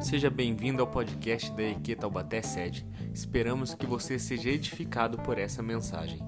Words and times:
Seja 0.00 0.30
bem-vindo 0.30 0.80
ao 0.80 0.88
podcast 0.88 1.52
da 1.52 1.62
EQ 1.62 1.94
Taubaté 1.96 2.40
Sede. 2.40 2.86
Esperamos 3.12 3.74
que 3.74 3.84
você 3.84 4.18
seja 4.18 4.48
edificado 4.48 5.18
por 5.18 5.36
essa 5.36 5.62
mensagem. 5.62 6.18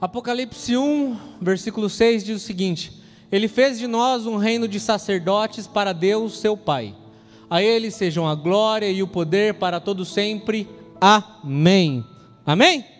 Apocalipse 0.00 0.76
1, 0.76 1.16
versículo 1.40 1.88
6 1.88 2.24
diz 2.24 2.42
o 2.42 2.44
seguinte: 2.44 3.00
Ele 3.30 3.46
fez 3.46 3.78
de 3.78 3.86
nós 3.86 4.26
um 4.26 4.36
reino 4.36 4.66
de 4.66 4.80
sacerdotes 4.80 5.68
para 5.68 5.92
Deus, 5.92 6.40
seu 6.40 6.56
Pai. 6.56 6.92
A 7.48 7.62
Ele 7.62 7.88
sejam 7.88 8.28
a 8.28 8.34
glória 8.34 8.90
e 8.90 9.00
o 9.00 9.06
poder 9.06 9.54
para 9.54 9.78
todo 9.78 10.04
sempre. 10.04 10.68
Amém. 11.00 12.04
Amém? 12.44 12.93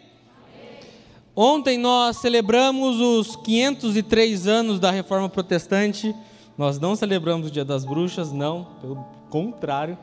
Ontem 1.37 1.77
nós 1.77 2.19
celebramos 2.19 3.01
os 3.01 3.35
503 3.35 4.47
anos 4.47 4.79
da 4.79 4.93
Reforma 4.93 5.29
Protestante. 5.29 6.15
Nós 6.57 6.79
não 6.79 6.95
celebramos 6.95 7.49
o 7.49 7.51
Dia 7.51 7.65
das 7.65 7.85
Bruxas, 7.85 8.31
não, 8.31 8.69
pelo 8.81 9.05
contrário. 9.31 9.99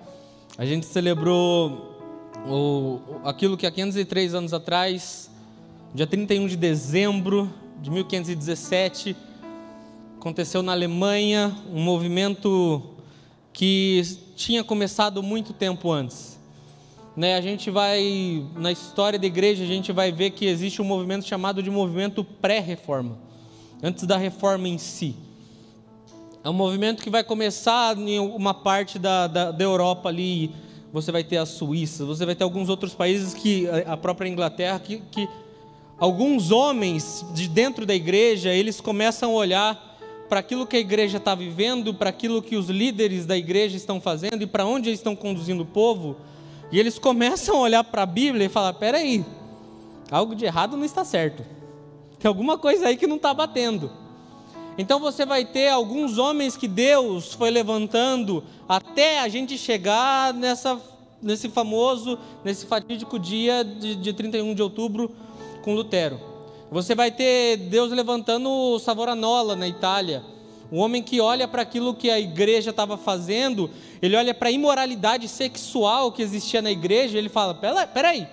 A 0.58 0.66
gente 0.66 0.86
celebrou 0.86 1.96
o, 2.46 3.00
aquilo 3.24 3.56
que 3.56 3.66
há 3.66 3.72
503 3.72 4.34
anos 4.34 4.54
atrás, 4.54 5.32
dia 5.96 6.06
31 6.06 6.48
de 6.48 6.58
dezembro 6.58 7.50
de 7.82 7.90
1517, 7.90 9.16
aconteceu 10.20 10.62
na 10.62 10.74
Alemanha 10.74 11.56
um 11.72 11.82
movimento 11.82 12.82
que 13.54 14.02
tinha 14.36 14.66
começado 14.66 15.24
muito 15.24 15.54
tempo 15.54 15.90
antes 15.94 16.41
né, 17.16 17.36
a 17.36 17.42
gente 17.42 17.70
vai, 17.70 18.46
na 18.56 18.72
história 18.72 19.20
da 19.20 19.26
igreja, 19.26 19.64
a 19.64 19.68
gente 19.68 19.92
vai 19.92 20.12
ver 20.12 20.32
que 20.32 20.46
existe 20.46 20.82
um 20.82 20.86
movimento 20.86 21.26
chamado 21.26 21.62
de 21.62 21.70
movimento 21.70 22.24
pré-reforma, 22.24 23.18
antes 23.84 24.06
da 24.06 24.18
reforma 24.18 24.68
em 24.68 24.78
si. 24.78 25.16
É 26.44 26.50
um 26.50 26.54
movimento 26.54 27.04
que 27.04 27.10
vai 27.10 27.24
começar 27.24 27.98
em 27.98 28.20
uma 28.20 28.54
parte 28.54 28.98
da, 28.98 29.28
da, 29.28 29.52
da 29.52 29.64
Europa 29.64 30.10
ali, 30.10 30.52
você 30.92 31.12
vai 31.12 31.24
ter 31.24 31.38
a 31.38 31.46
Suíça, 31.46 32.06
você 32.06 32.26
vai 32.26 32.36
ter 32.36 32.44
alguns 32.44 32.70
outros 32.70 32.94
países 32.94 33.34
que, 33.34 33.68
a 33.86 33.96
própria 33.96 34.28
Inglaterra, 34.28 34.80
que, 34.80 35.02
que 35.12 35.28
alguns 35.98 36.50
homens 36.52 37.26
de 37.34 37.48
dentro 37.48 37.86
da 37.86 37.94
igreja, 37.94 38.50
eles 38.50 38.82
começam 38.82 39.32
a 39.32 39.36
olhar 39.36 39.92
para 40.28 40.40
aquilo 40.40 40.66
que 40.66 40.78
a 40.78 40.80
igreja 40.80 41.18
está 41.18 41.36
vivendo, 41.36 41.94
para 41.94 42.10
aquilo 42.10 42.42
que 42.42 42.56
os 42.56 42.70
líderes 42.70 43.26
da 43.26 43.38
igreja 43.38 43.76
estão 43.76 44.00
fazendo 44.00 44.42
e 44.42 44.48
para 44.48 44.66
onde 44.66 44.90
eles 44.90 45.00
estão 45.00 45.16
conduzindo 45.16 45.64
o 45.64 45.66
povo, 45.66 46.16
e 46.72 46.80
eles 46.80 46.98
começam 46.98 47.56
a 47.56 47.60
olhar 47.60 47.84
para 47.84 48.04
a 48.04 48.06
Bíblia 48.06 48.46
e 48.46 48.50
falar: 48.50 48.74
peraí, 48.74 49.26
algo 50.10 50.36
de 50.36 50.46
errado 50.46 50.78
não 50.78 50.86
está 50.86 51.04
certo. 51.04 51.44
Tem 52.20 52.30
alguma 52.30 52.58
coisa 52.58 52.88
aí 52.88 52.96
que 52.96 53.08
não 53.08 53.18
está 53.18 53.34
batendo. 53.34 53.92
Então 54.78 55.00
você 55.00 55.26
vai 55.26 55.44
ter 55.44 55.70
alguns 55.70 56.18
homens 56.18 56.56
que 56.56 56.68
Deus 56.68 57.34
foi 57.34 57.50
levantando 57.52 58.44
até 58.70 59.20
a 59.20 59.28
gente 59.28 59.58
chegar 59.58 60.34
nessa, 60.34 60.80
nesse 61.22 61.50
famoso, 61.50 62.18
nesse 62.44 62.66
fatídico 62.66 63.20
dia 63.20 63.64
de, 63.64 63.96
de 63.96 64.14
31 64.14 64.56
de 64.56 64.62
outubro 64.62 65.12
com 65.62 65.76
Lutero. 65.76 66.20
Você 66.72 66.96
vai 66.96 67.12
ter 67.12 67.58
Deus 67.58 67.92
levantando 67.92 68.50
o 68.50 68.80
Savonarola 68.80 69.58
na 69.58 69.68
Itália 69.68 70.24
um 70.72 70.80
homem 70.80 71.04
que 71.04 71.20
olha 71.20 71.48
para 71.48 71.62
aquilo 71.62 71.94
que 71.94 72.10
a 72.10 72.18
igreja 72.18 72.70
estava 72.70 72.96
fazendo, 72.96 73.70
ele 74.02 74.16
olha 74.16 74.34
para 74.34 74.50
a 74.50 74.52
imoralidade 74.52 75.28
sexual 75.28 76.12
que 76.12 76.22
existia 76.22 76.62
na 76.62 76.72
igreja, 76.72 77.18
ele 77.18 77.30
fala: 77.30 77.54
peraí, 77.54 78.28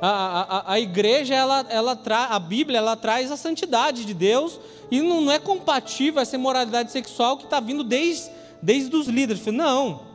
a, 0.00 0.08
a, 0.08 0.72
a 0.72 0.80
igreja, 0.80 1.34
ela, 1.34 1.66
ela 1.68 1.94
tra, 1.94 2.26
a 2.26 2.38
Bíblia, 2.38 2.78
ela 2.78 2.96
traz 2.96 3.30
a 3.30 3.36
santidade 3.36 4.04
de 4.04 4.14
Deus 4.14 4.58
e 4.90 5.02
não, 5.02 5.20
não 5.20 5.32
é 5.32 5.38
compatível 5.38 6.22
essa 6.22 6.36
imoralidade 6.36 6.90
sexual 6.90 7.36
que 7.36 7.44
está 7.44 7.60
vindo 7.60 7.84
desde, 7.84 8.30
desde 8.62 8.96
os 8.96 9.06
líderes. 9.06 9.44
Não. 9.46 10.08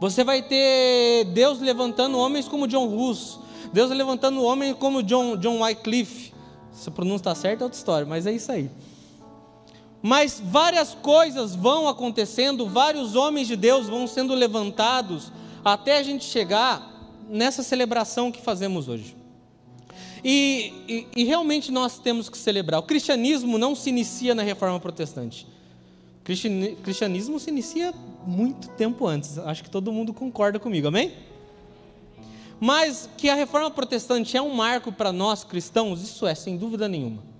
Você 0.00 0.24
vai 0.24 0.42
ter 0.42 1.24
Deus 1.26 1.60
levantando 1.60 2.18
homens 2.18 2.48
como 2.48 2.66
John 2.66 2.86
Hus, 2.86 3.38
Deus 3.72 3.90
levantando 3.90 4.42
homens 4.42 4.74
como 4.78 5.02
John, 5.02 5.36
John 5.36 5.60
Wycliffe. 5.60 6.32
Se 6.72 6.88
a 6.88 6.92
pronúncia 6.92 7.20
está 7.30 7.34
certa 7.34 7.62
é 7.62 7.64
outra 7.64 7.78
história, 7.78 8.06
mas 8.06 8.26
é 8.26 8.32
isso 8.32 8.50
aí. 8.50 8.70
Mas 10.06 10.38
várias 10.38 10.92
coisas 10.92 11.54
vão 11.54 11.88
acontecendo, 11.88 12.68
vários 12.68 13.16
homens 13.16 13.46
de 13.46 13.56
Deus 13.56 13.88
vão 13.88 14.06
sendo 14.06 14.34
levantados 14.34 15.32
até 15.64 15.96
a 15.96 16.02
gente 16.02 16.26
chegar 16.26 17.16
nessa 17.26 17.62
celebração 17.62 18.30
que 18.30 18.42
fazemos 18.42 18.86
hoje. 18.86 19.16
E, 20.22 20.74
e, 20.86 21.06
e, 21.16 21.24
realmente 21.24 21.72
nós 21.72 21.98
temos 21.98 22.28
que 22.28 22.36
celebrar. 22.36 22.80
O 22.80 22.82
cristianismo 22.82 23.56
não 23.56 23.74
se 23.74 23.88
inicia 23.88 24.34
na 24.34 24.42
reforma 24.42 24.78
protestante. 24.78 25.46
O 26.20 26.82
cristianismo 26.82 27.40
se 27.40 27.48
inicia 27.48 27.94
muito 28.26 28.68
tempo 28.76 29.06
antes. 29.06 29.38
Acho 29.38 29.64
que 29.64 29.70
todo 29.70 29.90
mundo 29.90 30.12
concorda 30.12 30.60
comigo, 30.60 30.86
amém? 30.86 31.14
Mas 32.60 33.08
que 33.16 33.30
a 33.30 33.34
reforma 33.34 33.70
protestante 33.70 34.36
é 34.36 34.42
um 34.42 34.54
marco 34.54 34.92
para 34.92 35.10
nós 35.14 35.44
cristãos, 35.44 36.02
isso 36.02 36.26
é, 36.26 36.34
sem 36.34 36.58
dúvida 36.58 36.86
nenhuma 36.86 37.33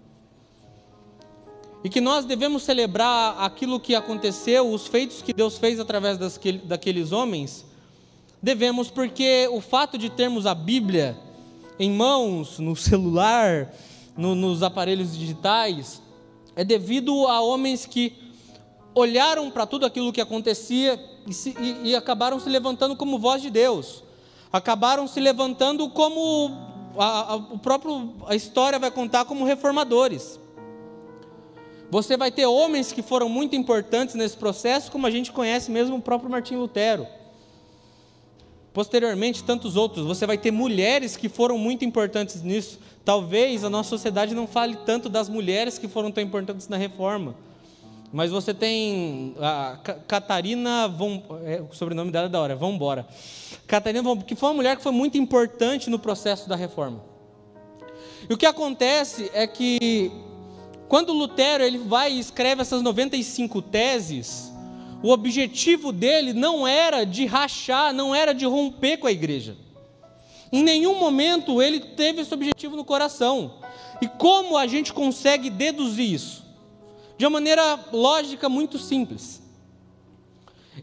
e 1.84 1.90
que 1.90 2.00
nós 2.00 2.24
devemos 2.24 2.62
celebrar 2.62 3.36
aquilo 3.38 3.78
que 3.78 3.94
aconteceu, 3.94 4.72
os 4.72 4.86
feitos 4.86 5.20
que 5.20 5.34
Deus 5.34 5.58
fez 5.58 5.78
através 5.78 6.16
daqueles 6.64 7.12
homens, 7.12 7.66
devemos, 8.42 8.90
porque 8.90 9.46
o 9.52 9.60
fato 9.60 9.98
de 9.98 10.08
termos 10.08 10.46
a 10.46 10.54
Bíblia 10.54 11.14
em 11.78 11.90
mãos, 11.90 12.58
no 12.58 12.74
celular, 12.74 13.70
no, 14.16 14.34
nos 14.34 14.62
aparelhos 14.62 15.14
digitais, 15.14 16.00
é 16.56 16.64
devido 16.64 17.26
a 17.26 17.42
homens 17.42 17.84
que 17.84 18.14
olharam 18.94 19.50
para 19.50 19.66
tudo 19.66 19.84
aquilo 19.84 20.10
que 20.12 20.22
acontecia 20.22 20.98
e, 21.26 21.34
se, 21.34 21.54
e, 21.60 21.90
e, 21.90 21.96
acabaram 21.96 22.40
se 22.40 22.48
levantando 22.48 22.96
como 22.96 23.18
voz 23.18 23.42
de 23.42 23.50
Deus, 23.50 24.02
acabaram 24.50 25.06
se 25.06 25.20
levantando 25.20 25.90
como 25.90 26.50
a, 26.96 27.32
a, 27.32 27.36
o 27.36 27.58
próprio 27.58 28.14
a 28.26 28.34
história 28.34 28.78
vai 28.78 28.90
contar 28.90 29.26
como 29.26 29.44
reformadores. 29.44 30.38
Você 31.90 32.16
vai 32.16 32.30
ter 32.30 32.46
homens 32.46 32.92
que 32.92 33.02
foram 33.02 33.28
muito 33.28 33.54
importantes 33.54 34.14
nesse 34.14 34.36
processo, 34.36 34.90
como 34.90 35.06
a 35.06 35.10
gente 35.10 35.30
conhece 35.30 35.70
mesmo 35.70 35.96
o 35.96 36.02
próprio 36.02 36.30
Martim 36.30 36.56
Lutero. 36.56 37.06
Posteriormente, 38.72 39.44
tantos 39.44 39.76
outros. 39.76 40.04
Você 40.04 40.26
vai 40.26 40.36
ter 40.36 40.50
mulheres 40.50 41.16
que 41.16 41.28
foram 41.28 41.56
muito 41.56 41.84
importantes 41.84 42.42
nisso. 42.42 42.80
Talvez 43.04 43.62
a 43.62 43.70
nossa 43.70 43.90
sociedade 43.90 44.34
não 44.34 44.48
fale 44.48 44.76
tanto 44.84 45.08
das 45.08 45.28
mulheres 45.28 45.78
que 45.78 45.86
foram 45.86 46.10
tão 46.10 46.24
importantes 46.24 46.68
na 46.68 46.76
reforma. 46.76 47.36
Mas 48.12 48.30
você 48.30 48.54
tem 48.54 49.34
a 49.40 49.78
Catarina 50.06 50.88
von, 50.88 51.22
é, 51.44 51.60
o 51.60 51.74
sobrenome 51.74 52.10
dela 52.10 52.26
é 52.26 52.28
da 52.28 52.40
hora, 52.40 52.56
vamos 52.56 52.76
embora. 52.76 53.06
Catarina 53.66 54.02
von, 54.02 54.20
que 54.20 54.34
foi 54.34 54.48
uma 54.50 54.54
mulher 54.54 54.76
que 54.76 54.82
foi 54.82 54.92
muito 54.92 55.18
importante 55.18 55.90
no 55.90 55.98
processo 55.98 56.48
da 56.48 56.56
reforma. 56.56 57.02
E 58.28 58.32
o 58.32 58.36
que 58.36 58.46
acontece 58.46 59.30
é 59.34 59.46
que 59.46 60.12
quando 60.88 61.12
Lutero 61.12 61.64
ele 61.64 61.78
vai 61.78 62.12
e 62.12 62.18
escreve 62.18 62.62
essas 62.62 62.82
95 62.82 63.62
teses, 63.62 64.52
o 65.02 65.10
objetivo 65.10 65.92
dele 65.92 66.32
não 66.32 66.66
era 66.66 67.04
de 67.04 67.26
rachar, 67.26 67.92
não 67.92 68.14
era 68.14 68.32
de 68.32 68.44
romper 68.44 68.98
com 68.98 69.06
a 69.06 69.12
igreja. 69.12 69.56
Em 70.52 70.62
nenhum 70.62 70.98
momento 70.98 71.60
ele 71.60 71.80
teve 71.80 72.22
esse 72.22 72.32
objetivo 72.32 72.76
no 72.76 72.84
coração. 72.84 73.54
E 74.00 74.06
como 74.06 74.56
a 74.56 74.66
gente 74.66 74.92
consegue 74.92 75.50
deduzir 75.50 76.12
isso? 76.12 76.44
De 77.18 77.24
uma 77.24 77.30
maneira 77.30 77.78
lógica 77.92 78.48
muito 78.48 78.78
simples. 78.78 79.42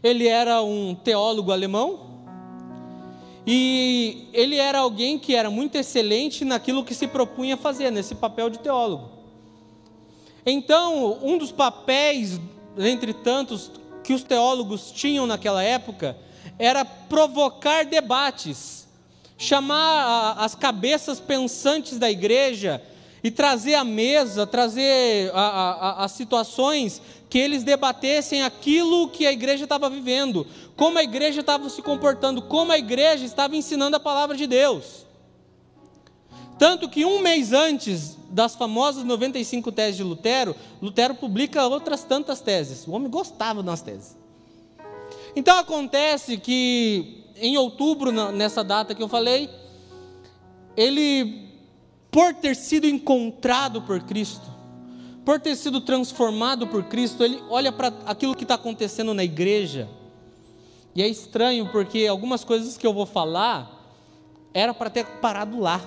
Ele 0.02 0.26
era 0.26 0.62
um 0.62 0.94
teólogo 0.94 1.52
alemão 1.52 2.12
e 3.46 4.28
ele 4.32 4.56
era 4.56 4.78
alguém 4.78 5.18
que 5.18 5.34
era 5.34 5.50
muito 5.50 5.76
excelente 5.76 6.44
naquilo 6.44 6.84
que 6.84 6.94
se 6.94 7.06
propunha 7.06 7.56
fazer, 7.56 7.90
nesse 7.90 8.14
papel 8.14 8.48
de 8.48 8.58
teólogo. 8.58 9.21
Então, 10.44 11.18
um 11.22 11.38
dos 11.38 11.52
papéis, 11.52 12.40
entre 12.76 13.12
tantos, 13.12 13.70
que 14.02 14.12
os 14.12 14.22
teólogos 14.22 14.90
tinham 14.90 15.26
naquela 15.26 15.62
época, 15.62 16.16
era 16.58 16.84
provocar 16.84 17.84
debates, 17.84 18.88
chamar 19.38 20.34
as 20.38 20.54
cabeças 20.54 21.20
pensantes 21.20 21.98
da 21.98 22.10
igreja 22.10 22.82
e 23.22 23.30
trazer 23.30 23.74
à 23.74 23.84
mesa, 23.84 24.46
trazer 24.46 25.30
as 25.34 26.12
situações 26.12 27.00
que 27.30 27.38
eles 27.38 27.62
debatessem 27.62 28.42
aquilo 28.42 29.08
que 29.08 29.26
a 29.26 29.32
igreja 29.32 29.64
estava 29.64 29.88
vivendo, 29.88 30.46
como 30.76 30.98
a 30.98 31.02
igreja 31.02 31.40
estava 31.40 31.68
se 31.70 31.80
comportando, 31.80 32.42
como 32.42 32.72
a 32.72 32.78
igreja 32.78 33.24
estava 33.24 33.56
ensinando 33.56 33.96
a 33.96 34.00
palavra 34.00 34.36
de 34.36 34.46
Deus. 34.46 35.01
Tanto 36.62 36.88
que 36.88 37.04
um 37.04 37.18
mês 37.18 37.52
antes 37.52 38.16
das 38.30 38.54
famosas 38.54 39.02
95 39.02 39.72
teses 39.72 39.96
de 39.96 40.04
Lutero, 40.04 40.54
Lutero 40.80 41.12
publica 41.12 41.66
outras 41.66 42.04
tantas 42.04 42.40
teses. 42.40 42.86
O 42.86 42.92
homem 42.92 43.10
gostava 43.10 43.64
das 43.64 43.82
teses. 43.82 44.16
Então 45.34 45.58
acontece 45.58 46.36
que 46.36 47.24
em 47.34 47.58
outubro, 47.58 48.12
nessa 48.12 48.62
data 48.62 48.94
que 48.94 49.02
eu 49.02 49.08
falei, 49.08 49.50
ele, 50.76 51.48
por 52.12 52.32
ter 52.32 52.54
sido 52.54 52.86
encontrado 52.86 53.82
por 53.82 54.00
Cristo, 54.04 54.48
por 55.24 55.40
ter 55.40 55.56
sido 55.56 55.80
transformado 55.80 56.68
por 56.68 56.84
Cristo, 56.84 57.24
ele 57.24 57.42
olha 57.50 57.72
para 57.72 57.92
aquilo 58.06 58.36
que 58.36 58.44
está 58.44 58.54
acontecendo 58.54 59.12
na 59.12 59.24
igreja. 59.24 59.88
E 60.94 61.02
é 61.02 61.08
estranho 61.08 61.72
porque 61.72 62.06
algumas 62.06 62.44
coisas 62.44 62.76
que 62.76 62.86
eu 62.86 62.94
vou 62.94 63.04
falar 63.04 63.82
era 64.54 64.72
para 64.72 64.90
ter 64.90 65.04
parado 65.20 65.58
lá. 65.58 65.80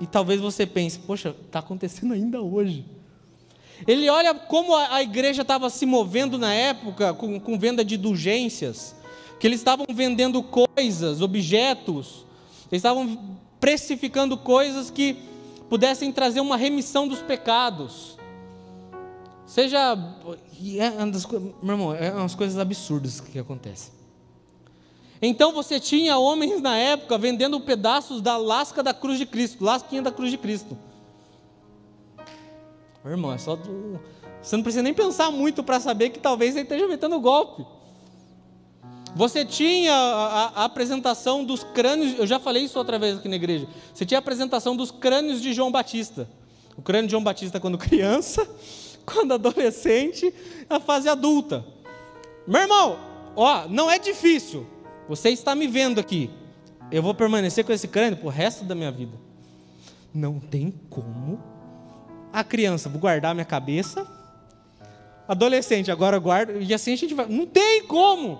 E 0.00 0.06
talvez 0.06 0.40
você 0.40 0.66
pense, 0.66 0.98
poxa, 0.98 1.34
está 1.46 1.58
acontecendo 1.58 2.14
ainda 2.14 2.40
hoje. 2.40 2.84
Ele 3.86 4.08
olha 4.08 4.34
como 4.34 4.74
a, 4.74 5.02
igreja 5.02 5.42
estava 5.42 5.70
se 5.70 5.86
movendo 5.86 6.38
na 6.38 6.52
época 6.52 7.14
com, 7.14 7.38
com 7.38 7.58
venda 7.58 7.84
de 7.84 7.94
indulgências, 7.94 8.94
que 9.38 9.46
eles 9.46 9.60
estavam 9.60 9.86
vendendo 9.92 10.42
coisas, 10.42 11.20
objetos, 11.20 12.26
eles 12.70 12.80
estavam 12.80 13.36
precificando 13.60 14.36
coisas 14.36 14.90
que 14.90 15.16
pudessem 15.68 16.10
trazer 16.12 16.40
uma 16.40 16.56
remissão 16.56 17.06
dos 17.06 17.20
pecados. 17.20 18.18
Seja. 19.46 19.96
É 20.76 20.90
meu 21.62 21.74
irmão, 21.74 21.94
é 21.94 22.12
umas 22.12 22.34
coisas 22.34 22.58
absurdas 22.58 23.20
que 23.20 23.38
acontecem. 23.38 23.97
Então 25.20 25.52
você 25.52 25.80
tinha 25.80 26.18
homens 26.18 26.60
na 26.60 26.76
época 26.76 27.18
vendendo 27.18 27.58
pedaços 27.60 28.20
da 28.20 28.36
lasca 28.36 28.82
da 28.82 28.94
cruz 28.94 29.18
de 29.18 29.26
Cristo, 29.26 29.64
lasquinha 29.64 30.02
da 30.02 30.12
cruz 30.12 30.30
de 30.30 30.38
Cristo. 30.38 30.78
Meu 33.04 33.12
irmão, 33.12 33.32
é 33.32 33.38
só 33.38 33.56
do... 33.56 34.00
você 34.40 34.56
não 34.56 34.62
precisa 34.62 34.82
nem 34.82 34.94
pensar 34.94 35.30
muito 35.30 35.62
para 35.62 35.80
saber 35.80 36.10
que 36.10 36.18
talvez 36.18 36.54
ele 36.54 36.64
esteja 36.64 36.86
metendo 36.86 37.18
golpe. 37.20 37.64
Você 39.16 39.44
tinha 39.44 39.92
a, 39.92 40.62
a, 40.62 40.64
apresentação 40.64 41.44
dos 41.44 41.64
crânios, 41.64 42.18
eu 42.18 42.26
já 42.26 42.38
falei 42.38 42.64
isso 42.64 42.78
outra 42.78 42.98
vez 42.98 43.18
aqui 43.18 43.28
na 43.28 43.36
igreja. 43.36 43.66
Você 43.92 44.06
tinha 44.06 44.18
a 44.18 44.20
apresentação 44.20 44.76
dos 44.76 44.90
crânios 44.90 45.40
de 45.40 45.52
João 45.52 45.72
Batista. 45.72 46.28
O 46.76 46.82
crânio 46.82 47.06
de 47.06 47.12
João 47.12 47.24
Batista 47.24 47.58
quando 47.58 47.76
criança, 47.78 48.48
quando 49.04 49.34
adolescente, 49.34 50.32
a 50.68 50.78
fase 50.78 51.08
adulta. 51.08 51.64
Meu 52.46 52.60
irmão, 52.60 52.98
ó, 53.34 53.66
não 53.68 53.90
é 53.90 53.98
difícil. 53.98 54.66
Você 55.08 55.30
está 55.30 55.54
me 55.54 55.66
vendo 55.66 55.98
aqui. 55.98 56.30
Eu 56.92 57.02
vou 57.02 57.14
permanecer 57.14 57.64
com 57.64 57.72
esse 57.72 57.88
crânio 57.88 58.18
pro 58.18 58.28
resto 58.28 58.64
da 58.64 58.74
minha 58.74 58.90
vida. 58.92 59.16
Não 60.12 60.38
tem 60.38 60.72
como. 60.90 61.42
A 62.32 62.44
criança, 62.44 62.88
vou 62.88 63.00
guardar 63.00 63.34
minha 63.34 63.44
cabeça. 63.44 64.06
Adolescente, 65.26 65.90
agora 65.90 66.18
guardo. 66.18 66.60
E 66.60 66.74
assim 66.74 66.92
a 66.92 66.96
gente 66.96 67.14
vai. 67.14 67.26
Não 67.26 67.46
tem 67.46 67.86
como. 67.86 68.38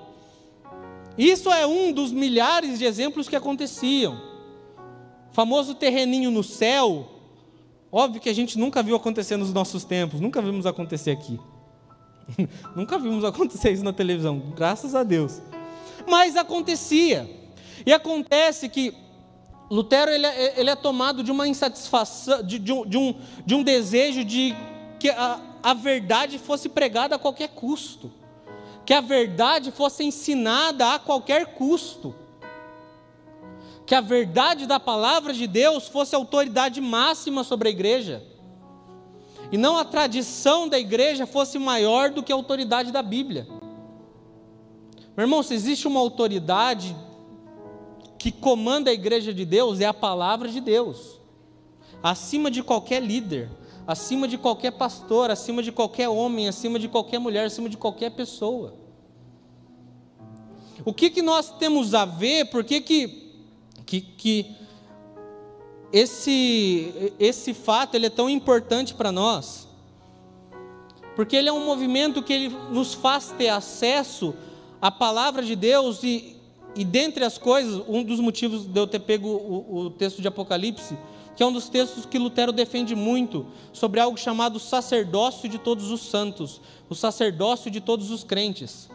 Isso 1.17 1.51
é 1.51 1.67
um 1.67 1.91
dos 1.91 2.13
milhares 2.13 2.79
de 2.79 2.85
exemplos 2.85 3.29
que 3.29 3.37
aconteciam. 3.37 4.15
O 5.31 5.35
famoso 5.35 5.75
terreninho 5.75 6.31
no 6.31 6.45
céu. 6.45 7.09
Óbvio 7.91 8.21
que 8.21 8.29
a 8.29 8.35
gente 8.35 8.59
nunca 8.59 8.83
viu 8.83 8.95
acontecer 8.95 9.39
nos 9.39 9.53
nossos 9.53 9.83
tempos, 9.83 10.21
nunca 10.21 10.43
vimos 10.43 10.67
acontecer 10.67 11.11
aqui. 11.11 11.41
nunca 12.77 12.99
vimos 12.99 13.25
acontecer 13.25 13.71
isso 13.73 13.83
na 13.83 13.95
televisão, 13.95 14.53
graças 14.55 14.95
a 14.95 15.03
Deus 15.03 15.41
mas 16.09 16.37
acontecia. 16.37 17.29
E 17.85 17.93
acontece 17.93 18.69
que 18.69 18.95
Lutero 19.71 20.11
ele 20.11 20.27
é, 20.27 20.59
ele 20.59 20.71
é 20.71 20.77
tomado 20.77 21.23
de 21.23 21.31
uma 21.31 21.47
insatisfação, 21.47 22.43
de, 22.43 22.59
de, 22.59 22.73
um, 22.73 22.87
de, 22.87 22.97
um, 22.97 23.15
de 23.45 23.55
um 23.55 23.63
desejo 23.63 24.25
de 24.25 24.55
que 24.99 25.11
a, 25.11 25.41
a 25.63 25.75
verdade 25.75 26.39
fosse 26.39 26.69
pregada 26.69 27.17
a 27.17 27.19
qualquer 27.19 27.49
custo, 27.49 28.11
que 28.87 28.95
a 28.95 29.01
verdade 29.01 29.71
fosse 29.71 30.03
ensinada 30.03 30.95
a 30.95 30.99
qualquer 30.99 31.55
custo, 31.55 32.15
que 33.87 33.95
a 33.95 34.01
verdade 34.01 34.67
da 34.67 34.81
palavra 34.81 35.35
de 35.35 35.47
Deus 35.47 35.87
fosse 35.87 36.15
a 36.15 36.19
autoridade 36.19 36.81
máxima 36.81 37.45
sobre 37.45 37.69
a 37.69 37.71
igreja, 37.71 38.23
e 39.53 39.59
não 39.59 39.77
a 39.77 39.85
tradição 39.85 40.69
da 40.69 40.79
igreja 40.79 41.27
fosse 41.27 41.59
maior 41.59 42.11
do 42.11 42.23
que 42.23 42.33
a 42.33 42.35
autoridade 42.35 42.91
da 42.91 43.03
Bíblia. 43.03 43.47
Meu 45.19 45.25
irmão, 45.25 45.43
se 45.43 45.53
existe 45.53 45.89
uma 45.89 45.99
autoridade 45.99 46.95
que 48.17 48.31
comanda 48.31 48.89
a 48.89 48.95
igreja 48.95 49.35
de 49.35 49.45
Deus, 49.45 49.81
é 49.81 49.85
a 49.85 49.93
palavra 49.93 50.49
de 50.49 50.61
Deus. 50.61 51.19
Acima 52.01 52.49
de 52.53 52.63
qualquer 52.63 53.03
líder, 53.03 53.51
acima 53.85 54.29
de 54.29 54.39
qualquer 54.39 54.71
pastor, 54.71 55.29
acima 55.29 55.61
de 55.61 55.73
qualquer 55.73 56.09
homem, 56.09 56.47
acima 56.47 56.79
de 56.79 56.87
qualquer 56.87 57.19
mulher, 57.19 57.47
acima 57.47 57.69
de 57.69 57.77
qualquer 57.77 58.11
pessoa. 58.11 58.75
O 60.85 60.95
que, 60.95 61.11
que 61.11 61.21
nós 61.21 61.51
temos 61.51 61.95
a 61.95 62.05
ver? 62.05 62.45
Por 62.45 62.63
que, 62.63 62.81
que, 62.81 63.33
que, 63.85 64.01
que 64.01 64.55
esse, 65.93 67.13
esse 67.19 67.53
fato 67.55 67.97
ele 67.97 68.07
é 68.07 68.11
tão 68.11 68.31
importante 68.31 68.95
para 68.95 69.11
nós? 69.11 69.67
Porque 71.17 71.35
ele 71.35 71.49
é 71.49 71.53
um 71.53 71.67
movimento 71.67 72.23
que 72.23 72.33
ele 72.33 72.57
nos 72.71 72.95
faz 72.95 73.35
ter 73.37 73.49
acesso 73.49 74.33
a 74.81 74.91
palavra 74.91 75.43
de 75.43 75.57
Deus 75.57 76.03
e, 76.03 76.37
e 76.75 76.85
dentre 76.85 77.25
as 77.25 77.39
coisas, 77.39 77.83
um 77.89 78.03
dos 78.03 78.21
motivos 78.21 78.67
de 78.67 78.79
eu 78.79 78.87
ter 78.87 79.01
pego 79.01 79.29
o, 79.29 79.77
o 79.77 79.91
texto 79.91 80.23
de 80.23 80.29
Apocalipse, 80.29 80.97
que 81.37 81.43
é 81.43 81.47
um 81.47 81.53
dos 81.53 81.69
textos 81.69 82.05
que 82.05 82.19
Lutero 82.19 82.51
defende 82.51 82.95
muito, 82.95 83.47
sobre 83.73 84.01
algo 84.01 84.19
chamado 84.19 84.59
sacerdócio 84.59 85.49
de 85.49 85.59
todos 85.59 85.91
os 85.91 86.01
santos, 86.01 86.61
o 86.89 86.95
sacerdócio 86.95 87.71
de 87.71 87.81
todos 87.81 88.11
os 88.11 88.25
crentes. 88.25 88.89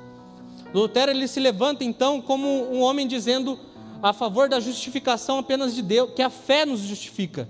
Lutero 0.74 1.12
ele 1.12 1.28
se 1.28 1.40
levanta 1.40 1.84
então 1.84 2.22
como 2.22 2.48
um 2.48 2.82
homem 2.82 3.08
dizendo 3.08 3.58
a 4.02 4.12
favor 4.12 4.50
da 4.50 4.60
justificação 4.60 5.40
apenas 5.40 5.74
de 5.74 5.82
Deus, 5.82 6.12
que 6.14 6.22
a 6.22 6.30
fé 6.30 6.66
nos 6.66 6.82
justifica. 6.82 7.48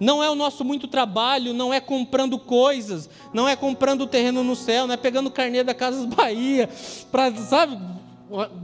Não 0.00 0.24
é 0.24 0.30
o 0.30 0.34
nosso 0.34 0.64
muito 0.64 0.88
trabalho, 0.88 1.52
não 1.52 1.72
é 1.74 1.78
comprando 1.78 2.38
coisas, 2.38 3.10
não 3.34 3.46
é 3.46 3.54
comprando 3.54 4.06
terreno 4.06 4.42
no 4.42 4.56
céu, 4.56 4.86
não 4.86 4.94
é 4.94 4.96
pegando 4.96 5.30
carnê 5.30 5.62
da 5.62 5.74
Casas 5.74 6.06
Bahia, 6.06 6.70
para, 7.12 7.30
sabe, 7.36 7.78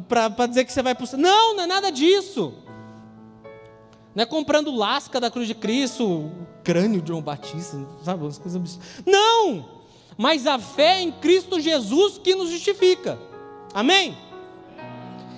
para 0.09 0.47
dizer 0.47 0.65
que 0.65 0.73
você 0.73 0.83
vai 0.83 0.94
para 0.94 1.05
o 1.05 1.06
céu. 1.06 1.19
Não, 1.19 1.55
não 1.55 1.65
é 1.65 1.67
nada 1.67 1.93
disso. 1.93 2.55
Não 4.15 4.23
é 4.23 4.27
comprando 4.27 4.75
lasca 4.75 5.21
da 5.21 5.31
cruz 5.31 5.47
de 5.47 5.55
Cristo, 5.55 6.31
crânio 6.65 7.03
de 7.03 7.09
João 7.09 7.21
Batista, 7.21 7.87
sabe, 8.03 8.25
umas 8.25 8.38
coisas 8.38 8.56
absurdas. 8.59 9.03
Não! 9.05 9.77
Mas 10.17 10.47
a 10.47 10.59
fé 10.59 11.03
em 11.03 11.12
Cristo 11.12 11.61
Jesus 11.61 12.17
que 12.17 12.35
nos 12.35 12.49
justifica. 12.49 13.19
Amém? 13.75 14.17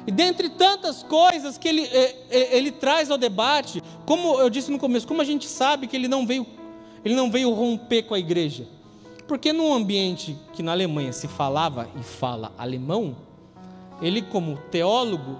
E 0.08 0.10
dentre 0.10 0.48
tantas 0.48 1.02
coisas 1.02 1.58
que 1.58 1.68
ele, 1.68 1.82
eh, 1.82 2.16
eh, 2.30 2.56
ele 2.56 2.72
traz 2.72 3.10
ao 3.10 3.18
debate, 3.18 3.82
como 4.06 4.40
eu 4.40 4.48
disse 4.48 4.70
no 4.70 4.78
começo, 4.78 5.06
como 5.06 5.20
a 5.20 5.24
gente 5.24 5.46
sabe 5.46 5.86
que 5.86 5.94
ele 5.94 6.08
não 6.08 6.26
veio, 6.26 6.46
ele 7.04 7.14
não 7.14 7.30
veio 7.30 7.52
romper 7.52 8.04
com 8.04 8.14
a 8.14 8.18
igreja? 8.18 8.66
Porque 9.26 9.52
num 9.52 9.74
ambiente 9.74 10.34
que 10.54 10.62
na 10.62 10.72
Alemanha 10.72 11.12
se 11.12 11.28
falava 11.28 11.90
e 12.00 12.02
fala 12.02 12.50
alemão, 12.56 13.14
ele 14.00 14.22
como 14.22 14.56
teólogo, 14.70 15.36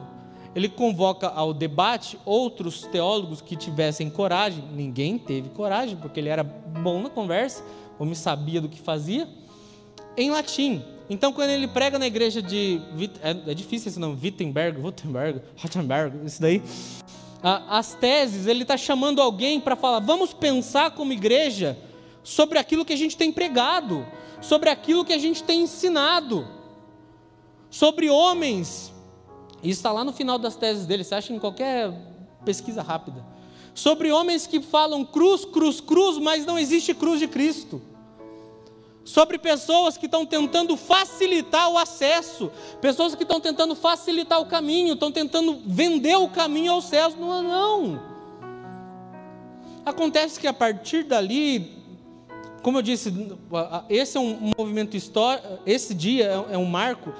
ele 0.54 0.69
convoca 0.69 1.28
ao 1.28 1.54
debate 1.54 2.19
outros 2.26 2.83
teólogos 2.83 3.40
que 3.40 3.57
tivessem 3.57 4.11
coragem. 4.11 4.62
Ninguém 4.75 5.16
teve 5.16 5.49
coragem, 5.49 5.97
porque 5.97 6.21
ele 6.21 6.28
era 6.28 6.45
bom 6.45 7.00
na 7.00 7.09
conversa, 7.09 7.64
me 7.99 8.14
sabia 8.14 8.61
do 8.61 8.69
que 8.69 8.78
fazia, 8.78 9.26
em 10.14 10.31
latim. 10.31 10.85
Então, 11.11 11.33
quando 11.33 11.50
ele 11.50 11.67
prega 11.67 11.99
na 11.99 12.07
igreja 12.07 12.43
de. 12.43 12.81
É, 13.23 13.50
é 13.50 13.55
difícil 13.55 13.88
esse 13.88 13.99
nome, 13.99 14.19
Wittenberg, 14.23 14.79
Wittenberg, 14.81 15.41
Wittenberg, 15.62 16.27
isso 16.27 16.41
daí. 16.41 16.62
As 17.43 17.95
teses, 17.95 18.47
ele 18.47 18.62
está 18.62 18.77
chamando 18.77 19.23
alguém 19.23 19.61
para 19.61 19.75
falar: 19.75 20.00
vamos 20.00 20.33
pensar 20.33 20.91
como 20.91 21.12
igreja 21.12 21.79
sobre 22.23 22.59
aquilo 22.59 22.85
que 22.85 22.93
a 22.93 22.97
gente 22.97 23.17
tem 23.17 23.33
pregado, 23.33 24.07
sobre 24.43 24.69
aquilo 24.69 25.05
que 25.05 25.15
a 25.15 25.19
gente 25.19 25.43
tem 25.43 25.62
ensinado, 25.62 26.47
sobre 27.71 28.11
homens. 28.11 28.93
Isso 29.62 29.81
está 29.81 29.91
lá 29.91 30.05
no 30.05 30.12
final 30.12 30.38
das 30.38 30.57
teses 30.57 30.87
dele, 30.87 31.05
você 31.05 31.15
acha 31.15 31.33
em 31.33 31.38
qualquer 31.38 31.91
pesquisa 32.45 32.83
rápida. 32.83 33.25
Sobre 33.75 34.12
homens 34.12 34.47
que 34.47 34.61
falam 34.61 35.05
cruz, 35.05 35.45
cruz, 35.45 35.81
cruz, 35.81 36.19
mas 36.19 36.45
não 36.45 36.59
existe 36.59 36.93
cruz 36.93 37.19
de 37.19 37.29
Cristo 37.29 37.81
sobre 39.09 39.38
pessoas 39.38 39.97
que 39.97 40.05
estão 40.05 40.27
tentando 40.27 40.77
facilitar 40.77 41.71
o 41.71 41.79
acesso, 41.79 42.53
pessoas 42.79 43.15
que 43.15 43.23
estão 43.23 43.41
tentando 43.41 43.75
facilitar 43.75 44.38
o 44.38 44.45
caminho, 44.45 44.93
estão 44.93 45.11
tentando 45.11 45.62
vender 45.65 46.17
o 46.17 46.29
caminho 46.29 46.73
aos 46.73 46.85
céus. 46.85 47.15
Não, 47.15 47.43
não. 47.43 48.03
Acontece 49.87 50.38
que 50.38 50.47
a 50.47 50.53
partir 50.53 51.05
dali, 51.05 51.73
como 52.62 52.77
eu 52.77 52.83
disse, 52.83 53.11
esse 53.88 54.19
é 54.19 54.21
um 54.21 54.53
movimento 54.59 54.95
histórico, 54.95 55.59
esse 55.65 55.95
dia 55.95 56.45
é 56.50 56.59
um 56.59 56.67
marco, 56.67 57.11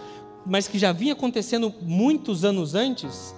mas 0.45 0.69
que 0.69 0.79
já 0.79 0.93
vinha 0.93 1.15
acontecendo 1.15 1.75
muitos 1.81 2.45
anos 2.45 2.75
antes. 2.75 3.35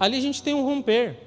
Ali 0.00 0.16
a 0.16 0.22
gente 0.22 0.42
tem 0.42 0.54
um 0.54 0.64
romper. 0.64 1.18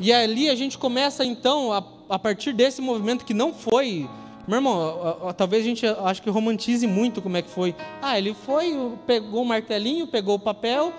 E 0.00 0.10
ali 0.10 0.48
a 0.48 0.54
gente 0.54 0.78
começa 0.78 1.22
então, 1.22 1.70
a, 1.70 1.84
a 2.08 2.18
partir 2.18 2.54
desse 2.54 2.80
movimento 2.80 3.26
que 3.26 3.34
não 3.34 3.52
foi 3.52 4.08
meu 4.48 4.56
irmão, 4.56 5.34
talvez 5.36 5.62
a 5.62 5.68
gente 5.68 5.86
acho 5.86 6.22
que 6.22 6.30
romantize 6.30 6.86
muito 6.86 7.20
como 7.20 7.36
é 7.36 7.42
que 7.42 7.50
foi. 7.50 7.76
Ah, 8.00 8.16
ele 8.16 8.32
foi, 8.32 8.74
pegou 9.06 9.42
o 9.42 9.44
martelinho, 9.44 10.06
pegou 10.06 10.36
o 10.36 10.38
papel, 10.38 10.90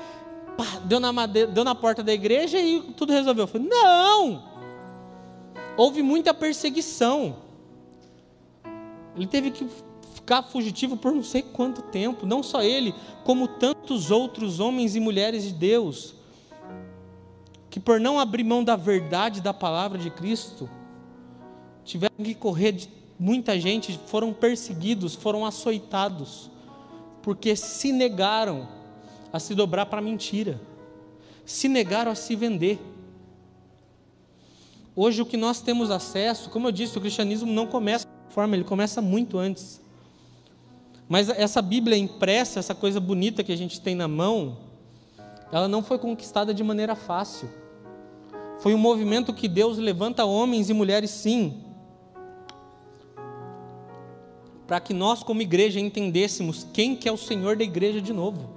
pá, 0.56 0.80
deu, 0.86 1.00
na 1.00 1.12
madeira, 1.12 1.50
deu 1.50 1.64
na 1.64 1.74
porta 1.74 2.04
da 2.04 2.14
igreja 2.14 2.60
e 2.60 2.80
tudo 2.96 3.12
resolveu. 3.12 3.46
Eu 3.46 3.48
falei, 3.48 3.68
não! 3.68 4.44
Houve 5.76 6.04
muita 6.04 6.32
perseguição. 6.32 7.38
Ele 9.16 9.26
teve 9.26 9.50
que 9.50 9.68
ficar 10.14 10.44
fugitivo 10.44 10.96
por 10.96 11.12
não 11.12 11.24
sei 11.24 11.42
quanto 11.42 11.82
tempo, 11.82 12.28
não 12.28 12.44
só 12.44 12.62
ele, 12.62 12.94
como 13.24 13.48
tantos 13.48 14.12
outros 14.12 14.60
homens 14.60 14.96
e 14.96 15.00
mulheres 15.00 15.44
de 15.44 15.54
Deus, 15.54 16.14
que 17.68 17.80
por 17.80 18.00
não 18.00 18.20
abrir 18.20 18.44
mão 18.44 18.64
da 18.64 18.76
verdade 18.76 19.42
da 19.42 19.56
palavra 19.56 19.98
de 19.98 20.12
Cristo, 20.12 20.70
tiveram 21.84 22.16
que 22.24 22.36
correr 22.36 22.74
de 22.74 22.99
muita 23.20 23.60
gente, 23.60 24.00
foram 24.08 24.32
perseguidos, 24.32 25.14
foram 25.14 25.46
açoitados, 25.46 26.50
porque 27.22 27.56
se 27.56 27.92
negaram 27.92 28.68
a 29.34 29.40
se 29.40 29.54
dobrar 29.54 29.86
para 29.88 30.00
a 30.00 30.02
mentira, 30.02 30.60
se 31.46 31.68
negaram 31.68 32.12
a 32.12 32.16
se 32.16 32.36
vender. 32.36 32.80
Hoje 34.96 35.22
o 35.22 35.26
que 35.26 35.36
nós 35.36 35.60
temos 35.60 35.92
acesso, 35.92 36.50
como 36.50 36.68
eu 36.68 36.72
disse, 36.72 36.98
o 36.98 37.02
cristianismo 37.02 37.52
não 37.52 37.68
começa 37.68 38.08
de 38.08 38.34
forma, 38.34 38.56
ele 38.56 38.64
começa 38.64 39.02
muito 39.02 39.38
antes. 39.38 39.82
Mas 41.08 41.28
essa 41.28 41.62
Bíblia 41.62 41.98
impressa, 41.98 42.60
essa 42.60 42.76
coisa 42.76 43.00
bonita 43.00 43.44
que 43.44 43.52
a 43.52 43.58
gente 43.58 43.82
tem 43.82 43.96
na 43.96 44.08
mão, 44.08 44.58
ela 45.52 45.68
não 45.68 45.84
foi 45.84 45.98
conquistada 45.98 46.54
de 46.54 46.64
maneira 46.64 46.96
fácil. 46.96 47.50
Foi 48.60 48.74
um 48.74 48.78
movimento 48.78 49.34
que 49.34 49.48
Deus 49.48 49.78
levanta 49.78 50.26
homens 50.26 50.70
e 50.70 50.74
mulheres, 50.74 51.10
sim, 51.10 51.69
para 54.70 54.80
que 54.80 54.94
nós, 54.94 55.24
como 55.24 55.42
igreja, 55.42 55.80
entendêssemos 55.80 56.68
quem 56.72 56.96
que 56.96 57.10
é 57.10 57.12
o 57.12 57.18
Senhor 57.18 57.56
da 57.56 57.64
igreja 57.64 58.00
de 58.00 58.14
novo. 58.14 58.48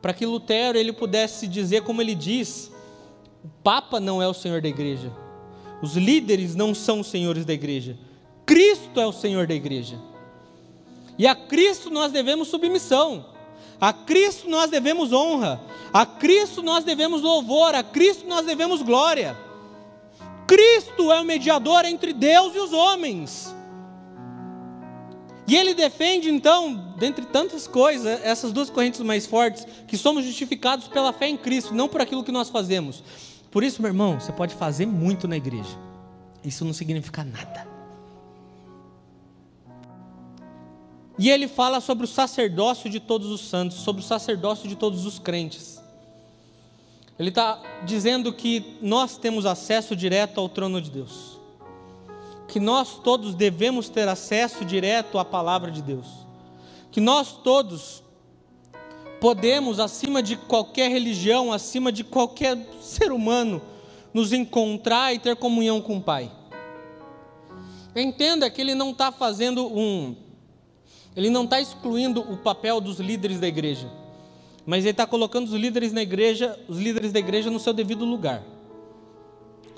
Para 0.00 0.14
que 0.14 0.24
Lutero 0.24 0.78
ele 0.78 0.90
pudesse 0.90 1.46
dizer 1.46 1.82
como 1.82 2.00
ele 2.00 2.14
diz: 2.14 2.72
o 3.44 3.48
Papa 3.62 4.00
não 4.00 4.22
é 4.22 4.26
o 4.26 4.32
Senhor 4.32 4.62
da 4.62 4.68
igreja, 4.68 5.12
os 5.82 5.96
líderes 5.96 6.54
não 6.54 6.74
são 6.74 7.00
os 7.00 7.08
senhores 7.08 7.44
da 7.44 7.52
igreja, 7.52 7.98
Cristo 8.46 8.98
é 8.98 9.06
o 9.06 9.12
Senhor 9.12 9.46
da 9.46 9.54
igreja. 9.54 9.98
E 11.18 11.26
a 11.26 11.34
Cristo 11.34 11.90
nós 11.90 12.10
devemos 12.10 12.48
submissão, 12.48 13.26
a 13.78 13.92
Cristo 13.92 14.48
nós 14.48 14.70
devemos 14.70 15.12
honra, 15.12 15.60
a 15.92 16.06
Cristo 16.06 16.62
nós 16.62 16.84
devemos 16.84 17.20
louvor, 17.20 17.74
a 17.74 17.82
Cristo 17.82 18.26
nós 18.26 18.46
devemos 18.46 18.80
glória. 18.80 19.36
Cristo 20.46 21.12
é 21.12 21.20
o 21.20 21.24
mediador 21.26 21.84
entre 21.84 22.14
Deus 22.14 22.56
e 22.56 22.58
os 22.60 22.72
homens. 22.72 23.57
E 25.48 25.56
ele 25.56 25.72
defende, 25.72 26.28
então, 26.28 26.92
dentre 26.98 27.24
tantas 27.24 27.66
coisas, 27.66 28.22
essas 28.22 28.52
duas 28.52 28.68
correntes 28.68 29.00
mais 29.00 29.24
fortes, 29.24 29.66
que 29.86 29.96
somos 29.96 30.22
justificados 30.26 30.88
pela 30.88 31.10
fé 31.10 31.26
em 31.26 31.38
Cristo, 31.38 31.74
não 31.74 31.88
por 31.88 32.02
aquilo 32.02 32.22
que 32.22 32.30
nós 32.30 32.50
fazemos. 32.50 33.02
Por 33.50 33.64
isso, 33.64 33.80
meu 33.80 33.88
irmão, 33.88 34.20
você 34.20 34.30
pode 34.30 34.54
fazer 34.54 34.84
muito 34.84 35.26
na 35.26 35.38
igreja, 35.38 35.74
isso 36.44 36.66
não 36.66 36.74
significa 36.74 37.24
nada. 37.24 37.66
E 41.18 41.30
ele 41.30 41.48
fala 41.48 41.80
sobre 41.80 42.04
o 42.04 42.08
sacerdócio 42.08 42.90
de 42.90 43.00
todos 43.00 43.30
os 43.30 43.40
santos, 43.40 43.78
sobre 43.78 44.02
o 44.02 44.04
sacerdócio 44.04 44.68
de 44.68 44.76
todos 44.76 45.06
os 45.06 45.18
crentes. 45.18 45.80
Ele 47.18 47.30
está 47.30 47.58
dizendo 47.86 48.34
que 48.34 48.76
nós 48.82 49.16
temos 49.16 49.46
acesso 49.46 49.96
direto 49.96 50.38
ao 50.38 50.48
trono 50.48 50.78
de 50.78 50.90
Deus 50.90 51.37
que 52.48 52.58
nós 52.58 52.98
todos 52.98 53.34
devemos 53.34 53.90
ter 53.90 54.08
acesso 54.08 54.64
direto 54.64 55.18
à 55.18 55.24
palavra 55.24 55.70
de 55.70 55.82
Deus. 55.82 56.06
Que 56.90 57.00
nós 57.00 57.32
todos 57.32 58.02
podemos, 59.20 59.78
acima 59.78 60.22
de 60.22 60.34
qualquer 60.34 60.90
religião, 60.90 61.52
acima 61.52 61.92
de 61.92 62.02
qualquer 62.02 62.56
ser 62.80 63.12
humano, 63.12 63.60
nos 64.14 64.32
encontrar 64.32 65.12
e 65.12 65.18
ter 65.18 65.36
comunhão 65.36 65.82
com 65.82 65.98
o 65.98 66.00
Pai. 66.00 66.32
Entenda 67.94 68.48
que 68.48 68.60
ele 68.62 68.74
não 68.74 68.90
está 68.90 69.12
fazendo 69.12 69.66
um. 69.66 70.16
Ele 71.14 71.28
não 71.28 71.44
está 71.44 71.60
excluindo 71.60 72.20
o 72.20 72.38
papel 72.38 72.80
dos 72.80 72.98
líderes 72.98 73.38
da 73.38 73.48
igreja, 73.48 73.90
mas 74.64 74.84
ele 74.84 74.92
está 74.92 75.06
colocando 75.06 75.48
os 75.48 75.52
líderes 75.52 75.92
na 75.92 76.00
igreja, 76.00 76.58
os 76.68 76.78
líderes 76.78 77.12
da 77.12 77.18
igreja 77.18 77.50
no 77.50 77.60
seu 77.60 77.72
devido 77.72 78.04
lugar 78.04 78.42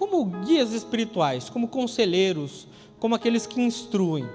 como 0.00 0.24
guias 0.24 0.72
espirituais, 0.72 1.50
como 1.50 1.68
conselheiros, 1.68 2.66
como 2.98 3.14
aqueles 3.14 3.46
que 3.46 3.60
instruem. 3.60 4.26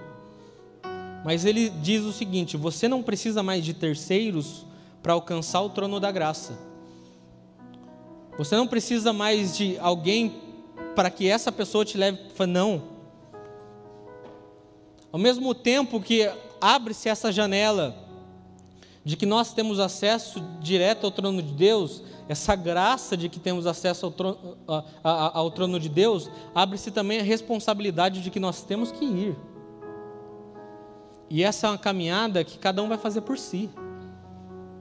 Mas 1.23 1.43
ele 1.43 1.69
diz 1.69 2.03
o 2.03 2.13
seguinte: 2.13 2.55
você 2.55 2.87
não 2.87 3.01
precisa 3.01 3.41
mais 3.41 3.65
de 3.65 3.73
terceiros 3.73 4.63
para 5.01 5.13
alcançar 5.13 5.61
o 5.61 5.69
trono 5.71 5.99
da 5.99 6.11
graça. 6.11 6.55
Você 8.37 8.55
não 8.55 8.67
precisa 8.67 9.11
mais 9.11 9.57
de 9.57 9.75
alguém 9.79 10.35
para 10.95 11.09
que 11.09 11.27
essa 11.27 11.51
pessoa 11.51 11.83
te 11.83 11.97
leve 11.97 12.19
não. 12.47 12.83
Ao 15.11 15.17
mesmo 15.17 15.55
tempo 15.55 15.99
que 15.99 16.31
abre-se 16.61 17.09
essa 17.09 17.31
janela 17.31 17.95
de 19.03 19.17
que 19.17 19.25
nós 19.25 19.51
temos 19.51 19.79
acesso 19.79 20.43
direto 20.61 21.05
ao 21.07 21.11
trono 21.11 21.41
de 21.41 21.53
Deus, 21.53 22.03
essa 22.27 22.55
graça 22.55 23.15
de 23.15 23.29
que 23.29 23.39
temos 23.39 23.67
acesso 23.67 24.07
ao 24.07 24.11
trono, 24.11 24.57
ao 25.03 25.51
trono 25.51 25.79
de 25.79 25.87
Deus, 25.87 26.29
abre-se 26.53 26.89
também 26.91 27.19
a 27.19 27.23
responsabilidade 27.23 28.21
de 28.21 28.31
que 28.31 28.39
nós 28.39 28.63
temos 28.63 28.91
que 28.91 29.05
ir. 29.05 29.35
E 31.29 31.43
essa 31.43 31.67
é 31.67 31.69
uma 31.71 31.77
caminhada 31.77 32.43
que 32.43 32.57
cada 32.57 32.81
um 32.81 32.87
vai 32.87 32.97
fazer 32.97 33.21
por 33.21 33.37
si. 33.37 33.69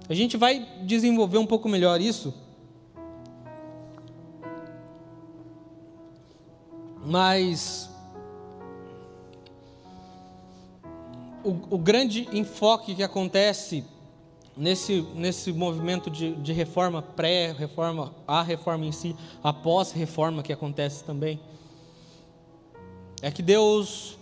A 0.08 0.14
gente 0.14 0.36
vai 0.36 0.66
desenvolver 0.82 1.38
um 1.38 1.46
pouco 1.46 1.68
melhor 1.68 2.00
isso. 2.00 2.34
Mas 7.04 7.90
o, 11.42 11.50
o 11.74 11.78
grande 11.78 12.28
enfoque 12.32 12.94
que 12.94 13.02
acontece 13.02 13.84
nesse, 14.56 15.06
nesse 15.14 15.52
movimento 15.52 16.10
de, 16.10 16.34
de 16.36 16.52
reforma 16.52 17.02
pré-reforma, 17.02 18.14
a 18.26 18.42
reforma 18.42 18.86
em 18.86 18.92
si, 18.92 19.16
após 19.42 19.92
reforma 19.92 20.42
que 20.42 20.52
acontece 20.52 21.04
também, 21.04 21.40
é 23.20 23.30
que 23.30 23.42
Deus 23.42 24.18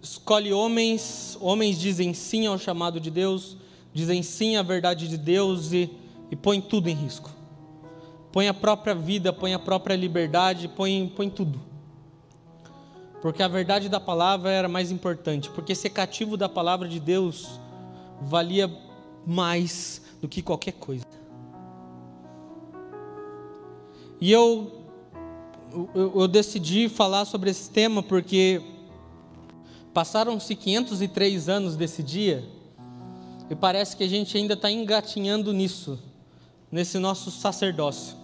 escolhe 0.00 0.52
homens, 0.52 1.38
homens 1.40 1.78
dizem 1.78 2.12
sim 2.12 2.46
ao 2.46 2.58
chamado 2.58 2.98
de 2.98 3.10
Deus, 3.10 3.56
dizem 3.92 4.22
sim 4.22 4.56
à 4.56 4.62
verdade 4.62 5.06
de 5.06 5.16
Deus 5.16 5.72
e, 5.72 5.90
e 6.30 6.36
põe 6.36 6.60
tudo 6.60 6.88
em 6.88 6.94
risco. 6.94 7.30
Põe 8.32 8.48
a 8.48 8.54
própria 8.54 8.94
vida, 8.94 9.32
põe 9.32 9.52
a 9.52 9.58
própria 9.58 9.94
liberdade, 9.94 10.66
põe, 10.66 11.12
põe 11.14 11.28
tudo. 11.28 11.60
Porque 13.20 13.42
a 13.42 13.48
verdade 13.48 13.88
da 13.88 14.00
palavra 14.00 14.50
era 14.50 14.68
mais 14.68 14.90
importante, 14.90 15.50
porque 15.50 15.74
ser 15.74 15.90
cativo 15.90 16.36
da 16.36 16.48
palavra 16.48 16.88
de 16.88 16.98
Deus 16.98 17.60
valia 18.26 18.70
mais 19.26 20.02
do 20.20 20.28
que 20.28 20.42
qualquer 20.42 20.72
coisa. 20.72 21.04
E 24.20 24.30
eu, 24.30 24.70
eu, 25.94 26.20
eu 26.20 26.28
decidi 26.28 26.88
falar 26.88 27.24
sobre 27.24 27.50
esse 27.50 27.68
tema 27.70 28.02
porque 28.02 28.62
passaram-se 29.92 30.54
503 30.54 31.48
anos 31.48 31.76
desse 31.76 32.02
dia 32.02 32.44
e 33.50 33.54
parece 33.54 33.96
que 33.96 34.04
a 34.04 34.08
gente 34.08 34.36
ainda 34.36 34.54
está 34.54 34.70
engatinhando 34.70 35.52
nisso, 35.52 35.98
nesse 36.70 36.98
nosso 36.98 37.30
sacerdócio. 37.30 38.16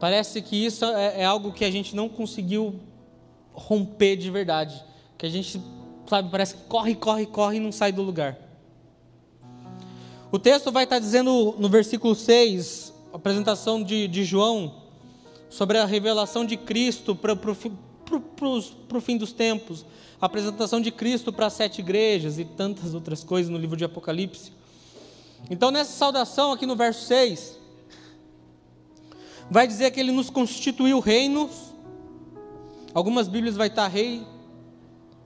Parece 0.00 0.42
que 0.42 0.56
isso 0.56 0.84
é, 0.84 1.20
é 1.22 1.24
algo 1.24 1.52
que 1.52 1.64
a 1.64 1.70
gente 1.70 1.94
não 1.94 2.08
conseguiu 2.08 2.80
romper 3.52 4.16
de 4.16 4.30
verdade, 4.30 4.82
que 5.16 5.24
a 5.24 5.28
gente, 5.30 5.60
sabe, 6.06 6.30
parece 6.30 6.54
que 6.54 6.62
corre, 6.64 6.94
corre, 6.94 7.26
corre 7.26 7.56
e 7.56 7.60
não 7.60 7.72
sai 7.72 7.92
do 7.92 8.02
lugar. 8.02 8.45
O 10.36 10.38
texto 10.38 10.70
vai 10.70 10.84
estar 10.84 10.98
dizendo 10.98 11.54
no 11.58 11.66
versículo 11.66 12.14
6, 12.14 12.92
a 13.10 13.16
apresentação 13.16 13.82
de, 13.82 14.06
de 14.06 14.22
João, 14.22 14.70
sobre 15.48 15.78
a 15.78 15.86
revelação 15.86 16.44
de 16.44 16.58
Cristo 16.58 17.16
para 17.16 17.32
o 17.32 19.00
fim 19.00 19.16
dos 19.16 19.32
tempos, 19.32 19.86
a 20.20 20.26
apresentação 20.26 20.78
de 20.78 20.90
Cristo 20.90 21.32
para 21.32 21.46
as 21.46 21.54
sete 21.54 21.78
igrejas 21.78 22.38
e 22.38 22.44
tantas 22.44 22.92
outras 22.92 23.24
coisas 23.24 23.50
no 23.50 23.56
livro 23.56 23.78
de 23.78 23.84
Apocalipse. 23.86 24.52
Então, 25.48 25.70
nessa 25.70 25.92
saudação, 25.92 26.52
aqui 26.52 26.66
no 26.66 26.76
verso 26.76 27.06
6, 27.06 27.58
vai 29.50 29.66
dizer 29.66 29.90
que 29.90 29.98
ele 29.98 30.12
nos 30.12 30.28
constituiu 30.28 31.00
reino. 31.00 31.48
Algumas 32.92 33.26
Bíblias 33.26 33.56
vai 33.56 33.68
estar 33.68 33.88
rei, 33.88 34.22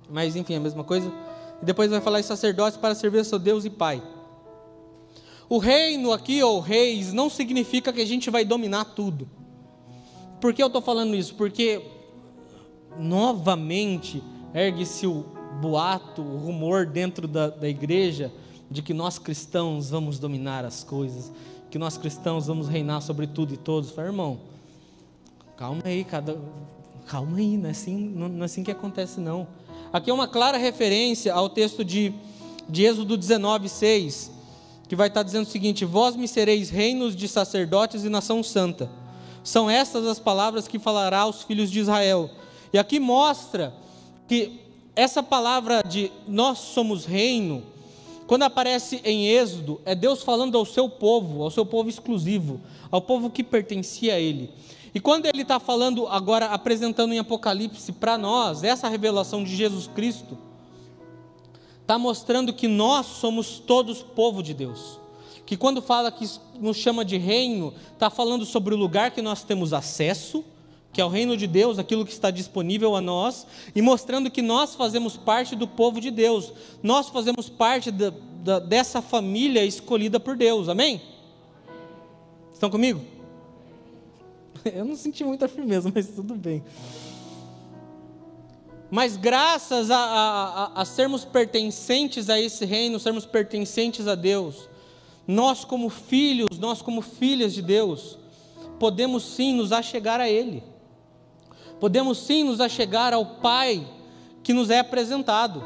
mas 0.08 0.36
enfim, 0.36 0.54
é 0.54 0.58
a 0.58 0.60
mesma 0.60 0.84
coisa. 0.84 1.12
E 1.60 1.64
depois 1.64 1.90
vai 1.90 2.00
falar 2.00 2.20
em 2.20 2.22
sacerdócio 2.22 2.78
para 2.78 2.94
servir 2.94 3.18
a 3.18 3.24
seu 3.24 3.40
Deus 3.40 3.64
e 3.64 3.70
Pai. 3.70 4.00
O 5.50 5.58
reino 5.58 6.12
aqui, 6.12 6.40
ou 6.44 6.60
reis, 6.60 7.12
não 7.12 7.28
significa 7.28 7.92
que 7.92 8.00
a 8.00 8.06
gente 8.06 8.30
vai 8.30 8.44
dominar 8.44 8.84
tudo. 8.84 9.28
Por 10.40 10.54
que 10.54 10.62
eu 10.62 10.68
estou 10.68 10.80
falando 10.80 11.16
isso? 11.16 11.34
Porque, 11.34 11.82
novamente, 12.96 14.22
ergue-se 14.54 15.08
o 15.08 15.26
boato, 15.60 16.22
o 16.22 16.36
rumor 16.36 16.86
dentro 16.86 17.26
da, 17.26 17.48
da 17.48 17.68
igreja 17.68 18.32
de 18.70 18.80
que 18.80 18.94
nós 18.94 19.18
cristãos 19.18 19.90
vamos 19.90 20.20
dominar 20.20 20.64
as 20.64 20.84
coisas, 20.84 21.32
que 21.68 21.80
nós 21.80 21.98
cristãos 21.98 22.46
vamos 22.46 22.68
reinar 22.68 23.02
sobre 23.02 23.26
tudo 23.26 23.52
e 23.52 23.56
todos. 23.56 23.90
Fala, 23.90 24.06
irmão, 24.06 24.38
calma 25.56 25.82
aí, 25.84 26.04
cada, 26.04 26.38
calma 27.08 27.38
aí, 27.38 27.56
não 27.56 27.66
é 27.66 27.72
assim, 27.72 27.96
não, 28.14 28.40
é 28.40 28.44
assim 28.44 28.62
que 28.62 28.70
acontece 28.70 29.18
não. 29.18 29.48
Aqui 29.92 30.10
é 30.10 30.14
uma 30.14 30.28
clara 30.28 30.56
referência 30.56 31.34
ao 31.34 31.48
texto 31.48 31.84
de, 31.84 32.14
de 32.68 32.84
Êxodo 32.84 33.16
19, 33.16 33.68
6, 33.68 34.38
que 34.90 34.96
vai 34.96 35.06
estar 35.06 35.22
dizendo 35.22 35.46
o 35.46 35.48
seguinte: 35.48 35.84
Vós 35.84 36.16
me 36.16 36.26
sereis 36.26 36.68
reinos 36.68 37.14
de 37.14 37.28
sacerdotes 37.28 38.02
e 38.02 38.08
nação 38.08 38.42
santa. 38.42 38.90
São 39.44 39.70
estas 39.70 40.04
as 40.04 40.18
palavras 40.18 40.66
que 40.66 40.80
falará 40.80 41.20
aos 41.20 41.44
filhos 41.44 41.70
de 41.70 41.78
Israel. 41.78 42.28
E 42.72 42.78
aqui 42.78 42.98
mostra 42.98 43.72
que 44.26 44.58
essa 44.96 45.22
palavra 45.22 45.84
de 45.84 46.10
nós 46.26 46.58
somos 46.58 47.04
reino, 47.04 47.62
quando 48.26 48.42
aparece 48.42 49.00
em 49.04 49.28
Êxodo, 49.28 49.80
é 49.84 49.94
Deus 49.94 50.24
falando 50.24 50.58
ao 50.58 50.66
seu 50.66 50.88
povo, 50.88 51.44
ao 51.44 51.52
seu 51.52 51.64
povo 51.64 51.88
exclusivo, 51.88 52.60
ao 52.90 53.00
povo 53.00 53.30
que 53.30 53.44
pertencia 53.44 54.14
a 54.14 54.18
Ele. 54.18 54.50
E 54.92 54.98
quando 54.98 55.26
Ele 55.26 55.42
está 55.42 55.60
falando 55.60 56.08
agora, 56.08 56.46
apresentando 56.46 57.14
em 57.14 57.20
Apocalipse 57.20 57.92
para 57.92 58.18
nós, 58.18 58.64
essa 58.64 58.88
revelação 58.88 59.44
de 59.44 59.54
Jesus 59.54 59.86
Cristo, 59.86 60.36
está 61.90 61.98
mostrando 61.98 62.52
que 62.52 62.68
nós 62.68 63.04
somos 63.04 63.58
todos 63.58 64.00
povo 64.00 64.44
de 64.44 64.54
Deus. 64.54 65.00
Que 65.44 65.56
quando 65.56 65.82
fala 65.82 66.12
que 66.12 66.24
nos 66.60 66.76
chama 66.76 67.04
de 67.04 67.16
reino, 67.16 67.74
está 67.92 68.08
falando 68.08 68.46
sobre 68.46 68.72
o 68.72 68.78
lugar 68.78 69.10
que 69.10 69.20
nós 69.20 69.42
temos 69.42 69.72
acesso, 69.72 70.44
que 70.92 71.00
é 71.00 71.04
o 71.04 71.08
reino 71.08 71.36
de 71.36 71.48
Deus, 71.48 71.80
aquilo 71.80 72.06
que 72.06 72.12
está 72.12 72.30
disponível 72.30 72.94
a 72.94 73.00
nós, 73.00 73.44
e 73.74 73.82
mostrando 73.82 74.30
que 74.30 74.40
nós 74.40 74.76
fazemos 74.76 75.16
parte 75.16 75.56
do 75.56 75.66
povo 75.66 76.00
de 76.00 76.12
Deus, 76.12 76.52
nós 76.80 77.08
fazemos 77.08 77.48
parte 77.48 77.90
da, 77.90 78.12
da, 78.44 78.60
dessa 78.60 79.02
família 79.02 79.64
escolhida 79.64 80.20
por 80.20 80.36
Deus, 80.36 80.68
amém? 80.68 81.02
Estão 82.54 82.70
comigo? 82.70 83.00
Eu 84.64 84.84
não 84.84 84.94
senti 84.94 85.24
muita 85.24 85.48
firmeza, 85.48 85.90
mas 85.92 86.06
tudo 86.06 86.36
bem. 86.36 86.62
Mas 88.90 89.16
graças 89.16 89.90
a, 89.90 89.96
a, 89.96 90.82
a, 90.82 90.84
sermos 90.84 91.24
pertencentes 91.24 92.28
a 92.28 92.40
esse 92.40 92.64
reino, 92.64 92.98
sermos 92.98 93.24
pertencentes 93.24 94.08
a 94.08 94.14
Deus, 94.14 94.68
nós, 95.26 95.64
como 95.64 95.88
filhos, 95.88 96.58
nós, 96.58 96.82
como 96.82 97.00
filhas 97.00 97.52
de 97.52 97.62
Deus, 97.62 98.18
podemos 98.78 99.22
sim 99.22 99.54
nos 99.54 99.70
achegar 99.70 100.20
a 100.20 100.28
Ele 100.28 100.62
podemos 101.80 102.18
sim 102.18 102.44
nos 102.44 102.60
achegar 102.60 103.14
ao 103.14 103.24
Pai 103.24 103.84
que 104.42 104.52
nos 104.52 104.68
é 104.70 104.78
apresentado. 104.78 105.64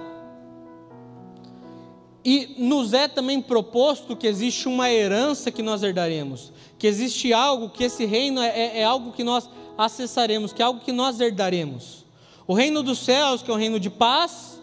E 2.24 2.54
nos 2.56 2.94
é 2.94 3.06
também 3.06 3.42
proposto 3.42 4.16
que 4.16 4.26
existe 4.26 4.66
uma 4.66 4.90
herança 4.90 5.50
que 5.50 5.62
nós 5.62 5.82
herdaremos, 5.82 6.52
que 6.78 6.86
existe 6.86 7.34
algo, 7.34 7.68
que 7.68 7.84
esse 7.84 8.06
reino 8.06 8.40
é, 8.40 8.48
é, 8.48 8.80
é 8.80 8.84
algo 8.84 9.12
que 9.12 9.22
nós 9.22 9.50
acessaremos, 9.76 10.52
que 10.52 10.62
é 10.62 10.64
algo 10.64 10.80
que 10.80 10.92
nós 10.92 11.20
herdaremos. 11.20 12.03
O 12.46 12.54
reino 12.54 12.82
dos 12.82 12.98
céus, 12.98 13.42
que 13.42 13.50
é 13.50 13.54
um 13.54 13.58
reino 13.58 13.80
de 13.80 13.88
paz, 13.88 14.60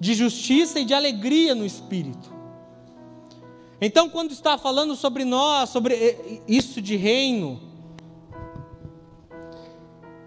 de 0.00 0.14
justiça 0.14 0.80
e 0.80 0.84
de 0.84 0.92
alegria 0.92 1.54
no 1.54 1.64
espírito. 1.64 2.32
Então, 3.80 4.08
quando 4.08 4.32
está 4.32 4.56
falando 4.56 4.96
sobre 4.96 5.24
nós, 5.24 5.70
sobre 5.70 5.94
eh, 5.94 6.42
isso 6.48 6.80
de 6.80 6.96
reino, 6.96 7.60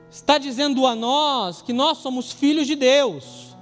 está 0.10 0.38
dizendo 0.38 0.86
a 0.86 0.96
nós 0.96 1.62
que 1.62 1.74
nós 1.74 2.00
somos 2.00 2.32
filhos 2.32 2.67
de 2.67 2.75
Deus, 2.75 3.56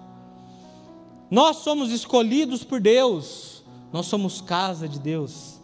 nós 1.29 1.57
somos 1.57 1.91
escolhidos 1.91 2.63
por 2.63 2.79
Deus, 2.79 3.63
nós 3.91 4.05
somos 4.05 4.41
casa 4.41 4.87
de 4.87 4.99
Deus, 4.99 5.59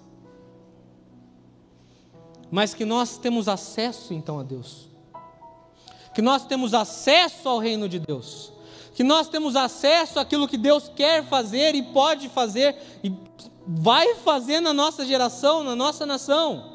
mas 2.51 2.73
que 2.73 2.83
nós 2.83 3.17
temos 3.17 3.47
acesso 3.47 4.13
então 4.13 4.39
a 4.39 4.43
Deus, 4.43 4.90
que 6.13 6.21
nós 6.21 6.45
temos 6.45 6.73
acesso 6.73 7.47
ao 7.47 7.59
reino 7.59 7.87
de 7.87 7.99
Deus, 7.99 8.51
que 8.93 9.03
nós 9.03 9.29
temos 9.29 9.55
acesso 9.55 10.19
àquilo 10.19 10.47
que 10.47 10.57
Deus 10.57 10.91
quer 10.95 11.25
fazer 11.25 11.75
e 11.75 11.81
pode 11.81 12.29
fazer 12.29 12.75
e 13.03 13.11
vai 13.65 14.15
fazer 14.15 14.59
na 14.59 14.73
nossa 14.73 15.05
geração, 15.05 15.63
na 15.63 15.75
nossa 15.75 16.05
nação. 16.05 16.71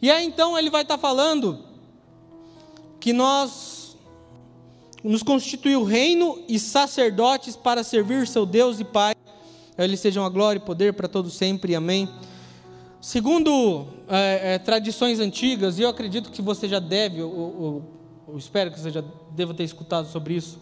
E 0.00 0.10
aí 0.10 0.24
então 0.24 0.58
ele 0.58 0.70
vai 0.70 0.82
estar 0.82 0.98
falando 0.98 1.64
que 3.00 3.12
nós 3.12 3.96
nos 5.02 5.22
constituiu 5.22 5.84
reino 5.84 6.42
e 6.48 6.58
sacerdotes 6.58 7.56
para 7.56 7.82
servir 7.84 8.26
seu 8.26 8.46
Deus 8.46 8.80
e 8.80 8.84
Pai. 8.84 9.14
Ele 9.76 9.96
sejam 9.96 10.24
a 10.24 10.28
glória 10.28 10.58
e 10.58 10.64
poder 10.64 10.94
para 10.94 11.08
todos 11.08 11.34
sempre. 11.34 11.74
Amém. 11.74 12.08
Segundo 13.04 13.86
é, 14.08 14.54
é, 14.54 14.58
tradições 14.58 15.20
antigas, 15.20 15.78
e 15.78 15.82
eu 15.82 15.90
acredito 15.90 16.30
que 16.30 16.40
você 16.40 16.66
já 16.66 16.78
deve, 16.78 17.20
ou, 17.20 17.84
ou, 18.26 18.38
espero 18.38 18.70
que 18.70 18.80
você 18.80 18.90
já 18.90 19.04
deva 19.32 19.52
ter 19.52 19.64
escutado 19.64 20.08
sobre 20.08 20.32
isso, 20.32 20.58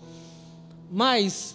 mas 0.90 1.54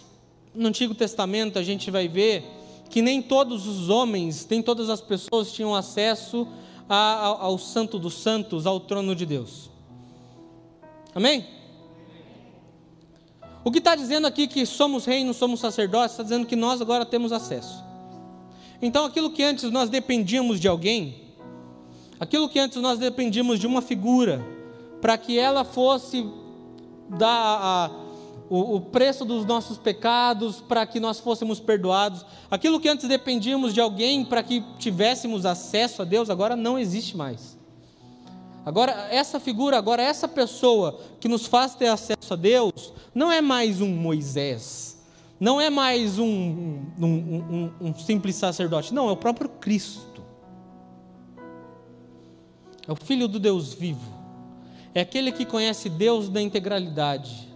no 0.55 0.69
Antigo 0.69 0.95
Testamento 0.95 1.59
a 1.59 1.61
gente 1.61 1.91
vai 1.91 2.07
ver 2.07 2.45
que 2.89 3.01
nem 3.01 3.21
todos 3.21 3.67
os 3.67 3.89
homens, 3.89 4.47
nem 4.49 4.61
todas 4.61 4.89
as 4.89 5.01
pessoas 5.01 5.51
tinham 5.51 5.75
acesso 5.75 6.47
a, 6.87 7.15
ao, 7.17 7.41
ao 7.41 7.57
Santo 7.57 7.99
dos 7.99 8.13
Santos, 8.13 8.65
ao 8.65 8.79
trono 8.79 9.13
de 9.13 9.25
Deus. 9.25 9.69
Amém? 11.13 11.45
O 13.61 13.69
que 13.73 13.79
está 13.79 13.93
dizendo 13.93 14.25
aqui 14.25 14.47
que 14.47 14.65
somos 14.65 15.03
reino, 15.03 15.33
somos 15.33 15.59
sacerdotes, 15.59 16.11
está 16.11 16.23
dizendo 16.23 16.47
que 16.47 16.55
nós 16.55 16.79
agora 16.79 17.05
temos 17.05 17.33
acesso. 17.33 17.86
Então, 18.81 19.05
aquilo 19.05 19.31
que 19.31 19.43
antes 19.43 19.71
nós 19.71 19.89
dependíamos 19.89 20.59
de 20.59 20.67
alguém, 20.67 21.15
aquilo 22.19 22.47
que 22.47 22.59
antes 22.59 22.81
nós 22.81 22.99
dependíamos 22.99 23.59
de 23.59 23.65
uma 23.65 23.81
figura, 23.81 24.45
para 25.01 25.17
que 25.17 25.37
ela 25.37 25.63
fosse 25.63 26.25
dar 27.09 27.59
a, 27.61 27.91
o, 28.49 28.75
o 28.75 28.81
preço 28.81 29.25
dos 29.25 29.45
nossos 29.45 29.77
pecados, 29.77 30.61
para 30.61 30.85
que 30.85 30.99
nós 30.99 31.19
fôssemos 31.19 31.59
perdoados, 31.59 32.25
aquilo 32.49 32.79
que 32.79 32.89
antes 32.89 33.07
dependíamos 33.07 33.73
de 33.73 33.81
alguém 33.81 34.23
para 34.23 34.43
que 34.43 34.63
tivéssemos 34.77 35.45
acesso 35.45 36.01
a 36.01 36.05
Deus, 36.05 36.29
agora 36.29 36.55
não 36.55 36.77
existe 36.77 37.17
mais. 37.17 37.57
Agora, 38.65 39.07
essa 39.09 39.39
figura, 39.39 39.77
agora 39.77 40.03
essa 40.03 40.27
pessoa 40.27 40.99
que 41.19 41.27
nos 41.27 41.45
faz 41.45 41.73
ter 41.73 41.87
acesso 41.87 42.33
a 42.33 42.35
Deus, 42.35 42.93
não 43.15 43.31
é 43.31 43.41
mais 43.41 43.79
um 43.81 43.87
Moisés, 43.87 44.86
não 45.39 45.61
é 45.61 45.69
mais 45.69 46.17
um, 46.17 46.25
um, 46.99 47.05
um, 47.05 47.71
um 47.81 47.95
simples 47.95 48.35
sacerdote, 48.35 48.93
não, 48.93 49.07
é 49.09 49.11
o 49.11 49.17
próprio 49.17 49.49
Cristo. 49.49 50.23
É 52.87 52.91
o 52.91 52.95
Filho 52.95 53.27
do 53.27 53.39
Deus 53.39 53.73
vivo, 53.73 54.13
é 54.95 55.01
aquele 55.01 55.31
que 55.31 55.45
conhece 55.45 55.89
Deus 55.89 56.29
na 56.29 56.41
integralidade, 56.41 57.47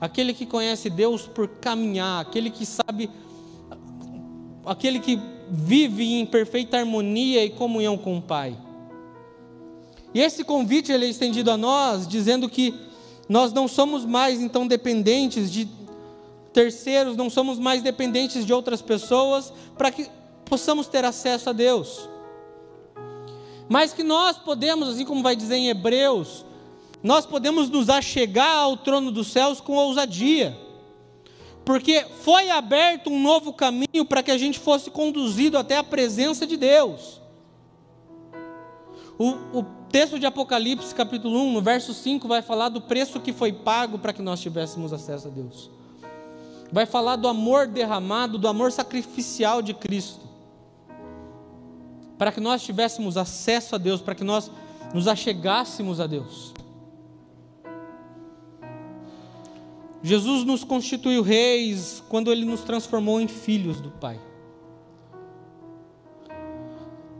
aquele 0.00 0.32
que 0.32 0.46
conhece 0.46 0.88
Deus 0.88 1.26
por 1.26 1.48
caminhar, 1.48 2.20
aquele 2.20 2.48
que 2.48 2.64
sabe, 2.64 3.10
aquele 4.64 5.00
que 5.00 5.20
vive 5.50 6.14
em 6.14 6.24
perfeita 6.24 6.78
harmonia 6.78 7.44
e 7.44 7.50
comunhão 7.50 7.98
com 7.98 8.18
o 8.18 8.22
Pai. 8.22 8.56
E 10.14 10.20
esse 10.20 10.44
convite 10.44 10.92
ele 10.92 11.06
é 11.06 11.08
estendido 11.08 11.50
a 11.50 11.56
nós, 11.56 12.06
dizendo 12.06 12.48
que 12.48 12.74
nós 13.28 13.52
não 13.52 13.68
somos 13.68 14.04
mais 14.04 14.40
então 14.40 14.66
dependentes 14.66 15.50
de 15.50 15.68
terceiros, 16.52 17.16
não 17.16 17.30
somos 17.30 17.58
mais 17.58 17.82
dependentes 17.82 18.44
de 18.44 18.52
outras 18.52 18.82
pessoas 18.82 19.52
para 19.76 19.90
que 19.90 20.08
possamos 20.44 20.86
ter 20.86 21.04
acesso 21.04 21.50
a 21.50 21.52
Deus. 21.52 22.08
Mas 23.68 23.92
que 23.92 24.02
nós 24.02 24.38
podemos, 24.38 24.88
assim 24.88 25.04
como 25.04 25.22
vai 25.22 25.36
dizer 25.36 25.56
em 25.56 25.68
Hebreus, 25.68 26.44
nós 27.02 27.26
podemos 27.26 27.68
nos 27.68 27.88
achegar 27.88 28.56
ao 28.56 28.76
trono 28.76 29.12
dos 29.12 29.28
céus 29.28 29.60
com 29.60 29.74
ousadia. 29.74 30.58
Porque 31.64 32.06
foi 32.22 32.48
aberto 32.48 33.10
um 33.10 33.22
novo 33.22 33.52
caminho 33.52 34.04
para 34.08 34.22
que 34.22 34.30
a 34.30 34.38
gente 34.38 34.58
fosse 34.58 34.90
conduzido 34.90 35.58
até 35.58 35.76
a 35.76 35.84
presença 35.84 36.46
de 36.46 36.56
Deus. 36.56 37.20
O, 39.18 39.58
o 39.58 39.66
texto 39.90 40.18
de 40.18 40.24
Apocalipse, 40.24 40.94
capítulo 40.94 41.38
1, 41.40 41.52
no 41.52 41.60
verso 41.60 41.92
5, 41.92 42.26
vai 42.26 42.40
falar 42.40 42.70
do 42.70 42.80
preço 42.80 43.20
que 43.20 43.32
foi 43.32 43.52
pago 43.52 43.98
para 43.98 44.12
que 44.12 44.22
nós 44.22 44.40
tivéssemos 44.40 44.92
acesso 44.92 45.28
a 45.28 45.30
Deus. 45.30 45.70
Vai 46.70 46.86
falar 46.86 47.16
do 47.16 47.28
amor 47.28 47.66
derramado, 47.66 48.38
do 48.38 48.48
amor 48.48 48.70
sacrificial 48.72 49.62
de 49.62 49.72
Cristo. 49.72 50.26
Para 52.18 52.32
que 52.32 52.40
nós 52.40 52.62
tivéssemos 52.62 53.16
acesso 53.16 53.74
a 53.74 53.78
Deus, 53.78 54.00
para 54.00 54.14
que 54.14 54.24
nós 54.24 54.50
nos 54.92 55.08
achegássemos 55.08 56.00
a 56.00 56.06
Deus. 56.06 56.52
Jesus 60.02 60.44
nos 60.44 60.62
constituiu 60.62 61.22
reis 61.22 62.02
quando 62.08 62.30
ele 62.30 62.44
nos 62.44 62.60
transformou 62.62 63.20
em 63.20 63.28
filhos 63.28 63.80
do 63.80 63.90
Pai. 63.90 64.20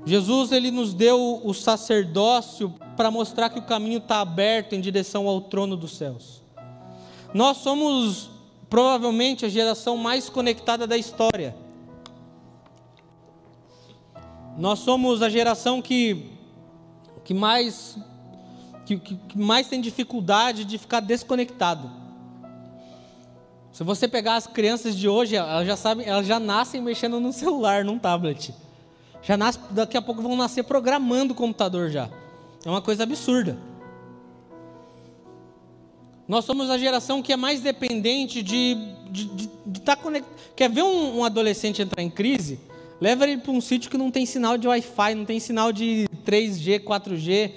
Jesus 0.05 0.53
ele 0.53 0.71
nos 0.71 0.95
deu 0.95 1.41
o 1.45 1.53
sacerdócio 1.53 2.73
para 2.97 3.11
mostrar 3.11 3.51
que 3.51 3.59
o 3.59 3.67
caminho 3.67 3.99
está 3.99 4.21
aberto 4.21 4.75
em 4.75 4.81
direção 4.81 5.27
ao 5.27 5.41
trono 5.41 5.77
dos 5.77 5.97
céus. 5.97 6.43
Nós 7.35 7.59
somos 7.59 8.31
provavelmente 8.69 9.47
a 9.47 9.49
geração 9.49 9.97
mais 9.97 10.29
conectada 10.29 10.87
da 10.87 10.97
história. 10.97 11.55
Nós 14.57 14.81
somos 14.81 15.23
a 15.23 15.29
geração 15.29 15.81
que, 15.81 16.31
que 17.25 17.33
mais 17.33 17.97
que, 18.85 18.99
que, 18.99 19.39
mais 19.39 19.69
tem 19.69 19.81
dificuldade 19.81 20.65
de 20.65 20.79
ficar 20.79 21.01
desconectado. 21.01 21.91
Se 23.71 23.85
você 23.85 24.09
pegar 24.09 24.37
as 24.37 24.47
crianças 24.47 24.97
de 24.97 25.09
hoje, 25.09 25.37
elas 25.37 25.67
já 25.67 25.77
sabem, 25.77 26.07
elas 26.07 26.27
já 26.27 26.41
nascem 26.41 26.81
mexendo 26.81 27.21
no 27.21 27.33
celular, 27.33 27.85
num 27.85 27.99
tablet. 27.99 28.55
Já 29.23 29.37
nasce, 29.37 29.59
daqui 29.71 29.97
a 29.97 30.03
pouco 30.03 30.23
vão 30.23 30.37
nascer 30.37 30.63
programando 30.63 31.35
o 31.35 31.37
computador 31.37 31.91
já. 31.91 32.09
É 32.65 32.71
uma 32.71 32.81
coisa 32.81 33.03
absurda. 33.03 33.59
Nós 36.29 36.45
somos 36.45 36.69
a 36.69 36.77
geração 36.77 37.23
que 37.23 37.33
é 37.33 37.37
mais 37.37 37.63
dependente 37.63 38.43
de 38.43 38.77
estar 39.75 39.97
tá 39.97 39.97
conectado. 39.97 40.37
Quer 40.55 40.69
ver 40.69 40.83
um, 40.83 41.21
um, 41.21 41.25
adolescente 41.25 41.81
entrar 41.81 42.03
em 42.03 42.11
crise? 42.11 42.61
Leva 43.01 43.25
ele 43.25 43.39
para 43.39 43.51
um 43.51 43.63
sítio 43.63 43.91
que 43.91 43.97
não 43.97 44.11
tem 44.11 44.27
sinal 44.27 44.59
de 44.59 44.69
Wi-Fi, 44.69 45.15
não 45.15 45.25
tem 45.25 45.41
sinal 45.41 45.73
de 45.73 46.07
3G, 46.27 46.81
4G, 46.81 47.53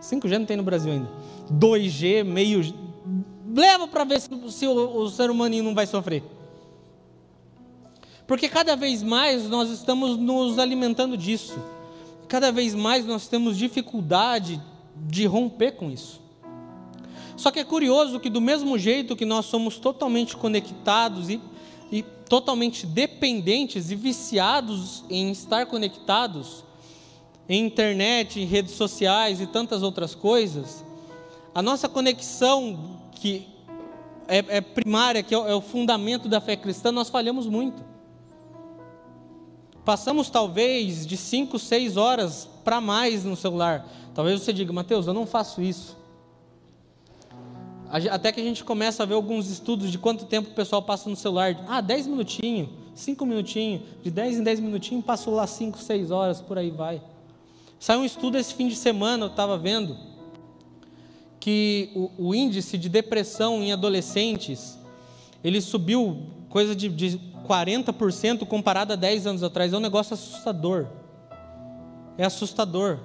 5G 0.00 0.38
não 0.38 0.46
tem 0.46 0.56
no 0.56 0.62
Brasil 0.62 0.90
ainda. 0.90 1.10
2G, 1.52 2.24
meio. 2.24 2.62
Leva 3.54 3.86
para 3.86 4.04
ver 4.04 4.20
se, 4.20 4.30
se 4.50 4.66
o, 4.66 5.02
o 5.02 5.10
ser 5.10 5.28
humaninho 5.28 5.64
não 5.64 5.74
vai 5.74 5.86
sofrer. 5.86 6.22
Porque 8.26 8.48
cada 8.48 8.74
vez 8.74 9.02
mais 9.02 9.50
nós 9.50 9.68
estamos 9.68 10.16
nos 10.16 10.58
alimentando 10.58 11.14
disso. 11.14 11.62
Cada 12.26 12.50
vez 12.50 12.74
mais 12.74 13.04
nós 13.04 13.28
temos 13.28 13.58
dificuldade 13.58 14.58
de 14.96 15.26
romper 15.26 15.72
com 15.72 15.90
isso. 15.90 16.23
Só 17.36 17.50
que 17.50 17.58
é 17.58 17.64
curioso 17.64 18.20
que, 18.20 18.30
do 18.30 18.40
mesmo 18.40 18.78
jeito 18.78 19.16
que 19.16 19.24
nós 19.24 19.46
somos 19.46 19.78
totalmente 19.78 20.36
conectados 20.36 21.28
e, 21.28 21.40
e 21.90 22.02
totalmente 22.02 22.86
dependentes 22.86 23.90
e 23.90 23.96
viciados 23.96 25.04
em 25.10 25.30
estar 25.30 25.66
conectados, 25.66 26.64
em 27.48 27.64
internet, 27.66 28.40
em 28.40 28.44
redes 28.44 28.74
sociais 28.74 29.40
e 29.40 29.46
tantas 29.46 29.82
outras 29.82 30.14
coisas, 30.14 30.84
a 31.54 31.60
nossa 31.60 31.88
conexão, 31.88 32.98
que 33.12 33.46
é, 34.26 34.38
é 34.48 34.60
primária, 34.60 35.22
que 35.22 35.34
é 35.34 35.38
o, 35.38 35.46
é 35.46 35.54
o 35.54 35.60
fundamento 35.60 36.28
da 36.28 36.40
fé 36.40 36.56
cristã, 36.56 36.90
nós 36.90 37.08
falhamos 37.08 37.46
muito. 37.46 37.82
Passamos 39.84 40.30
talvez 40.30 41.06
de 41.06 41.16
5, 41.16 41.58
6 41.58 41.96
horas 41.96 42.48
para 42.64 42.80
mais 42.80 43.24
no 43.24 43.36
celular. 43.36 43.86
Talvez 44.14 44.40
você 44.40 44.52
diga, 44.52 44.72
Mateus, 44.72 45.06
eu 45.06 45.12
não 45.12 45.26
faço 45.26 45.60
isso. 45.60 45.96
Até 48.10 48.32
que 48.32 48.40
a 48.40 48.44
gente 48.44 48.64
começa 48.64 49.04
a 49.04 49.06
ver 49.06 49.14
alguns 49.14 49.48
estudos 49.48 49.92
de 49.92 49.98
quanto 49.98 50.24
tempo 50.24 50.50
o 50.50 50.54
pessoal 50.54 50.82
passa 50.82 51.08
no 51.08 51.14
celular. 51.14 51.64
Ah, 51.68 51.80
10 51.80 52.08
minutinhos, 52.08 52.68
5 52.92 53.24
minutinhos, 53.24 53.82
de 54.02 54.10
10 54.10 54.38
em 54.38 54.42
10 54.42 54.58
minutinhos, 54.58 55.04
passou 55.04 55.32
lá 55.32 55.46
5, 55.46 55.78
6 55.78 56.10
horas, 56.10 56.40
por 56.40 56.58
aí 56.58 56.72
vai. 56.72 57.00
Saiu 57.78 58.00
um 58.00 58.04
estudo 58.04 58.36
esse 58.36 58.52
fim 58.52 58.66
de 58.66 58.74
semana, 58.74 59.26
eu 59.26 59.30
estava 59.30 59.56
vendo, 59.56 59.96
que 61.38 61.92
o, 61.94 62.10
o, 62.30 62.34
índice 62.34 62.76
de 62.76 62.88
depressão 62.88 63.62
em 63.62 63.72
adolescentes, 63.72 64.76
ele 65.44 65.60
subiu 65.60 66.20
coisa 66.48 66.74
de, 66.74 66.88
de 66.88 67.20
40% 67.46 68.44
comparado 68.44 68.92
a 68.92 68.96
10 68.96 69.28
anos 69.28 69.42
atrás. 69.44 69.72
É 69.72 69.76
um 69.76 69.80
negócio 69.80 70.14
assustador. 70.14 70.88
É 72.18 72.24
assustador. 72.24 72.98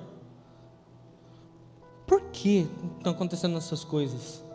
Por 2.08 2.22
que 2.32 2.68
estão 2.98 3.12
acontecendo 3.12 3.56
essas 3.56 3.84
coisas? 3.84 4.49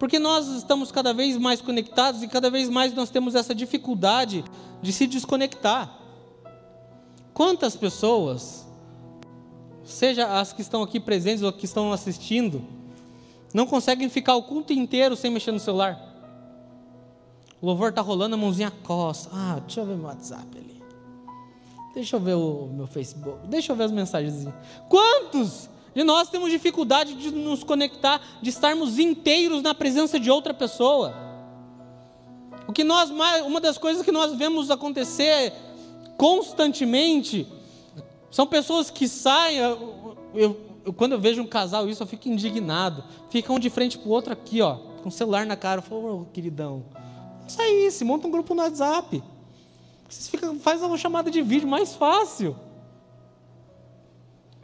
Porque 0.00 0.18
nós 0.18 0.48
estamos 0.48 0.90
cada 0.90 1.12
vez 1.12 1.36
mais 1.36 1.60
conectados 1.60 2.22
e 2.22 2.26
cada 2.26 2.48
vez 2.48 2.70
mais 2.70 2.94
nós 2.94 3.10
temos 3.10 3.34
essa 3.34 3.54
dificuldade 3.54 4.42
de 4.80 4.94
se 4.94 5.06
desconectar. 5.06 5.94
Quantas 7.34 7.76
pessoas, 7.76 8.66
seja 9.84 10.40
as 10.40 10.54
que 10.54 10.62
estão 10.62 10.82
aqui 10.82 10.98
presentes 10.98 11.42
ou 11.42 11.52
que 11.52 11.66
estão 11.66 11.92
assistindo, 11.92 12.64
não 13.52 13.66
conseguem 13.66 14.08
ficar 14.08 14.36
o 14.36 14.42
culto 14.42 14.72
inteiro 14.72 15.14
sem 15.14 15.30
mexer 15.30 15.52
no 15.52 15.60
celular? 15.60 16.00
O 17.60 17.66
louvor 17.66 17.90
está 17.90 18.00
rolando, 18.00 18.36
a 18.36 18.38
mãozinha 18.38 18.70
coça. 18.70 19.28
Ah, 19.30 19.60
deixa 19.60 19.82
eu 19.82 19.86
ver 19.86 19.96
meu 19.96 20.06
WhatsApp 20.06 20.46
ali. 20.56 20.82
Deixa 21.92 22.16
eu 22.16 22.20
ver 22.20 22.36
o 22.36 22.70
meu 22.72 22.86
Facebook. 22.86 23.46
Deixa 23.48 23.70
eu 23.70 23.76
ver 23.76 23.84
as 23.84 23.92
mensagens. 23.92 24.48
Quantos 24.88 25.68
e 25.94 26.04
nós 26.04 26.28
temos 26.28 26.50
dificuldade 26.50 27.14
de 27.14 27.30
nos 27.30 27.64
conectar, 27.64 28.20
de 28.40 28.50
estarmos 28.50 28.98
inteiros 28.98 29.62
na 29.62 29.74
presença 29.74 30.20
de 30.20 30.30
outra 30.30 30.54
pessoa. 30.54 31.14
O 32.66 32.72
que 32.72 32.84
nós 32.84 33.10
uma 33.10 33.60
das 33.60 33.76
coisas 33.76 34.04
que 34.04 34.12
nós 34.12 34.34
vemos 34.34 34.70
acontecer 34.70 35.52
constantemente 36.16 37.46
são 38.30 38.46
pessoas 38.46 38.90
que 38.90 39.08
saem. 39.08 39.58
Eu, 39.58 40.16
eu, 40.84 40.92
quando 40.92 41.12
eu 41.12 41.20
vejo 41.20 41.42
um 41.42 41.46
casal 41.46 41.88
isso, 41.88 42.02
eu 42.02 42.06
fico 42.06 42.28
indignado. 42.28 43.02
Fica 43.28 43.52
um 43.52 43.58
de 43.58 43.68
frente 43.68 43.98
para 43.98 44.08
o 44.08 44.12
outro 44.12 44.32
aqui, 44.32 44.62
ó, 44.62 44.76
com 45.02 45.08
o 45.08 45.12
celular 45.12 45.44
na 45.44 45.56
cara. 45.56 45.78
Eu 45.78 45.82
falo, 45.82 46.22
oh, 46.22 46.32
queridão, 46.32 46.84
sai 47.48 47.88
monta 48.04 48.28
um 48.28 48.30
grupo 48.30 48.54
no 48.54 48.62
WhatsApp. 48.62 49.22
Vocês 50.08 50.28
ficam, 50.28 50.58
faz 50.58 50.82
uma 50.82 50.96
chamada 50.96 51.30
de 51.30 51.42
vídeo 51.42 51.68
mais 51.68 51.94
fácil. 51.94 52.56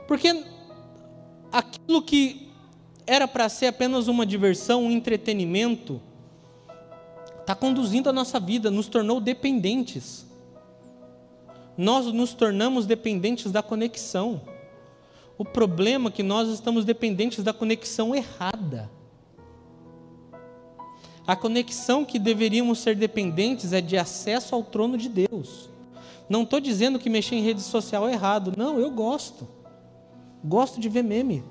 Porque 0.06 0.44
aquilo 1.52 2.02
que 2.02 2.48
era 3.06 3.28
para 3.28 3.48
ser 3.48 3.66
apenas 3.66 4.08
uma 4.08 4.26
diversão, 4.26 4.84
um 4.84 4.90
entretenimento, 4.90 6.00
está 7.40 7.54
conduzindo 7.54 8.08
a 8.08 8.12
nossa 8.12 8.40
vida, 8.40 8.70
nos 8.70 8.88
tornou 8.88 9.20
dependentes. 9.20 10.26
Nós 11.78 12.06
nos 12.06 12.34
tornamos 12.34 12.86
dependentes 12.86 13.52
da 13.52 13.62
conexão. 13.62 14.40
O 15.38 15.44
problema 15.44 16.08
é 16.08 16.12
que 16.12 16.22
nós 16.22 16.48
estamos 16.48 16.84
dependentes 16.84 17.44
da 17.44 17.52
conexão 17.52 18.14
errada. 18.14 18.90
A 21.26 21.36
conexão 21.36 22.04
que 22.04 22.18
deveríamos 22.18 22.78
ser 22.78 22.96
dependentes 22.96 23.72
é 23.72 23.80
de 23.80 23.96
acesso 23.96 24.54
ao 24.54 24.62
trono 24.62 24.96
de 24.96 25.08
Deus. 25.08 25.68
Não 26.28 26.42
estou 26.42 26.60
dizendo 26.60 26.98
que 26.98 27.10
mexer 27.10 27.36
em 27.36 27.42
rede 27.42 27.60
social 27.60 28.08
é 28.08 28.12
errado. 28.12 28.52
Não, 28.56 28.78
eu 28.78 28.90
gosto. 28.90 29.46
Gosto 30.44 30.80
de 30.80 30.88
ver 30.88 31.02
meme. 31.02 31.42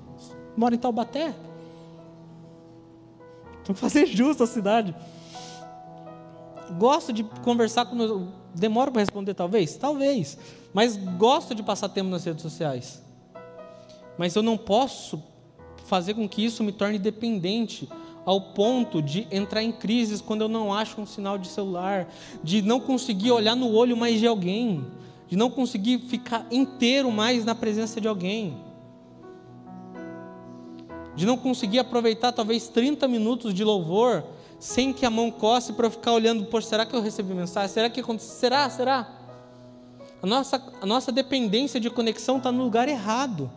Moro 0.56 0.74
em 0.74 0.78
Taubaté. 0.78 1.34
Vou 3.66 3.74
fazer 3.74 4.06
justo 4.06 4.44
a 4.44 4.46
cidade. 4.46 4.94
Gosto 6.78 7.12
de 7.12 7.24
conversar 7.44 7.86
com 7.86 7.96
meus. 7.96 8.28
Demoro 8.54 8.90
para 8.90 9.00
responder, 9.00 9.34
talvez? 9.34 9.76
Talvez. 9.76 10.38
Mas 10.72 10.96
gosto 10.96 11.54
de 11.54 11.62
passar 11.62 11.88
tempo 11.88 12.08
nas 12.08 12.24
redes 12.24 12.42
sociais. 12.42 13.02
Mas 14.16 14.34
eu 14.34 14.42
não 14.42 14.56
posso 14.56 15.22
fazer 15.84 16.14
com 16.14 16.28
que 16.28 16.44
isso 16.44 16.64
me 16.64 16.72
torne 16.72 16.98
dependente 16.98 17.88
ao 18.24 18.40
ponto 18.40 19.00
de 19.00 19.26
entrar 19.30 19.62
em 19.62 19.70
crises 19.70 20.20
quando 20.20 20.40
eu 20.40 20.48
não 20.48 20.72
acho 20.72 21.00
um 21.00 21.06
sinal 21.06 21.38
de 21.38 21.46
celular, 21.46 22.08
de 22.42 22.60
não 22.62 22.80
conseguir 22.80 23.30
olhar 23.30 23.54
no 23.54 23.72
olho 23.72 23.96
mais 23.96 24.18
de 24.18 24.26
alguém, 24.26 24.84
de 25.28 25.36
não 25.36 25.48
conseguir 25.48 25.98
ficar 26.00 26.44
inteiro 26.50 27.12
mais 27.12 27.44
na 27.44 27.54
presença 27.54 28.00
de 28.00 28.08
alguém 28.08 28.66
de 31.16 31.24
não 31.24 31.36
conseguir 31.36 31.78
aproveitar 31.78 32.30
talvez 32.30 32.68
30 32.68 33.08
minutos 33.08 33.54
de 33.54 33.64
louvor 33.64 34.22
sem 34.60 34.92
que 34.92 35.04
a 35.04 35.10
mão 35.10 35.30
coce 35.30 35.72
para 35.72 35.90
ficar 35.90 36.12
olhando, 36.12 36.44
poxa, 36.44 36.68
será 36.68 36.86
que 36.86 36.94
eu 36.94 37.00
recebi 37.00 37.34
mensagem? 37.34 37.68
Será 37.70 37.90
que 37.90 38.00
aconteceu? 38.00 38.34
Será? 38.34 38.70
Será? 38.70 39.08
A 40.22 40.26
nossa, 40.26 40.62
a 40.80 40.86
nossa 40.86 41.10
dependência 41.10 41.80
de 41.80 41.90
conexão 41.90 42.38
está 42.38 42.52
no 42.52 42.62
lugar 42.62 42.88
errado. 42.88 43.50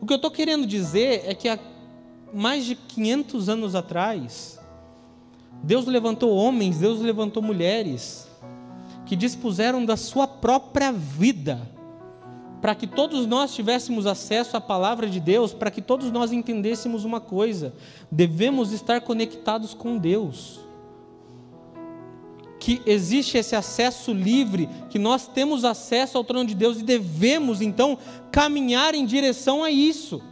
O 0.00 0.06
que 0.06 0.12
eu 0.12 0.16
estou 0.16 0.30
querendo 0.30 0.66
dizer 0.66 1.22
é 1.26 1.34
que 1.34 1.48
há 1.48 1.58
mais 2.32 2.64
de 2.64 2.74
500 2.74 3.48
anos 3.48 3.74
atrás, 3.74 4.58
Deus 5.62 5.86
levantou 5.86 6.34
homens, 6.34 6.78
Deus 6.78 7.00
levantou 7.00 7.42
mulheres 7.42 8.28
que 9.06 9.14
dispuseram 9.14 9.84
da 9.84 9.96
sua 9.96 10.26
própria 10.26 10.92
vida 10.92 11.60
para 12.62 12.76
que 12.76 12.86
todos 12.86 13.26
nós 13.26 13.52
tivéssemos 13.52 14.06
acesso 14.06 14.56
à 14.56 14.60
palavra 14.60 15.10
de 15.10 15.18
Deus, 15.18 15.52
para 15.52 15.68
que 15.68 15.82
todos 15.82 16.12
nós 16.12 16.30
entendêssemos 16.30 17.04
uma 17.04 17.20
coisa: 17.20 17.74
devemos 18.08 18.72
estar 18.72 19.00
conectados 19.00 19.74
com 19.74 19.98
Deus. 19.98 20.60
Que 22.60 22.80
existe 22.86 23.36
esse 23.36 23.56
acesso 23.56 24.12
livre, 24.12 24.68
que 24.88 24.96
nós 24.96 25.26
temos 25.26 25.64
acesso 25.64 26.16
ao 26.16 26.22
trono 26.22 26.48
de 26.48 26.54
Deus 26.54 26.78
e 26.78 26.84
devemos 26.84 27.60
então 27.60 27.98
caminhar 28.30 28.94
em 28.94 29.04
direção 29.04 29.64
a 29.64 29.70
isso. 29.70 30.22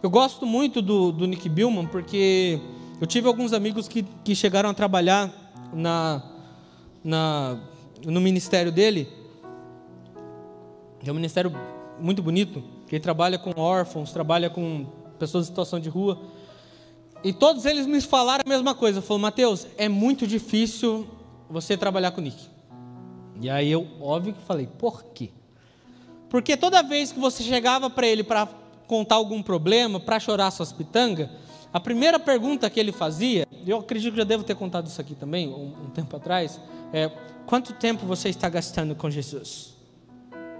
Eu 0.00 0.08
gosto 0.08 0.46
muito 0.46 0.80
do, 0.80 1.10
do 1.10 1.26
Nick 1.26 1.48
Billman 1.48 1.86
porque 1.88 2.60
eu 3.00 3.06
tive 3.08 3.26
alguns 3.26 3.52
amigos 3.52 3.88
que, 3.88 4.04
que 4.22 4.36
chegaram 4.36 4.70
a 4.70 4.74
trabalhar 4.74 5.28
na, 5.74 6.22
na, 7.02 7.58
no 8.06 8.20
ministério 8.20 8.70
dele 8.70 9.17
é 11.06 11.10
um 11.10 11.14
ministério 11.14 11.52
muito 12.00 12.22
bonito, 12.22 12.62
que 12.86 12.98
trabalha 12.98 13.38
com 13.38 13.58
órfãos, 13.60 14.12
trabalha 14.12 14.48
com 14.48 14.86
pessoas 15.18 15.46
em 15.46 15.48
situação 15.48 15.78
de 15.78 15.88
rua. 15.88 16.20
E 17.22 17.32
todos 17.32 17.64
eles 17.64 17.86
me 17.86 18.00
falaram 18.00 18.42
a 18.46 18.48
mesma 18.48 18.74
coisa. 18.74 19.02
Falou, 19.02 19.18
Mateus, 19.18 19.66
é 19.76 19.88
muito 19.88 20.26
difícil 20.26 21.06
você 21.50 21.76
trabalhar 21.76 22.12
com 22.12 22.20
o 22.20 22.24
Nick. 22.24 22.48
E 23.40 23.50
aí 23.50 23.70
eu, 23.70 23.86
óbvio 24.00 24.34
que 24.34 24.42
falei, 24.42 24.66
por 24.66 25.04
quê? 25.04 25.30
Porque 26.28 26.56
toda 26.56 26.82
vez 26.82 27.12
que 27.12 27.18
você 27.18 27.42
chegava 27.42 27.88
para 27.88 28.06
ele 28.06 28.22
para 28.22 28.48
contar 28.86 29.16
algum 29.16 29.42
problema, 29.42 30.00
para 30.00 30.18
chorar 30.18 30.50
suas 30.50 30.72
pitangas, 30.72 31.28
a 31.72 31.78
primeira 31.78 32.18
pergunta 32.18 32.68
que 32.68 32.80
ele 32.80 32.92
fazia, 32.92 33.46
eu 33.66 33.78
acredito 33.78 34.12
que 34.12 34.18
já 34.18 34.24
devo 34.24 34.42
ter 34.42 34.54
contado 34.54 34.86
isso 34.86 35.00
aqui 35.00 35.14
também, 35.14 35.48
um, 35.48 35.86
um 35.86 35.90
tempo 35.90 36.16
atrás, 36.16 36.60
é: 36.92 37.08
quanto 37.46 37.72
tempo 37.74 38.06
você 38.06 38.28
está 38.28 38.48
gastando 38.48 38.94
com 38.94 39.10
Jesus? 39.10 39.77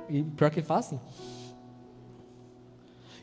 E 0.08 0.22
pior 0.22 0.50
que 0.50 0.60
ele 0.60 0.66
fala 0.66 0.80
assim. 0.80 1.00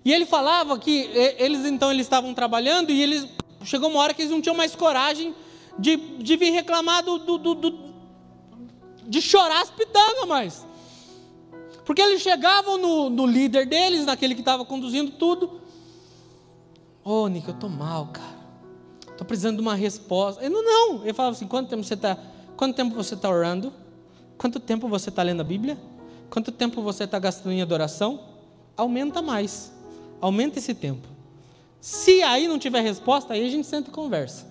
E 0.03 0.13
ele 0.13 0.25
falava 0.25 0.77
que 0.77 1.09
eles 1.37 1.65
então 1.65 1.91
eles 1.91 2.05
estavam 2.05 2.33
trabalhando 2.33 2.91
e 2.91 3.01
eles 3.01 3.27
chegou 3.63 3.89
uma 3.89 3.99
hora 3.99 4.13
que 4.13 4.21
eles 4.21 4.31
não 4.31 4.41
tinham 4.41 4.55
mais 4.55 4.75
coragem 4.75 5.33
de, 5.79 5.97
de 5.97 6.37
vir 6.37 6.51
reclamar 6.51 7.03
do, 7.03 7.17
do, 7.17 7.37
do, 7.37 7.55
do 7.55 7.85
de 9.07 9.21
chorar 9.21 9.61
as 9.61 9.71
pitangas 9.71 10.27
mais. 10.27 10.65
Porque 11.85 12.01
eles 12.01 12.21
chegavam 12.21 12.77
no, 12.77 13.09
no 13.09 13.25
líder 13.25 13.67
deles, 13.67 14.05
naquele 14.05 14.33
que 14.33 14.41
estava 14.41 14.65
conduzindo 14.65 15.11
tudo. 15.11 15.61
Ô, 17.03 17.23
oh, 17.23 17.27
Nick, 17.27 17.47
eu 17.47 17.53
tô 17.53 17.69
mal, 17.69 18.07
cara. 18.07 18.35
Tô 19.17 19.23
precisando 19.23 19.57
de 19.57 19.61
uma 19.61 19.75
resposta. 19.75 20.43
Ele 20.43 20.53
não, 20.53 20.63
não. 20.63 21.03
Ele 21.03 21.13
falava 21.13 21.35
assim: 21.35 21.47
quanto 21.47 21.69
tempo 21.69 21.83
você 21.83 21.93
está? 21.93 22.17
Quanto 22.57 22.75
tempo 22.75 22.95
você 22.95 23.13
está 23.13 23.29
orando? 23.29 23.71
Quanto 24.37 24.59
tempo 24.59 24.87
você 24.87 25.09
está 25.09 25.21
lendo 25.21 25.41
a 25.41 25.43
Bíblia? 25.43 25.77
Quanto 26.29 26.51
tempo 26.51 26.81
você 26.81 27.05
está 27.05 27.19
gastando 27.19 27.53
em 27.53 27.61
adoração? 27.61 28.19
Aumenta 28.75 29.21
mais. 29.21 29.71
Aumenta 30.19 30.59
esse 30.59 30.73
tempo. 30.73 31.07
Se 31.79 32.23
aí 32.23 32.47
não 32.47 32.57
tiver 32.57 32.81
resposta, 32.81 33.33
aí 33.33 33.45
a 33.45 33.49
gente 33.49 33.67
senta 33.67 33.89
e 33.89 33.93
conversa. 33.93 34.47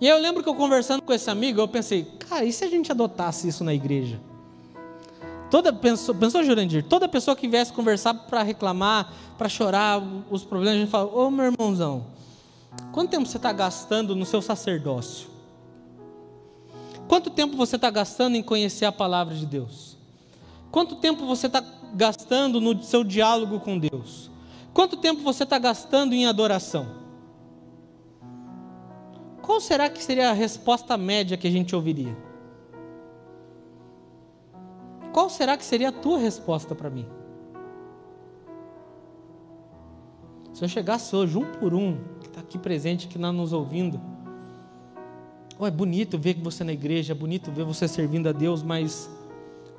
E 0.00 0.06
eu 0.06 0.18
lembro 0.18 0.42
que 0.42 0.48
eu 0.48 0.54
conversando 0.54 1.00
com 1.00 1.12
esse 1.12 1.30
amigo, 1.30 1.60
eu 1.60 1.68
pensei, 1.68 2.04
cara, 2.28 2.44
e 2.44 2.52
se 2.52 2.64
a 2.64 2.68
gente 2.68 2.90
adotasse 2.90 3.46
isso 3.46 3.62
na 3.62 3.72
igreja? 3.72 4.20
Toda 5.48 5.72
pessoa, 5.72 6.16
pensou 6.16 6.42
Jurandir, 6.42 6.82
toda 6.82 7.06
pessoa 7.06 7.36
que 7.36 7.46
viesse 7.46 7.72
conversar 7.72 8.14
para 8.14 8.42
reclamar, 8.42 9.12
para 9.38 9.48
chorar 9.48 10.02
os 10.30 10.42
problemas, 10.42 10.76
a 10.76 10.80
gente 10.80 10.90
fala, 10.90 11.14
ô 11.14 11.30
meu 11.30 11.44
irmãozão, 11.44 12.06
quanto 12.90 13.10
tempo 13.10 13.26
você 13.26 13.36
está 13.36 13.52
gastando 13.52 14.16
no 14.16 14.24
seu 14.24 14.42
sacerdócio? 14.42 15.28
Quanto 17.06 17.30
tempo 17.30 17.56
você 17.56 17.76
está 17.76 17.90
gastando 17.90 18.34
em 18.34 18.42
conhecer 18.42 18.86
a 18.86 18.92
palavra 18.92 19.34
de 19.34 19.44
Deus? 19.44 19.91
Quanto 20.72 20.96
tempo 20.96 21.26
você 21.26 21.48
está 21.48 21.62
gastando 21.92 22.58
no 22.58 22.82
seu 22.82 23.04
diálogo 23.04 23.60
com 23.60 23.78
Deus? 23.78 24.30
Quanto 24.72 24.96
tempo 24.96 25.20
você 25.20 25.44
está 25.44 25.58
gastando 25.58 26.14
em 26.14 26.26
adoração? 26.26 26.86
Qual 29.42 29.60
será 29.60 29.90
que 29.90 30.02
seria 30.02 30.30
a 30.30 30.32
resposta 30.32 30.96
média 30.96 31.36
que 31.36 31.46
a 31.46 31.50
gente 31.50 31.76
ouviria? 31.76 32.16
Qual 35.12 35.28
será 35.28 35.58
que 35.58 35.64
seria 35.64 35.90
a 35.90 35.92
tua 35.92 36.18
resposta 36.18 36.74
para 36.74 36.88
mim? 36.88 37.06
Se 40.54 40.64
eu 40.64 40.68
chegasse 40.68 41.14
hoje, 41.14 41.36
um 41.36 41.44
por 41.44 41.74
um, 41.74 41.98
que 42.18 42.28
está 42.28 42.40
aqui 42.40 42.56
presente, 42.58 43.08
que 43.08 43.16
está 43.16 43.30
nos 43.30 43.52
ouvindo, 43.52 44.00
oh, 45.58 45.66
é 45.66 45.70
bonito 45.70 46.16
ver 46.16 46.40
você 46.40 46.64
na 46.64 46.72
igreja, 46.72 47.12
é 47.12 47.14
bonito 47.14 47.52
ver 47.52 47.64
você 47.64 47.86
servindo 47.86 48.26
a 48.28 48.32
Deus, 48.32 48.62
mas 48.62 49.10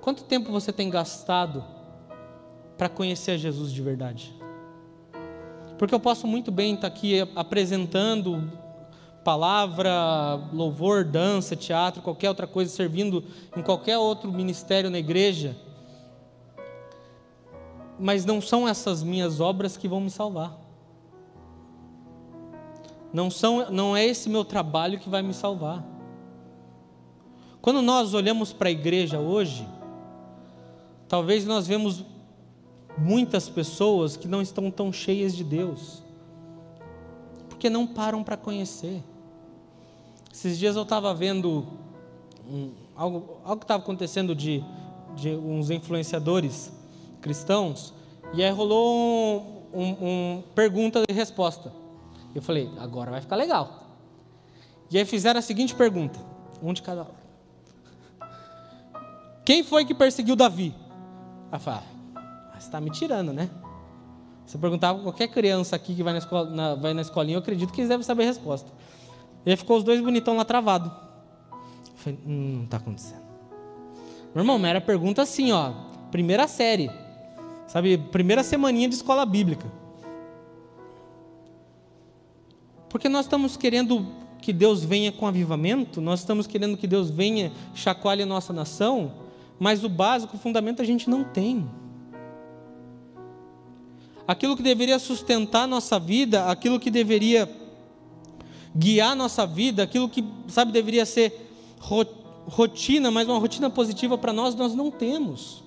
quanto 0.03 0.25
tempo 0.25 0.51
você 0.51 0.73
tem 0.73 0.89
gastado 0.89 1.63
para 2.77 2.89
conhecer 2.89 3.31
a 3.31 3.37
Jesus 3.37 3.71
de 3.71 3.81
verdade? 3.81 4.35
Porque 5.77 5.95
eu 5.95 5.99
posso 5.99 6.27
muito 6.27 6.51
bem 6.51 6.75
estar 6.75 6.89
tá 6.89 6.93
aqui 6.93 7.21
apresentando 7.37 8.51
palavra, 9.23 10.35
louvor, 10.51 11.05
dança, 11.05 11.55
teatro, 11.55 12.01
qualquer 12.01 12.27
outra 12.27 12.45
coisa, 12.45 12.69
servindo 12.69 13.23
em 13.55 13.61
qualquer 13.61 13.97
outro 13.97 14.29
ministério 14.29 14.89
na 14.89 14.99
igreja. 14.99 15.55
Mas 17.97 18.25
não 18.25 18.41
são 18.41 18.67
essas 18.67 19.01
minhas 19.01 19.39
obras 19.39 19.77
que 19.77 19.87
vão 19.87 20.01
me 20.01 20.09
salvar. 20.09 20.59
Não, 23.13 23.31
são, 23.31 23.71
não 23.71 23.95
é 23.95 24.03
esse 24.03 24.29
meu 24.29 24.43
trabalho 24.43 24.99
que 24.99 25.07
vai 25.07 25.21
me 25.21 25.33
salvar. 25.33 25.81
Quando 27.61 27.81
nós 27.81 28.13
olhamos 28.13 28.51
para 28.51 28.67
a 28.67 28.71
igreja 28.71 29.17
hoje, 29.17 29.65
talvez 31.07 31.45
nós 31.45 31.67
vemos 31.67 32.03
muitas 32.97 33.49
pessoas 33.49 34.15
que 34.15 34.27
não 34.27 34.41
estão 34.41 34.69
tão 34.69 34.91
cheias 34.91 35.35
de 35.35 35.43
Deus, 35.43 36.03
porque 37.49 37.69
não 37.69 37.87
param 37.87 38.23
para 38.23 38.37
conhecer. 38.37 39.03
Esses 40.31 40.57
dias 40.57 40.75
eu 40.75 40.83
estava 40.83 41.13
vendo 41.13 41.65
um, 42.49 42.71
algo, 42.95 43.37
algo 43.43 43.57
que 43.57 43.65
estava 43.65 43.81
acontecendo 43.81 44.35
de, 44.35 44.63
de 45.15 45.29
uns 45.29 45.69
influenciadores 45.69 46.71
cristãos, 47.21 47.93
e 48.33 48.43
aí 48.43 48.51
rolou 48.51 49.69
um, 49.73 49.79
um, 49.79 49.97
um 50.01 50.43
pergunta 50.55 51.03
e 51.07 51.13
resposta. 51.13 51.71
Eu 52.33 52.41
falei, 52.41 52.69
agora 52.79 53.11
vai 53.11 53.21
ficar 53.21 53.35
legal. 53.35 53.83
E 54.89 54.97
aí 54.97 55.05
fizeram 55.05 55.39
a 55.39 55.41
seguinte 55.41 55.73
pergunta, 55.73 56.19
um 56.61 56.73
de 56.73 56.81
cada 56.81 57.01
lado. 57.01 57.23
Quem 59.45 59.63
foi 59.63 59.85
que 59.85 59.93
perseguiu 59.93 60.35
Davi? 60.35 60.73
Aí 61.53 61.59
fala, 61.59 61.83
ah, 62.15 62.49
você 62.53 62.65
está 62.65 62.81
me 62.81 62.89
tirando, 62.89 63.31
né? 63.31 63.47
Se 64.43 64.57
perguntava 64.57 64.99
qualquer 65.03 65.27
criança 65.27 65.75
aqui 65.75 65.93
que 65.93 66.01
vai 66.01 66.11
na, 66.11 66.17
escola, 66.17 66.49
na, 66.49 66.73
vai 66.73 66.95
na 66.95 67.01
escolinha, 67.03 67.35
eu 67.35 67.41
acredito 67.41 67.71
que 67.71 67.79
eles 67.79 67.89
devem 67.89 68.03
saber 68.03 68.23
a 68.23 68.25
resposta. 68.25 68.71
E 69.45 69.51
aí 69.51 69.55
ficou 69.55 69.77
os 69.77 69.83
dois 69.83 70.01
bonitão 70.01 70.35
lá 70.35 70.43
travado. 70.43 70.91
Eu 71.51 71.97
falei, 71.97 72.19
hum, 72.25 72.55
não 72.55 72.63
está 72.63 72.77
acontecendo. 72.77 73.21
Meu 74.33 74.41
irmão, 74.41 74.57
mas 74.57 74.71
era 74.71 74.81
pergunta 74.81 75.21
assim, 75.21 75.51
ó. 75.51 75.73
Primeira 76.09 76.47
série. 76.47 76.89
Sabe, 77.67 77.99
primeira 77.99 78.41
semaninha 78.41 78.89
de 78.89 78.95
escola 78.95 79.23
bíblica. 79.23 79.71
Porque 82.89 83.07
nós 83.07 83.27
estamos 83.27 83.55
querendo 83.55 84.07
que 84.41 84.51
Deus 84.51 84.83
venha 84.83 85.11
com 85.11 85.27
avivamento, 85.27 86.01
nós 86.01 86.21
estamos 86.21 86.47
querendo 86.47 86.75
que 86.75 86.87
Deus 86.87 87.11
venha 87.11 87.51
chacoalhe 87.75 88.23
a 88.23 88.25
nossa 88.25 88.51
nação, 88.51 89.22
mas 89.59 89.83
o 89.83 89.89
básico, 89.89 90.35
o 90.35 90.39
fundamento 90.39 90.81
a 90.81 90.85
gente 90.85 91.09
não 91.09 91.23
tem. 91.23 91.69
Aquilo 94.27 94.55
que 94.55 94.63
deveria 94.63 94.99
sustentar 94.99 95.67
nossa 95.67 95.99
vida, 95.99 96.45
aquilo 96.45 96.79
que 96.79 96.89
deveria 96.89 97.49
guiar 98.75 99.15
nossa 99.15 99.45
vida, 99.45 99.83
aquilo 99.83 100.09
que, 100.09 100.23
sabe, 100.47 100.71
deveria 100.71 101.05
ser 101.05 101.51
rotina, 101.79 103.11
mas 103.11 103.27
uma 103.27 103.37
rotina 103.37 103.69
positiva 103.69 104.17
para 104.17 104.33
nós, 104.33 104.55
nós 104.55 104.73
não 104.73 104.89
temos. 104.89 105.63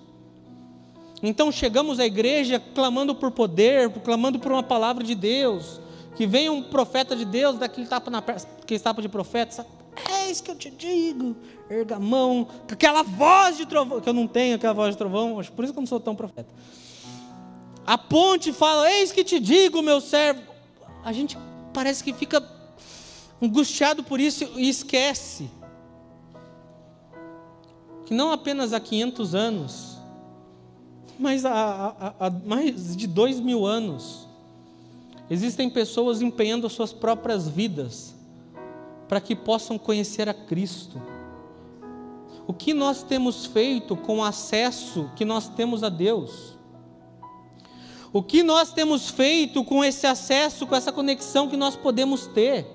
Então 1.23 1.51
chegamos 1.51 1.99
à 1.99 2.07
igreja 2.07 2.61
clamando 2.75 3.15
por 3.15 3.31
poder, 3.31 3.91
clamando 4.01 4.39
por 4.39 4.53
uma 4.53 4.63
palavra 4.63 5.03
de 5.03 5.15
Deus, 5.15 5.81
que 6.15 6.27
venha 6.27 6.53
um 6.53 6.63
profeta 6.63 7.15
de 7.15 7.25
Deus, 7.25 7.59
daquele 7.59 7.87
tapa 7.87 8.11
na 8.11 8.23
que 8.23 8.79
tapa 8.79 9.01
de 9.01 9.09
profeta, 9.09 9.67
é 10.11 10.31
isso 10.31 10.43
que 10.43 10.51
eu 10.51 10.57
te 10.57 10.71
digo, 10.71 11.37
ergamão, 11.69 12.47
com 12.67 12.75
aquela 12.75 13.03
voz 13.03 13.57
de 13.57 13.67
trovão, 13.67 14.01
que 14.01 14.09
eu 14.09 14.13
não 14.13 14.27
tenho 14.27 14.57
aquela 14.57 14.75
voz 14.75 14.95
de 14.95 14.99
trovão, 14.99 15.35
por 15.55 15.65
isso 15.65 15.73
que 15.73 15.79
eu 15.79 15.83
não 15.83 15.87
sou 15.87 16.01
tão 16.01 16.15
profeta. 16.15 16.49
A 17.87 17.97
ponte 17.97 18.53
fala, 18.53 18.91
eis 18.91 19.13
que 19.13 19.23
te 19.23 19.39
digo, 19.39 19.81
meu 19.83 20.01
servo. 20.01 20.43
A 21.05 21.13
gente 21.13 21.39
parece 21.73 22.03
que 22.03 22.13
fica 22.13 22.43
angustiado 23.41 24.03
por 24.03 24.19
isso 24.19 24.45
e 24.57 24.69
esquece 24.69 25.49
que 28.05 28.15
não 28.15 28.31
apenas 28.33 28.73
há 28.73 28.81
500 28.81 29.35
anos, 29.35 29.99
mas 31.19 31.45
há, 31.45 32.15
há, 32.19 32.27
há 32.27 32.31
mais 32.31 32.97
de 32.97 33.07
dois 33.07 33.41
mil 33.41 33.67
anos, 33.67 34.29
existem 35.29 35.69
pessoas 35.69 36.23
empenhando 36.23 36.67
as 36.67 36.73
suas 36.73 36.93
próprias 36.93 37.49
vidas 37.49 38.15
para 39.09 39.21
que 39.21 39.35
possam 39.35 39.79
conhecer 39.79 40.29
a 40.29 40.35
Cristo. 40.35 41.01
O 42.47 42.53
que 42.53 42.73
nós 42.73 43.03
temos 43.03 43.47
feito 43.47 43.97
com 43.97 44.19
o 44.19 44.25
acesso 44.25 45.11
que 45.17 45.25
nós 45.25 45.49
temos 45.49 45.83
a 45.83 45.89
Deus? 45.89 46.57
O 48.13 48.23
que 48.23 48.43
nós 48.43 48.73
temos 48.73 49.11
feito 49.11 49.65
com 49.65 49.85
esse 49.85 50.07
acesso, 50.07 50.67
com 50.67 50.75
essa 50.75 50.93
conexão 50.93 51.49
que 51.49 51.57
nós 51.57 51.75
podemos 51.75 52.27
ter? 52.27 52.67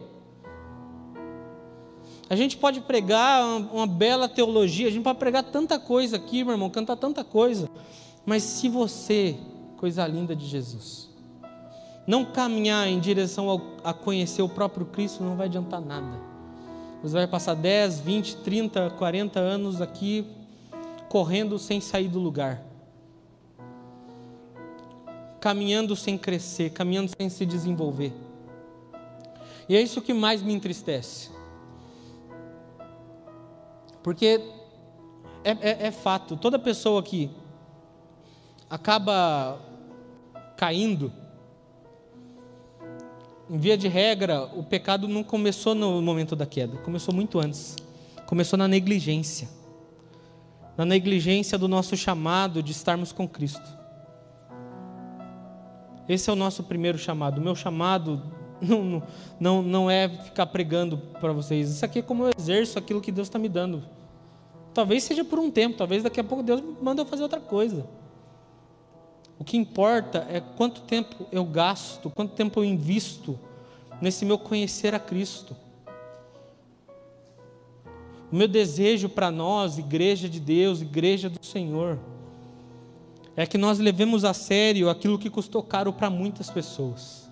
A 2.29 2.35
gente 2.35 2.57
pode 2.57 2.81
pregar 2.81 3.43
uma, 3.73 3.87
bela 3.87 4.29
teologia, 4.29 4.87
a 4.87 4.91
gente 4.91 5.03
pode 5.03 5.19
pregar 5.19 5.43
tanta 5.43 5.79
coisa 5.79 6.15
aqui, 6.17 6.43
meu 6.43 6.53
irmão, 6.53 6.69
cantar 6.69 6.95
tanta 6.95 7.23
coisa. 7.23 7.69
Mas 8.25 8.43
se 8.43 8.69
você, 8.69 9.37
coisa 9.77 10.05
linda 10.05 10.35
de 10.35 10.45
Jesus, 10.45 11.09
não 12.05 12.23
caminhar 12.23 12.87
em 12.87 12.99
direção 12.99 13.49
ao, 13.49 13.61
a 13.83 13.93
conhecer 13.93 14.41
o 14.41 14.49
próprio 14.49 14.85
Cristo, 14.85 15.23
não 15.23 15.35
vai 15.35 15.47
adiantar 15.47 15.81
nada. 15.81 16.30
Você 17.01 17.13
vai 17.13 17.27
passar 17.27 17.55
10, 17.55 17.99
20, 18.01 18.37
30, 18.37 18.89
40 18.91 19.39
anos 19.39 19.81
aqui 19.81 20.25
correndo 21.09 21.57
sem 21.57 21.81
sair 21.81 22.07
do 22.07 22.19
lugar. 22.19 22.61
Caminhando 25.39 25.95
sem 25.95 26.17
crescer, 26.17 26.69
caminhando 26.69 27.11
sem 27.17 27.27
se 27.29 27.45
desenvolver. 27.45 28.13
E 29.67 29.75
é 29.75 29.81
isso 29.81 30.01
que 30.01 30.13
mais 30.13 30.43
me 30.43 30.53
entristece. 30.53 31.31
Porque 34.03 34.41
é, 35.43 35.51
é, 35.51 35.87
é 35.87 35.91
fato, 35.91 36.37
toda 36.37 36.59
pessoa 36.59 37.01
que, 37.01 37.31
acaba 38.69 39.59
caindo, 40.55 41.11
em 43.51 43.57
via 43.57 43.77
de 43.77 43.89
regra, 43.89 44.49
o 44.55 44.63
pecado 44.63 45.09
não 45.09 45.25
começou 45.25 45.75
no 45.75 46.01
momento 46.01 46.37
da 46.37 46.45
queda, 46.45 46.77
começou 46.77 47.13
muito 47.13 47.37
antes. 47.37 47.75
Começou 48.25 48.57
na 48.57 48.65
negligência. 48.65 49.49
Na 50.77 50.85
negligência 50.85 51.57
do 51.57 51.67
nosso 51.67 51.97
chamado 51.97 52.63
de 52.63 52.71
estarmos 52.71 53.11
com 53.11 53.27
Cristo. 53.27 53.77
Esse 56.07 56.29
é 56.29 56.33
o 56.33 56.35
nosso 56.35 56.63
primeiro 56.63 56.97
chamado. 56.97 57.39
O 57.39 57.41
meu 57.41 57.53
chamado 57.53 58.21
não, 58.63 59.03
não, 59.37 59.61
não 59.61 59.91
é 59.91 60.07
ficar 60.07 60.45
pregando 60.45 60.97
para 61.19 61.33
vocês. 61.33 61.69
Isso 61.69 61.83
aqui 61.83 61.99
é 61.99 62.01
como 62.01 62.23
eu 62.23 62.31
exerço 62.37 62.79
aquilo 62.79 63.01
que 63.01 63.11
Deus 63.11 63.27
está 63.27 63.37
me 63.37 63.49
dando. 63.49 63.83
Talvez 64.73 65.03
seja 65.03 65.25
por 65.25 65.39
um 65.39 65.51
tempo, 65.51 65.75
talvez 65.75 66.03
daqui 66.03 66.21
a 66.21 66.23
pouco 66.23 66.41
Deus 66.41 66.63
manda 66.81 67.01
eu 67.01 67.05
fazer 67.05 67.23
outra 67.23 67.41
coisa. 67.41 67.85
O 69.41 69.43
que 69.43 69.57
importa 69.57 70.27
é 70.29 70.39
quanto 70.39 70.81
tempo 70.81 71.25
eu 71.31 71.43
gasto, 71.43 72.11
quanto 72.11 72.35
tempo 72.35 72.59
eu 72.59 72.63
invisto 72.63 73.39
nesse 73.99 74.23
meu 74.23 74.37
conhecer 74.37 74.93
a 74.93 74.99
Cristo. 74.99 75.57
O 78.31 78.35
meu 78.35 78.47
desejo 78.47 79.09
para 79.09 79.31
nós, 79.31 79.79
igreja 79.79 80.29
de 80.29 80.39
Deus, 80.39 80.79
igreja 80.79 81.27
do 81.27 81.43
Senhor, 81.43 81.97
é 83.35 83.47
que 83.47 83.57
nós 83.57 83.79
levemos 83.79 84.23
a 84.23 84.31
sério 84.31 84.91
aquilo 84.91 85.17
que 85.17 85.27
custou 85.27 85.63
caro 85.63 85.91
para 85.91 86.07
muitas 86.07 86.51
pessoas. 86.51 87.27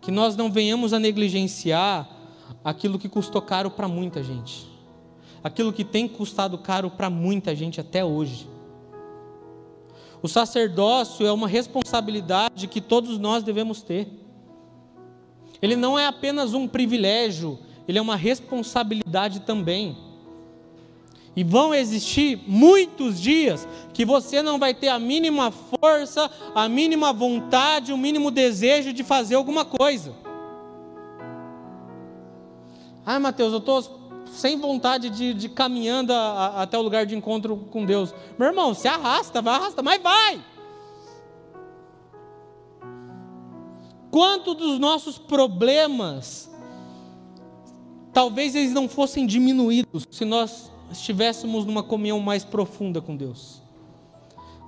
Que 0.00 0.10
nós 0.10 0.36
não 0.36 0.50
venhamos 0.50 0.94
a 0.94 0.98
negligenciar 0.98 2.08
aquilo 2.64 2.98
que 2.98 3.10
custou 3.10 3.42
caro 3.42 3.70
para 3.70 3.86
muita 3.86 4.22
gente. 4.22 4.66
Aquilo 5.44 5.70
que 5.70 5.84
tem 5.84 6.08
custado 6.08 6.56
caro 6.56 6.90
para 6.90 7.10
muita 7.10 7.54
gente 7.54 7.78
até 7.78 8.02
hoje. 8.02 8.55
O 10.22 10.28
sacerdócio 10.28 11.26
é 11.26 11.32
uma 11.32 11.46
responsabilidade 11.46 12.66
que 12.66 12.80
todos 12.80 13.18
nós 13.18 13.42
devemos 13.42 13.82
ter. 13.82 14.08
Ele 15.60 15.76
não 15.76 15.98
é 15.98 16.06
apenas 16.06 16.54
um 16.54 16.66
privilégio, 16.66 17.58
ele 17.86 17.98
é 17.98 18.02
uma 18.02 18.16
responsabilidade 18.16 19.40
também. 19.40 19.96
E 21.34 21.44
vão 21.44 21.74
existir 21.74 22.42
muitos 22.46 23.20
dias 23.20 23.68
que 23.92 24.04
você 24.04 24.40
não 24.40 24.58
vai 24.58 24.72
ter 24.72 24.88
a 24.88 24.98
mínima 24.98 25.50
força, 25.50 26.30
a 26.54 26.66
mínima 26.68 27.12
vontade, 27.12 27.92
o 27.92 27.98
mínimo 27.98 28.30
desejo 28.30 28.92
de 28.92 29.04
fazer 29.04 29.34
alguma 29.34 29.64
coisa. 29.64 30.14
Ai, 33.04 33.18
Mateus, 33.18 33.52
eu 33.52 33.58
estou 33.58 34.05
sem 34.30 34.58
vontade 34.58 35.10
de, 35.10 35.32
de 35.34 35.48
caminhando 35.48 36.12
a, 36.12 36.16
a, 36.16 36.62
até 36.62 36.78
o 36.78 36.82
lugar 36.82 37.06
de 37.06 37.16
encontro 37.16 37.56
com 37.70 37.84
Deus. 37.84 38.14
Meu 38.38 38.48
irmão, 38.48 38.74
se 38.74 38.88
arrasta, 38.88 39.40
vai 39.40 39.54
arrasta, 39.54 39.82
mas 39.82 40.02
vai. 40.02 40.40
Quanto 44.10 44.54
dos 44.54 44.78
nossos 44.78 45.18
problemas, 45.18 46.50
talvez 48.12 48.54
eles 48.54 48.72
não 48.72 48.88
fossem 48.88 49.26
diminuídos 49.26 50.06
se 50.10 50.24
nós 50.24 50.70
estivéssemos 50.90 51.64
numa 51.64 51.82
comunhão 51.82 52.20
mais 52.20 52.44
profunda 52.44 53.00
com 53.00 53.16
Deus? 53.16 53.62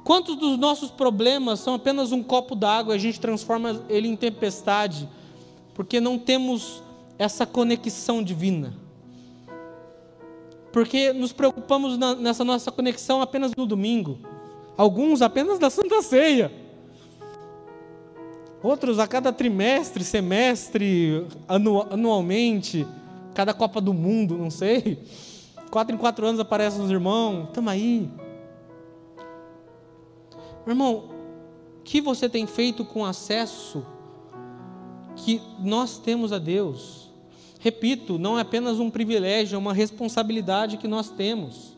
Quantos 0.04 0.36
dos 0.36 0.58
nossos 0.58 0.90
problemas 0.90 1.60
são 1.60 1.74
apenas 1.74 2.12
um 2.12 2.22
copo 2.22 2.54
d'água 2.54 2.94
e 2.94 2.96
a 2.96 3.00
gente 3.00 3.20
transforma 3.20 3.82
ele 3.90 4.08
em 4.08 4.16
tempestade, 4.16 5.08
porque 5.74 6.00
não 6.00 6.18
temos 6.18 6.82
essa 7.18 7.44
conexão 7.44 8.22
divina? 8.22 8.87
Porque 10.72 11.12
nos 11.12 11.32
preocupamos 11.32 11.96
na, 11.96 12.14
nessa 12.14 12.44
nossa 12.44 12.70
conexão 12.70 13.22
apenas 13.22 13.52
no 13.56 13.66
domingo, 13.66 14.18
alguns 14.76 15.22
apenas 15.22 15.58
na 15.58 15.70
Santa 15.70 16.02
Ceia, 16.02 16.52
outros 18.62 18.98
a 18.98 19.06
cada 19.06 19.32
trimestre, 19.32 20.04
semestre, 20.04 21.26
anualmente, 21.48 22.86
cada 23.34 23.54
Copa 23.54 23.80
do 23.80 23.94
Mundo, 23.94 24.36
não 24.36 24.50
sei. 24.50 25.02
Quatro 25.70 25.94
em 25.94 25.98
quatro 25.98 26.26
anos 26.26 26.40
aparecem 26.40 26.82
os 26.82 26.90
irmãos, 26.90 27.48
estamos 27.48 27.70
aí. 27.70 28.10
Irmão, 30.66 31.10
o 31.78 31.82
que 31.82 32.00
você 32.00 32.28
tem 32.28 32.46
feito 32.46 32.84
com 32.84 33.04
acesso 33.04 33.84
que 35.16 35.40
nós 35.58 35.98
temos 35.98 36.32
a 36.32 36.38
Deus? 36.38 37.07
Repito, 37.58 38.18
não 38.18 38.38
é 38.38 38.42
apenas 38.42 38.78
um 38.78 38.88
privilégio, 38.88 39.56
é 39.56 39.58
uma 39.58 39.74
responsabilidade 39.74 40.76
que 40.76 40.86
nós 40.86 41.10
temos. 41.10 41.76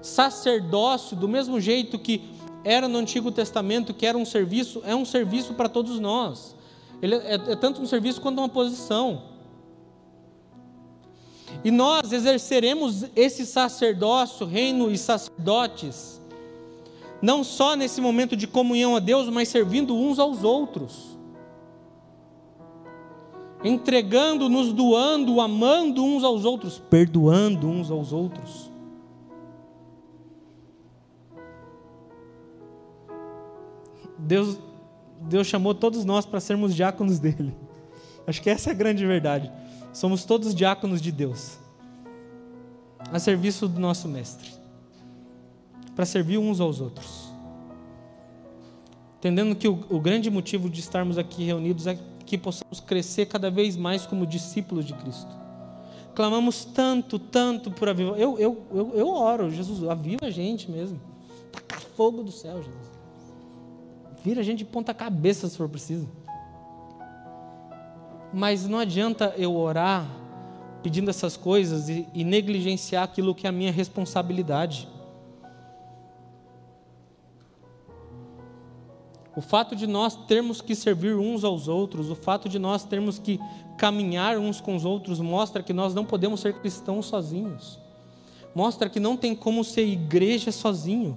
Sacerdócio, 0.00 1.16
do 1.16 1.28
mesmo 1.28 1.60
jeito 1.60 1.98
que 1.98 2.22
era 2.64 2.88
no 2.88 2.98
Antigo 2.98 3.30
Testamento, 3.30 3.92
que 3.92 4.06
era 4.06 4.16
um 4.16 4.24
serviço, 4.24 4.82
é 4.84 4.94
um 4.94 5.04
serviço 5.04 5.54
para 5.54 5.68
todos 5.68 6.00
nós. 6.00 6.56
Ele 7.02 7.14
é, 7.14 7.34
é 7.34 7.56
tanto 7.56 7.80
um 7.82 7.86
serviço 7.86 8.20
quanto 8.20 8.38
uma 8.38 8.48
posição. 8.48 9.22
E 11.64 11.70
nós 11.70 12.12
exerceremos 12.12 13.04
esse 13.14 13.44
sacerdócio, 13.44 14.46
reino 14.46 14.90
e 14.90 14.98
sacerdotes, 14.98 16.20
não 17.20 17.42
só 17.42 17.74
nesse 17.74 18.00
momento 18.00 18.36
de 18.36 18.46
comunhão 18.46 18.94
a 18.96 19.00
Deus, 19.00 19.28
mas 19.28 19.48
servindo 19.48 19.94
uns 19.94 20.18
aos 20.18 20.44
outros, 20.44 21.17
entregando, 23.62 24.48
nos 24.48 24.72
doando, 24.72 25.40
amando 25.40 26.04
uns 26.04 26.22
aos 26.22 26.44
outros, 26.44 26.78
perdoando 26.78 27.68
uns 27.68 27.90
aos 27.90 28.12
outros. 28.12 28.70
Deus, 34.18 34.58
Deus 35.22 35.46
chamou 35.46 35.74
todos 35.74 36.04
nós 36.04 36.26
para 36.26 36.40
sermos 36.40 36.74
diáconos 36.74 37.18
dele. 37.18 37.54
Acho 38.26 38.42
que 38.42 38.50
essa 38.50 38.70
é 38.70 38.72
a 38.72 38.76
grande 38.76 39.04
verdade. 39.06 39.50
Somos 39.92 40.24
todos 40.24 40.54
diáconos 40.54 41.00
de 41.00 41.10
Deus, 41.10 41.58
a 43.10 43.18
serviço 43.18 43.66
do 43.66 43.80
nosso 43.80 44.06
Mestre, 44.06 44.50
para 45.96 46.04
servir 46.04 46.38
uns 46.38 46.60
aos 46.60 46.80
outros. 46.80 47.32
Entendendo 49.18 49.56
que 49.56 49.66
o, 49.66 49.84
o 49.88 49.98
grande 49.98 50.30
motivo 50.30 50.70
de 50.70 50.78
estarmos 50.78 51.18
aqui 51.18 51.42
reunidos 51.42 51.86
é 51.86 51.98
que 52.28 52.36
possamos 52.36 52.78
crescer 52.78 53.24
cada 53.24 53.50
vez 53.50 53.74
mais 53.74 54.04
como 54.04 54.26
discípulos 54.26 54.84
de 54.84 54.92
Cristo. 54.92 55.34
Clamamos 56.14 56.62
tanto, 56.62 57.18
tanto 57.18 57.70
por 57.70 57.88
avivar. 57.88 58.18
Eu, 58.20 58.38
eu, 58.38 58.66
eu, 58.70 58.92
eu 58.94 59.08
oro, 59.08 59.50
Jesus, 59.50 59.88
aviva 59.88 60.26
a 60.26 60.30
gente 60.30 60.70
mesmo. 60.70 61.00
Taca 61.50 61.80
fogo 61.96 62.22
do 62.22 62.30
céu, 62.30 62.62
Jesus. 62.62 62.90
Vira 64.22 64.42
a 64.42 64.44
gente 64.44 64.58
de 64.58 64.66
ponta 64.66 64.92
cabeça 64.92 65.48
se 65.48 65.56
for 65.56 65.70
preciso. 65.70 66.06
Mas 68.30 68.68
não 68.68 68.78
adianta 68.78 69.32
eu 69.38 69.56
orar 69.56 70.06
pedindo 70.82 71.08
essas 71.08 71.34
coisas 71.34 71.88
e, 71.88 72.06
e 72.12 72.24
negligenciar 72.24 73.04
aquilo 73.04 73.34
que 73.34 73.46
é 73.46 73.50
a 73.50 73.52
minha 73.52 73.72
responsabilidade. 73.72 74.86
O 79.38 79.40
fato 79.40 79.76
de 79.76 79.86
nós 79.86 80.16
termos 80.16 80.60
que 80.60 80.74
servir 80.74 81.14
uns 81.14 81.44
aos 81.44 81.68
outros, 81.68 82.10
o 82.10 82.16
fato 82.16 82.48
de 82.48 82.58
nós 82.58 82.82
termos 82.82 83.20
que 83.20 83.38
caminhar 83.76 84.36
uns 84.36 84.60
com 84.60 84.74
os 84.74 84.84
outros, 84.84 85.20
mostra 85.20 85.62
que 85.62 85.72
nós 85.72 85.94
não 85.94 86.04
podemos 86.04 86.40
ser 86.40 86.54
cristãos 86.54 87.06
sozinhos. 87.06 87.78
Mostra 88.52 88.90
que 88.90 88.98
não 88.98 89.16
tem 89.16 89.36
como 89.36 89.62
ser 89.62 89.86
igreja 89.86 90.50
sozinho. 90.50 91.16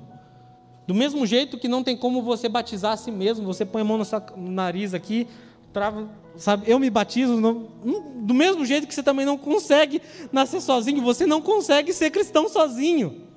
Do 0.86 0.94
mesmo 0.94 1.26
jeito 1.26 1.58
que 1.58 1.68
não 1.68 1.84
tem 1.84 1.98
como 1.98 2.22
você 2.22 2.48
batizar 2.48 2.94
a 2.94 2.98
si 2.98 3.10
mesmo, 3.10 3.44
você 3.44 3.66
põe 3.66 3.82
a 3.82 3.86
mão 3.86 3.98
no 3.98 4.06
seu 4.06 4.22
nariz 4.38 4.94
aqui, 4.94 5.28
trava, 5.74 6.08
sabe? 6.38 6.70
Eu 6.70 6.78
me 6.78 6.92
batizo 6.92 7.42
do 7.42 8.36
mesmo 8.36 8.64
jeito 8.64 8.86
que 8.86 8.94
você 8.94 9.02
também 9.02 9.26
não 9.26 9.36
consegue 9.36 10.00
nascer 10.32 10.62
sozinho, 10.62 11.02
você 11.02 11.26
não 11.26 11.42
consegue 11.42 11.92
ser 11.92 12.12
cristão 12.12 12.48
sozinho. 12.48 13.31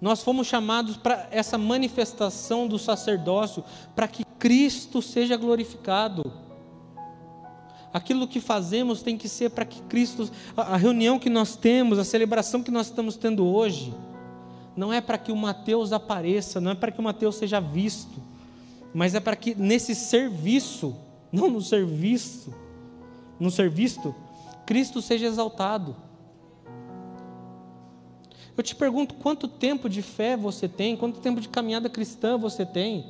Nós 0.00 0.22
fomos 0.22 0.46
chamados 0.46 0.96
para 0.96 1.28
essa 1.30 1.58
manifestação 1.58 2.66
do 2.66 2.78
sacerdócio, 2.78 3.62
para 3.94 4.08
que 4.08 4.24
Cristo 4.38 5.02
seja 5.02 5.36
glorificado. 5.36 6.32
Aquilo 7.92 8.26
que 8.26 8.40
fazemos 8.40 9.02
tem 9.02 9.18
que 9.18 9.28
ser 9.28 9.50
para 9.50 9.64
que 9.64 9.82
Cristo, 9.82 10.30
a 10.56 10.76
reunião 10.76 11.18
que 11.18 11.28
nós 11.28 11.56
temos, 11.56 11.98
a 11.98 12.04
celebração 12.04 12.62
que 12.62 12.70
nós 12.70 12.86
estamos 12.86 13.16
tendo 13.16 13.44
hoje, 13.44 13.92
não 14.76 14.92
é 14.92 15.00
para 15.00 15.18
que 15.18 15.32
o 15.32 15.36
Mateus 15.36 15.92
apareça, 15.92 16.60
não 16.60 16.70
é 16.70 16.74
para 16.74 16.92
que 16.92 17.00
o 17.00 17.02
Mateus 17.02 17.34
seja 17.34 17.60
visto, 17.60 18.22
mas 18.94 19.14
é 19.14 19.20
para 19.20 19.36
que 19.36 19.54
nesse 19.54 19.94
serviço, 19.94 20.96
não 21.30 21.50
no 21.50 21.60
serviço, 21.60 22.54
no 23.38 23.50
serviço, 23.50 24.14
Cristo 24.64 25.02
seja 25.02 25.26
exaltado. 25.26 25.96
Eu 28.60 28.62
te 28.62 28.76
pergunto 28.76 29.14
quanto 29.14 29.48
tempo 29.48 29.88
de 29.88 30.02
fé 30.02 30.36
você 30.36 30.68
tem, 30.68 30.94
quanto 30.94 31.18
tempo 31.18 31.40
de 31.40 31.48
caminhada 31.48 31.88
cristã 31.88 32.36
você 32.36 32.66
tem, 32.66 33.06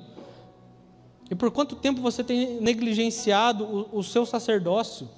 e 1.28 1.34
por 1.34 1.50
quanto 1.50 1.74
tempo 1.74 2.00
você 2.00 2.22
tem 2.22 2.60
negligenciado 2.60 3.64
o, 3.64 3.98
o 3.98 4.02
seu 4.04 4.24
sacerdócio, 4.24 5.08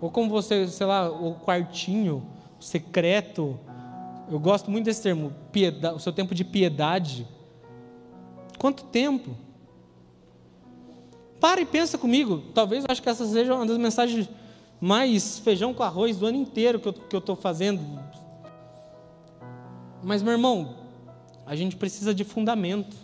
ou 0.00 0.10
como 0.10 0.30
você, 0.30 0.66
sei 0.68 0.86
lá, 0.86 1.10
o 1.10 1.34
quartinho, 1.34 2.26
o 2.58 2.64
secreto, 2.64 3.60
eu 4.30 4.40
gosto 4.40 4.70
muito 4.70 4.86
desse 4.86 5.02
termo, 5.02 5.30
piedade, 5.52 5.96
o 5.96 6.00
seu 6.00 6.14
tempo 6.14 6.34
de 6.34 6.42
piedade. 6.42 7.28
Quanto 8.58 8.84
tempo? 8.84 9.36
Para 11.38 11.60
e 11.60 11.66
pensa 11.66 11.98
comigo. 11.98 12.42
Talvez 12.54 12.84
eu 12.84 12.90
acho 12.90 13.02
que 13.02 13.08
essa 13.10 13.26
seja 13.26 13.54
uma 13.54 13.66
das 13.66 13.76
mensagens 13.76 14.30
mais 14.80 15.38
feijão 15.40 15.74
com 15.74 15.82
arroz 15.82 16.16
do 16.16 16.24
ano 16.24 16.38
inteiro 16.38 16.80
que 16.80 17.14
eu 17.14 17.18
estou 17.18 17.36
fazendo. 17.36 17.82
Mas, 20.02 20.22
meu 20.22 20.32
irmão, 20.32 20.76
a 21.44 21.54
gente 21.54 21.76
precisa 21.76 22.14
de 22.14 22.24
fundamento. 22.24 22.96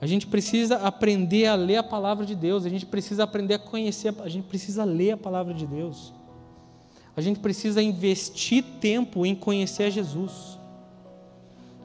A 0.00 0.06
gente 0.06 0.26
precisa 0.26 0.76
aprender 0.76 1.46
a 1.46 1.54
ler 1.54 1.76
a 1.76 1.82
palavra 1.82 2.24
de 2.24 2.34
Deus, 2.34 2.64
a 2.64 2.70
gente 2.70 2.86
precisa 2.86 3.24
aprender 3.24 3.54
a 3.54 3.58
conhecer, 3.58 4.14
a 4.22 4.28
gente 4.28 4.44
precisa 4.48 4.82
ler 4.82 5.12
a 5.12 5.16
palavra 5.16 5.52
de 5.52 5.66
Deus. 5.66 6.12
A 7.14 7.20
gente 7.20 7.38
precisa 7.38 7.82
investir 7.82 8.64
tempo 8.80 9.26
em 9.26 9.34
conhecer 9.34 9.90
Jesus. 9.90 10.58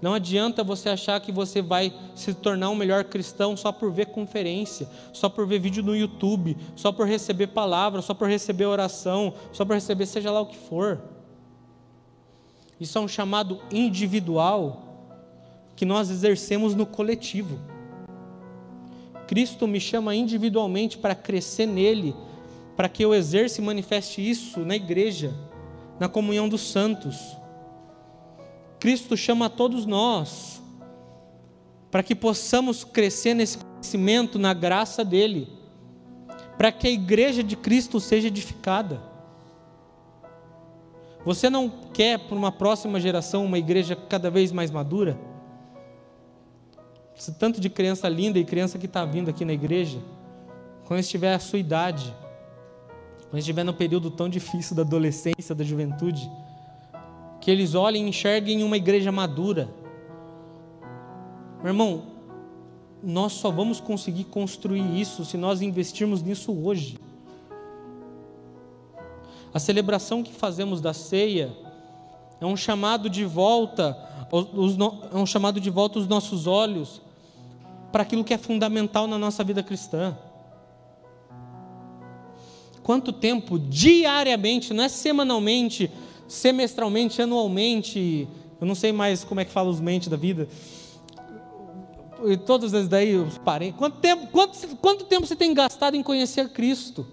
Não 0.01 0.13
adianta 0.13 0.63
você 0.63 0.89
achar 0.89 1.19
que 1.19 1.31
você 1.31 1.61
vai 1.61 1.93
se 2.15 2.33
tornar 2.33 2.69
um 2.69 2.75
melhor 2.75 3.03
cristão 3.05 3.57
só 3.57 3.71
por 3.71 3.91
ver 3.91 4.07
conferência, 4.07 4.87
só 5.11 5.27
por 5.27 5.47
ver 5.47 5.59
vídeo 5.59 5.83
no 5.83 5.95
YouTube, 5.95 6.55
só 6.75 6.91
por 6.91 7.07
receber 7.07 7.47
palavra, 7.47 8.01
só 8.01 8.13
por 8.13 8.29
receber 8.29 8.65
oração, 8.65 9.33
só 9.51 9.65
por 9.65 9.73
receber 9.73 10.05
seja 10.05 10.31
lá 10.31 10.41
o 10.41 10.45
que 10.45 10.57
for. 10.57 11.01
Isso 12.79 12.97
é 12.97 13.01
um 13.01 13.07
chamado 13.07 13.61
individual 13.71 14.81
que 15.75 15.85
nós 15.85 16.09
exercemos 16.09 16.75
no 16.75 16.85
coletivo. 16.85 17.59
Cristo 19.27 19.67
me 19.67 19.79
chama 19.79 20.15
individualmente 20.15 20.97
para 20.97 21.15
crescer 21.15 21.65
nele, 21.65 22.15
para 22.75 22.89
que 22.89 23.03
eu 23.03 23.13
exerça 23.13 23.59
e 23.59 23.63
manifeste 23.63 24.27
isso 24.27 24.59
na 24.59 24.75
igreja, 24.75 25.33
na 25.99 26.07
comunhão 26.07 26.47
dos 26.47 26.61
santos. 26.61 27.35
Cristo 28.79 29.17
chama 29.17 29.47
a 29.47 29.49
todos 29.49 29.85
nós 29.85 30.61
para 31.89 32.03
que 32.03 32.13
possamos 32.13 32.83
crescer 32.83 33.33
nesse 33.33 33.57
conhecimento, 33.57 34.37
na 34.37 34.53
graça 34.53 35.03
dele, 35.03 35.47
para 36.57 36.69
que 36.69 36.87
a 36.87 36.91
igreja 36.91 37.41
de 37.41 37.55
Cristo 37.55 38.01
seja 38.01 38.27
edificada. 38.27 39.01
Você 41.25 41.49
não 41.49 41.69
quer 41.91 42.19
para 42.19 42.37
uma 42.37 42.51
próxima 42.51 42.99
geração 42.99 43.43
uma 43.43 43.57
igreja 43.57 43.95
cada 43.95 44.29
vez 44.29 44.51
mais 44.51 44.69
madura? 44.69 45.17
Esse 47.17 47.33
tanto 47.33 47.59
de 47.59 47.67
criança 47.67 48.07
linda 48.07 48.37
e 48.37 48.45
criança 48.45 48.77
que 48.77 48.85
está 48.85 49.03
vindo 49.03 49.29
aqui 49.29 49.43
na 49.43 49.53
igreja, 49.53 49.99
quando 50.85 50.99
estiver 50.99 51.33
a 51.33 51.39
sua 51.39 51.57
idade, 51.57 52.13
quando 53.29 53.39
estiver 53.39 53.63
no 53.63 53.73
período 53.73 54.11
tão 54.11 54.29
difícil 54.29 54.75
da 54.75 54.83
adolescência, 54.83 55.55
da 55.55 55.63
juventude, 55.63 56.29
que 57.41 57.49
eles 57.49 57.73
olhem 57.73 58.05
e 58.05 58.09
enxerguem 58.09 58.61
uma 58.61 58.77
igreja 58.77 59.11
madura. 59.11 59.67
Meu 61.57 61.67
irmão, 61.69 62.03
nós 63.01 63.33
só 63.33 63.49
vamos 63.49 63.79
conseguir 63.79 64.25
construir 64.25 64.99
isso 64.99 65.25
se 65.25 65.37
nós 65.37 65.61
investirmos 65.61 66.21
nisso 66.21 66.53
hoje. 66.53 66.99
A 69.55 69.59
celebração 69.59 70.21
que 70.21 70.33
fazemos 70.33 70.81
da 70.81 70.93
ceia 70.93 71.55
é 72.41 72.45
um 72.45 72.57
chamado 72.57 73.09
de 73.09 73.23
volta, 73.23 73.97
é 75.13 75.17
um 75.17 75.25
chamado 75.25 75.61
de 75.61 75.69
volta 75.69 75.97
os 75.97 76.09
nossos 76.09 76.45
olhos 76.45 77.01
para 77.89 78.03
aquilo 78.03 78.21
que 78.21 78.33
é 78.33 78.37
fundamental 78.37 79.07
na 79.07 79.17
nossa 79.17 79.45
vida 79.45 79.63
cristã. 79.63 80.17
Quanto 82.83 83.13
tempo 83.13 83.57
diariamente, 83.57 84.73
não 84.73 84.83
é 84.83 84.89
semanalmente, 84.89 85.89
semestralmente, 86.27 87.21
anualmente, 87.21 88.27
eu 88.59 88.67
não 88.67 88.75
sei 88.75 88.91
mais 88.91 89.23
como 89.23 89.39
é 89.39 89.45
que 89.45 89.51
fala 89.53 89.69
os 89.69 89.79
mentes 89.79 90.09
da 90.09 90.17
vida. 90.17 90.49
E 92.25 92.35
todos 92.35 92.73
esses 92.73 92.89
daí, 92.89 93.15
os 93.15 93.37
parentes. 93.37 93.79
Quanto 93.79 93.99
tempo, 93.99 94.27
quanto, 94.27 94.75
quanto 94.81 95.05
tempo 95.05 95.25
você 95.25 95.35
tem 95.35 95.53
gastado 95.53 95.95
em 95.95 96.03
conhecer 96.03 96.49
Cristo? 96.49 97.07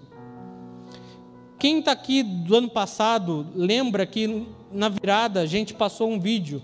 Quem 1.63 1.79
está 1.79 1.93
aqui 1.93 2.21
do 2.23 2.57
ano 2.57 2.69
passado 2.69 3.47
lembra 3.55 4.05
que 4.05 4.45
na 4.69 4.89
virada 4.89 5.39
a 5.39 5.45
gente 5.45 5.73
passou 5.73 6.11
um 6.11 6.19
vídeo 6.19 6.61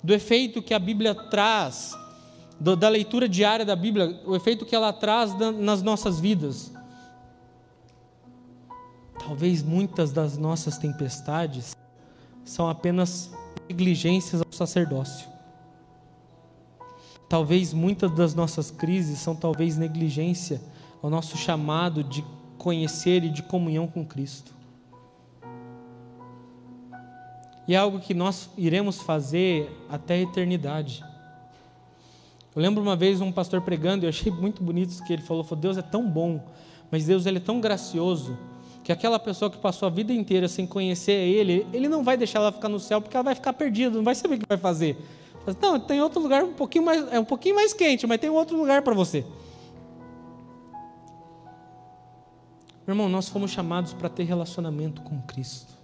do 0.00 0.14
efeito 0.14 0.62
que 0.62 0.72
a 0.72 0.78
Bíblia 0.78 1.12
traz 1.12 1.98
da 2.60 2.88
leitura 2.88 3.28
diária 3.28 3.64
da 3.64 3.74
Bíblia, 3.74 4.22
o 4.24 4.36
efeito 4.36 4.64
que 4.64 4.76
ela 4.76 4.92
traz 4.92 5.36
nas 5.58 5.82
nossas 5.82 6.20
vidas. 6.20 6.72
Talvez 9.18 9.60
muitas 9.60 10.12
das 10.12 10.38
nossas 10.38 10.78
tempestades 10.78 11.76
são 12.44 12.68
apenas 12.68 13.32
negligências 13.68 14.40
ao 14.40 14.52
sacerdócio. 14.52 15.28
Talvez 17.28 17.74
muitas 17.74 18.14
das 18.14 18.36
nossas 18.36 18.70
crises 18.70 19.18
são 19.18 19.34
talvez 19.34 19.76
negligência 19.76 20.62
ao 21.02 21.10
nosso 21.10 21.36
chamado 21.36 22.04
de 22.04 22.24
conhecer 22.68 23.24
e 23.24 23.30
de 23.30 23.42
comunhão 23.42 23.86
com 23.86 24.04
Cristo. 24.04 24.52
E 27.66 27.74
é 27.74 27.78
algo 27.78 27.98
que 27.98 28.12
nós 28.12 28.50
iremos 28.58 29.00
fazer 29.00 29.74
até 29.88 30.16
a 30.16 30.20
eternidade. 30.20 31.02
Eu 32.54 32.60
lembro 32.60 32.82
uma 32.82 32.94
vez 32.94 33.22
um 33.22 33.32
pastor 33.32 33.62
pregando, 33.62 34.04
eu 34.04 34.10
achei 34.10 34.30
muito 34.30 34.62
bonito 34.62 34.90
isso 34.90 35.02
que 35.02 35.14
ele 35.14 35.22
falou, 35.22 35.42
falou, 35.42 35.62
Deus 35.62 35.78
é 35.78 35.82
tão 35.82 36.06
bom, 36.06 36.44
mas 36.90 37.06
Deus 37.06 37.24
ele 37.24 37.38
é 37.38 37.40
tão 37.40 37.58
gracioso, 37.58 38.36
que 38.84 38.92
aquela 38.92 39.18
pessoa 39.18 39.50
que 39.50 39.56
passou 39.56 39.86
a 39.86 39.90
vida 39.90 40.12
inteira 40.12 40.46
sem 40.46 40.66
conhecer 40.66 41.12
Ele, 41.12 41.66
Ele 41.72 41.88
não 41.88 42.04
vai 42.04 42.18
deixar 42.18 42.40
ela 42.40 42.52
ficar 42.52 42.68
no 42.68 42.78
céu, 42.78 43.00
porque 43.00 43.16
ela 43.16 43.24
vai 43.24 43.34
ficar 43.34 43.54
perdida, 43.54 43.96
não 43.96 44.04
vai 44.04 44.14
saber 44.14 44.34
o 44.34 44.38
que 44.40 44.46
vai 44.46 44.58
fazer. 44.58 44.94
Não, 45.62 45.80
tem 45.80 46.02
outro 46.02 46.20
lugar 46.20 46.44
um 46.44 46.52
pouquinho 46.52 46.84
mais, 46.84 47.12
é 47.12 47.18
um 47.18 47.24
pouquinho 47.24 47.54
mais 47.54 47.72
quente, 47.72 48.06
mas 48.06 48.20
tem 48.20 48.28
outro 48.28 48.58
lugar 48.58 48.82
para 48.82 48.92
você. 48.92 49.24
Meu 52.88 52.94
irmão, 52.94 53.08
nós 53.10 53.28
fomos 53.28 53.50
chamados 53.50 53.92
para 53.92 54.08
ter 54.08 54.22
relacionamento 54.22 55.02
com 55.02 55.20
Cristo. 55.20 55.74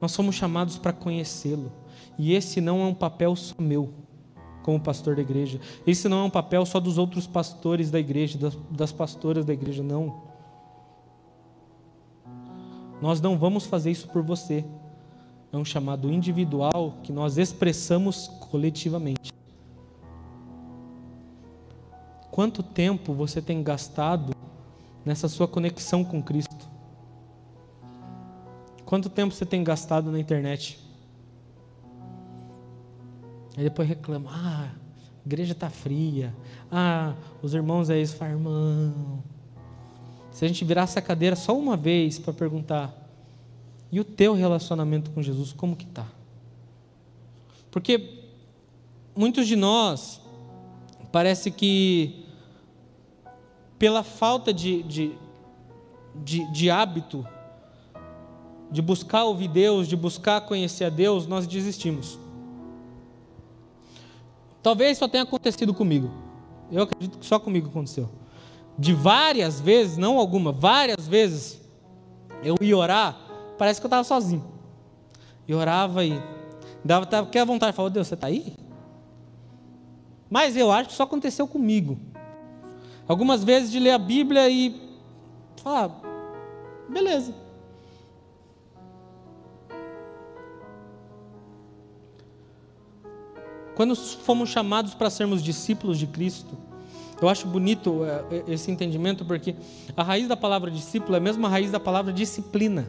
Nós 0.00 0.16
fomos 0.16 0.34
chamados 0.34 0.76
para 0.76 0.92
conhecê-lo. 0.92 1.70
E 2.18 2.32
esse 2.34 2.60
não 2.60 2.80
é 2.80 2.86
um 2.86 2.92
papel 2.92 3.36
só 3.36 3.54
meu 3.60 3.94
como 4.64 4.80
pastor 4.80 5.14
da 5.14 5.22
igreja. 5.22 5.60
Esse 5.86 6.08
não 6.08 6.18
é 6.18 6.24
um 6.24 6.30
papel 6.30 6.66
só 6.66 6.80
dos 6.80 6.98
outros 6.98 7.28
pastores 7.28 7.88
da 7.88 8.00
igreja, 8.00 8.36
das, 8.36 8.58
das 8.68 8.90
pastoras 8.90 9.44
da 9.44 9.52
igreja, 9.52 9.80
não. 9.80 10.22
Nós 13.00 13.20
não 13.20 13.38
vamos 13.38 13.64
fazer 13.64 13.92
isso 13.92 14.08
por 14.08 14.24
você. 14.24 14.64
É 15.52 15.56
um 15.56 15.64
chamado 15.64 16.10
individual 16.12 16.94
que 17.04 17.12
nós 17.12 17.38
expressamos 17.38 18.26
coletivamente. 18.50 19.32
Quanto 22.32 22.60
tempo 22.60 23.14
você 23.14 23.40
tem 23.40 23.62
gastado 23.62 24.35
nessa 25.06 25.28
sua 25.28 25.48
conexão 25.48 26.04
com 26.04 26.22
Cristo? 26.22 26.68
Quanto 28.84 29.08
tempo 29.08 29.32
você 29.32 29.46
tem 29.46 29.64
gastado 29.64 30.10
na 30.10 30.18
internet? 30.18 30.78
Aí 33.56 33.64
depois 33.64 33.88
reclama: 33.88 34.30
ah, 34.30 34.70
a 34.70 35.26
igreja 35.26 35.52
está 35.52 35.70
fria. 35.70 36.34
Ah, 36.70 37.14
os 37.42 37.54
irmãos 37.54 37.88
aí 37.88 38.06
falam, 38.06 38.34
irmão. 38.34 39.24
Se 40.30 40.44
a 40.44 40.48
gente 40.48 40.64
virasse 40.64 40.98
a 40.98 41.02
cadeira 41.02 41.34
só 41.34 41.56
uma 41.56 41.76
vez 41.76 42.18
para 42.18 42.32
perguntar: 42.34 42.94
e 43.90 43.98
o 43.98 44.04
teu 44.04 44.34
relacionamento 44.34 45.10
com 45.12 45.22
Jesus, 45.22 45.52
como 45.52 45.74
que 45.74 45.84
está? 45.84 46.06
Porque 47.70 48.22
muitos 49.16 49.46
de 49.46 49.56
nós, 49.56 50.20
parece 51.10 51.50
que, 51.50 52.25
pela 53.78 54.02
falta 54.02 54.52
de, 54.52 54.82
de, 54.82 55.18
de, 56.14 56.50
de 56.50 56.70
hábito, 56.70 57.26
de 58.70 58.82
buscar 58.82 59.24
ouvir 59.24 59.48
Deus, 59.48 59.86
de 59.86 59.96
buscar 59.96 60.40
conhecer 60.42 60.84
a 60.84 60.90
Deus, 60.90 61.26
nós 61.26 61.46
desistimos. 61.46 62.18
Talvez 64.62 64.98
só 64.98 65.06
tenha 65.06 65.22
acontecido 65.22 65.72
comigo. 65.72 66.10
Eu 66.70 66.82
acredito 66.82 67.18
que 67.18 67.26
só 67.26 67.38
comigo 67.38 67.68
aconteceu. 67.68 68.08
De 68.78 68.92
várias 68.92 69.60
vezes, 69.60 69.96
não 69.96 70.18
alguma, 70.18 70.50
várias 70.50 71.06
vezes, 71.06 71.60
eu 72.42 72.56
ia 72.60 72.76
orar, 72.76 73.16
parece 73.56 73.80
que 73.80 73.86
eu 73.86 73.88
estava 73.88 74.04
sozinho. 74.04 74.44
E 75.46 75.54
orava 75.54 76.04
e 76.04 76.20
dava 76.84 77.04
até 77.04 77.44
vontade, 77.44 77.76
falava, 77.76 77.94
Deus, 77.94 78.08
você 78.08 78.14
está 78.14 78.26
aí? 78.26 78.54
Mas 80.28 80.56
eu 80.56 80.72
acho 80.72 80.88
que 80.88 80.94
só 80.96 81.04
aconteceu 81.04 81.46
comigo. 81.46 81.98
Algumas 83.08 83.44
vezes 83.44 83.70
de 83.70 83.78
ler 83.78 83.92
a 83.92 83.98
Bíblia 83.98 84.48
e 84.48 84.80
falar, 85.62 86.00
beleza. 86.88 87.34
Quando 93.76 93.94
fomos 93.94 94.48
chamados 94.48 94.94
para 94.94 95.10
sermos 95.10 95.42
discípulos 95.42 95.98
de 95.98 96.06
Cristo, 96.06 96.56
eu 97.20 97.28
acho 97.28 97.46
bonito 97.46 98.04
é, 98.04 98.24
é, 98.36 98.52
esse 98.52 98.70
entendimento 98.70 99.24
porque 99.24 99.54
a 99.96 100.02
raiz 100.02 100.26
da 100.26 100.36
palavra 100.36 100.70
discípulo 100.70 101.14
é 101.14 101.18
a 101.18 101.20
mesma 101.20 101.48
raiz 101.48 101.70
da 101.70 101.78
palavra 101.78 102.12
disciplina. 102.12 102.88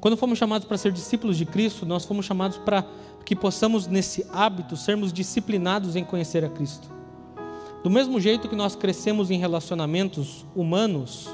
Quando 0.00 0.16
fomos 0.16 0.38
chamados 0.38 0.66
para 0.66 0.78
ser 0.78 0.92
discípulos 0.92 1.36
de 1.36 1.44
Cristo, 1.44 1.84
nós 1.84 2.04
fomos 2.04 2.24
chamados 2.24 2.58
para 2.58 2.86
que 3.24 3.34
possamos, 3.34 3.88
nesse 3.88 4.24
hábito, 4.32 4.76
sermos 4.76 5.12
disciplinados 5.12 5.96
em 5.96 6.04
conhecer 6.04 6.44
a 6.44 6.48
Cristo. 6.48 6.95
Do 7.86 7.90
mesmo 7.90 8.18
jeito 8.20 8.48
que 8.48 8.56
nós 8.56 8.74
crescemos 8.74 9.30
em 9.30 9.38
relacionamentos 9.38 10.44
humanos, 10.56 11.28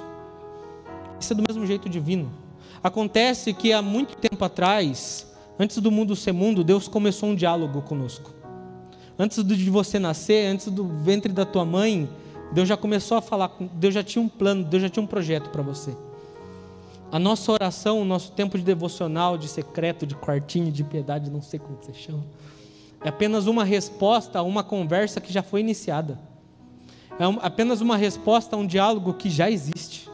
isso 1.18 1.32
é 1.32 1.36
do 1.36 1.42
mesmo 1.48 1.66
jeito 1.66 1.88
divino. 1.88 2.30
Acontece 2.84 3.54
que 3.54 3.72
há 3.72 3.80
muito 3.80 4.14
tempo 4.18 4.44
atrás, 4.44 5.26
antes 5.58 5.78
do 5.78 5.90
mundo 5.90 6.14
ser 6.14 6.32
mundo, 6.32 6.62
Deus 6.62 6.86
começou 6.86 7.30
um 7.30 7.34
diálogo 7.34 7.80
conosco. 7.80 8.34
Antes 9.18 9.42
de 9.42 9.70
você 9.70 9.98
nascer, 9.98 10.44
antes 10.46 10.68
do 10.68 10.86
ventre 10.86 11.32
da 11.32 11.46
tua 11.46 11.64
mãe, 11.64 12.06
Deus 12.52 12.68
já 12.68 12.76
começou 12.76 13.16
a 13.16 13.22
falar, 13.22 13.50
Deus 13.72 13.94
já 13.94 14.02
tinha 14.02 14.22
um 14.22 14.28
plano, 14.28 14.62
Deus 14.62 14.82
já 14.82 14.90
tinha 14.90 15.02
um 15.02 15.06
projeto 15.06 15.48
para 15.48 15.62
você. 15.62 15.96
A 17.10 17.18
nossa 17.18 17.50
oração, 17.50 17.98
o 17.98 18.04
nosso 18.04 18.30
tempo 18.32 18.58
de 18.58 18.64
devocional, 18.64 19.38
de 19.38 19.48
secreto, 19.48 20.06
de 20.06 20.14
quartinho, 20.14 20.70
de 20.70 20.84
piedade, 20.84 21.30
não 21.30 21.40
sei 21.40 21.58
como 21.58 21.78
você 21.80 21.94
chama, 21.94 22.22
é 23.02 23.08
apenas 23.08 23.46
uma 23.46 23.64
resposta 23.64 24.38
a 24.38 24.42
uma 24.42 24.62
conversa 24.62 25.18
que 25.18 25.32
já 25.32 25.42
foi 25.42 25.60
iniciada. 25.60 26.30
É 27.18 27.24
apenas 27.40 27.80
uma 27.80 27.96
resposta 27.96 28.56
a 28.56 28.58
um 28.58 28.66
diálogo 28.66 29.14
que 29.14 29.28
já 29.30 29.50
existe. 29.50 30.10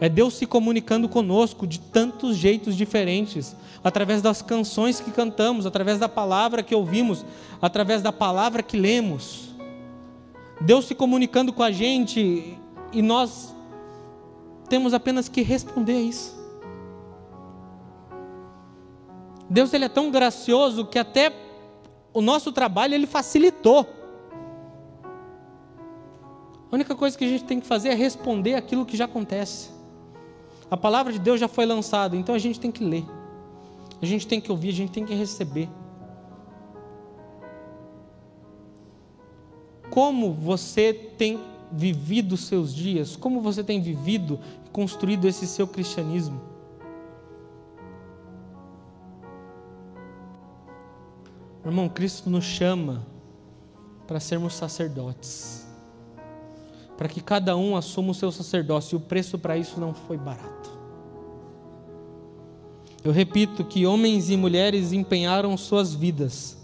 É 0.00 0.08
Deus 0.08 0.34
se 0.34 0.46
comunicando 0.46 1.08
conosco 1.08 1.66
de 1.66 1.78
tantos 1.78 2.36
jeitos 2.36 2.74
diferentes, 2.74 3.54
através 3.84 4.22
das 4.22 4.40
canções 4.40 4.98
que 4.98 5.10
cantamos, 5.10 5.66
através 5.66 5.98
da 5.98 6.08
palavra 6.08 6.62
que 6.62 6.74
ouvimos, 6.74 7.24
através 7.60 8.00
da 8.00 8.12
palavra 8.12 8.62
que 8.62 8.78
lemos. 8.78 9.50
Deus 10.60 10.86
se 10.86 10.94
comunicando 10.94 11.52
com 11.52 11.62
a 11.62 11.70
gente 11.70 12.58
e 12.92 13.02
nós 13.02 13.54
temos 14.68 14.94
apenas 14.94 15.28
que 15.28 15.42
responder 15.42 15.96
a 15.96 16.00
isso. 16.00 16.40
Deus 19.48 19.72
ele 19.72 19.84
é 19.84 19.88
tão 19.88 20.10
gracioso 20.10 20.86
que 20.86 20.98
até 20.98 21.32
o 22.12 22.20
nosso 22.20 22.52
trabalho 22.52 22.94
ele 22.94 23.06
facilitou. 23.06 23.86
A 26.70 26.74
única 26.74 26.94
coisa 26.94 27.18
que 27.18 27.24
a 27.24 27.28
gente 27.28 27.44
tem 27.44 27.58
que 27.58 27.66
fazer 27.66 27.88
é 27.88 27.94
responder 27.94 28.54
aquilo 28.54 28.86
que 28.86 28.96
já 28.96 29.06
acontece. 29.06 29.70
A 30.70 30.76
palavra 30.76 31.12
de 31.12 31.18
Deus 31.18 31.40
já 31.40 31.48
foi 31.48 31.66
lançada, 31.66 32.16
então 32.16 32.34
a 32.34 32.38
gente 32.38 32.60
tem 32.60 32.70
que 32.70 32.84
ler. 32.84 33.04
A 34.00 34.06
gente 34.06 34.26
tem 34.26 34.40
que 34.40 34.50
ouvir, 34.52 34.68
a 34.68 34.72
gente 34.72 34.92
tem 34.92 35.04
que 35.04 35.14
receber. 35.14 35.68
Como 39.90 40.32
você 40.32 40.94
tem 40.94 41.40
vivido 41.72 42.32
os 42.32 42.46
seus 42.46 42.72
dias? 42.72 43.16
Como 43.16 43.40
você 43.40 43.64
tem 43.64 43.82
vivido 43.82 44.38
e 44.64 44.70
construído 44.70 45.26
esse 45.26 45.46
seu 45.46 45.66
cristianismo? 45.66 46.40
Irmão, 51.64 51.88
Cristo 51.88 52.30
nos 52.30 52.44
chama 52.44 53.06
para 54.06 54.18
sermos 54.18 54.54
sacerdotes, 54.54 55.66
para 57.00 57.08
que 57.08 57.22
cada 57.22 57.56
um 57.56 57.74
assuma 57.74 58.10
o 58.10 58.14
seu 58.14 58.30
sacerdócio, 58.30 58.94
e 58.94 58.98
o 58.98 59.00
preço 59.00 59.38
para 59.38 59.56
isso 59.56 59.80
não 59.80 59.94
foi 59.94 60.18
barato. 60.18 60.78
Eu 63.02 63.10
repito 63.10 63.64
que 63.64 63.86
homens 63.86 64.28
e 64.28 64.36
mulheres 64.36 64.92
empenharam 64.92 65.56
suas 65.56 65.94
vidas 65.94 66.58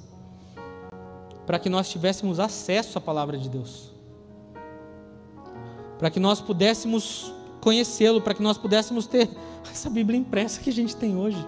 para 1.47 1.59
que 1.59 1.71
nós 1.71 1.89
tivéssemos 1.89 2.39
acesso 2.39 2.99
à 2.99 3.01
palavra 3.01 3.39
de 3.39 3.49
Deus 3.49 3.97
para 5.99 6.11
que 6.11 6.21
nós 6.21 6.41
pudéssemos 6.41 7.33
conhecê-lo, 7.61 8.21
para 8.21 8.35
que 8.35 8.43
nós 8.43 8.59
pudéssemos 8.59 9.07
ter 9.07 9.29
essa 9.71 9.91
Bíblia 9.91 10.19
impressa 10.19 10.61
que 10.61 10.71
a 10.71 10.73
gente 10.73 10.95
tem 10.97 11.17
hoje. 11.17 11.45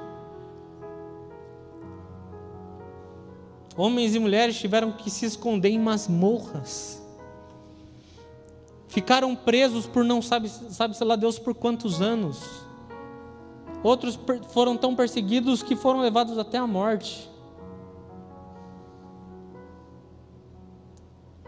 Homens 3.76 4.14
e 4.14 4.18
mulheres 4.18 4.58
tiveram 4.58 4.90
que 4.90 5.08
se 5.08 5.24
esconder 5.24 5.68
em 5.68 5.78
masmorras. 5.78 6.97
Ficaram 8.88 9.36
presos 9.36 9.86
por 9.86 10.04
não 10.04 10.20
sabe, 10.20 10.48
sabe 10.48 10.96
sei 10.96 11.06
lá 11.06 11.14
Deus 11.14 11.38
por 11.38 11.54
quantos 11.54 12.00
anos. 12.00 12.66
Outros 13.82 14.18
foram 14.48 14.76
tão 14.76 14.96
perseguidos 14.96 15.62
que 15.62 15.76
foram 15.76 16.00
levados 16.00 16.36
até 16.38 16.58
a 16.58 16.66
morte. 16.66 17.28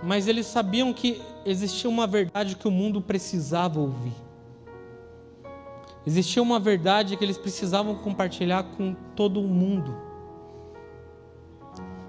mas 0.02 0.26
eles 0.26 0.46
sabiam 0.46 0.92
que 0.92 1.20
existia 1.44 1.88
uma 1.88 2.06
verdade 2.06 2.56
que 2.56 2.66
o 2.66 2.70
mundo 2.70 3.00
precisava 3.00 3.80
ouvir. 3.80 4.14
Existia 6.06 6.42
uma 6.42 6.58
verdade 6.58 7.16
que 7.16 7.24
eles 7.24 7.36
precisavam 7.36 7.94
compartilhar 7.94 8.62
com 8.76 8.94
todo 9.14 9.40
o 9.40 9.46
mundo. 9.46 9.94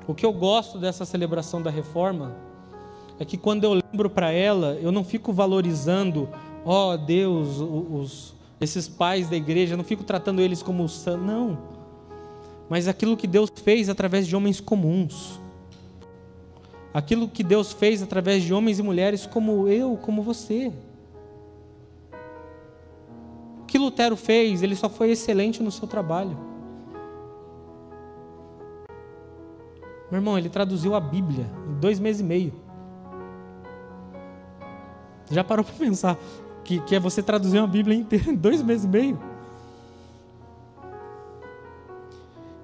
O 0.07 0.13
que 0.13 0.25
eu 0.25 0.31
gosto 0.31 0.77
dessa 0.77 1.05
celebração 1.05 1.61
da 1.61 1.69
reforma 1.69 2.35
é 3.21 3.25
que 3.25 3.37
quando 3.37 3.63
eu 3.63 3.73
lembro 3.73 4.09
para 4.09 4.31
ela, 4.31 4.79
eu 4.81 4.91
não 4.91 5.03
fico 5.03 5.31
valorizando, 5.31 6.27
ó 6.65 6.93
oh, 6.93 6.97
Deus, 6.97 7.59
os, 7.59 8.33
esses 8.59 8.87
pais 8.89 9.29
da 9.29 9.35
igreja, 9.35 9.73
eu 9.73 9.77
não 9.77 9.83
fico 9.83 10.03
tratando 10.03 10.41
eles 10.41 10.63
como 10.63 10.87
não. 11.23 11.57
Mas 12.67 12.87
aquilo 12.87 13.15
que 13.15 13.27
Deus 13.27 13.51
fez 13.63 13.89
através 13.89 14.25
de 14.25 14.35
homens 14.35 14.59
comuns 14.59 15.39
aquilo 16.93 17.27
que 17.27 17.43
Deus 17.43 17.71
fez 17.71 18.01
através 18.01 18.43
de 18.43 18.53
homens 18.53 18.79
e 18.79 18.83
mulheres 18.83 19.25
como 19.25 19.67
eu, 19.67 19.97
como 19.97 20.21
você. 20.21 20.71
O 23.61 23.65
que 23.65 23.77
Lutero 23.77 24.17
fez, 24.17 24.61
ele 24.61 24.75
só 24.75 24.89
foi 24.89 25.11
excelente 25.11 25.63
no 25.63 25.71
seu 25.71 25.87
trabalho. 25.87 26.37
Meu 30.09 30.19
irmão, 30.19 30.37
ele 30.37 30.49
traduziu 30.49 30.93
a 30.93 30.99
Bíblia 30.99 31.49
em 31.69 31.79
dois 31.79 31.97
meses 31.97 32.19
e 32.19 32.23
meio. 32.23 32.70
Já 35.31 35.43
parou 35.43 35.63
para 35.63 35.73
pensar 35.73 36.17
que, 36.63 36.79
que 36.81 36.95
é 36.95 36.99
você 36.99 37.21
traduzir 37.21 37.57
uma 37.57 37.67
Bíblia 37.67 37.97
inteira 37.97 38.29
em 38.31 38.35
dois 38.35 38.61
meses 38.61 38.85
e 38.85 38.87
meio? 38.87 39.19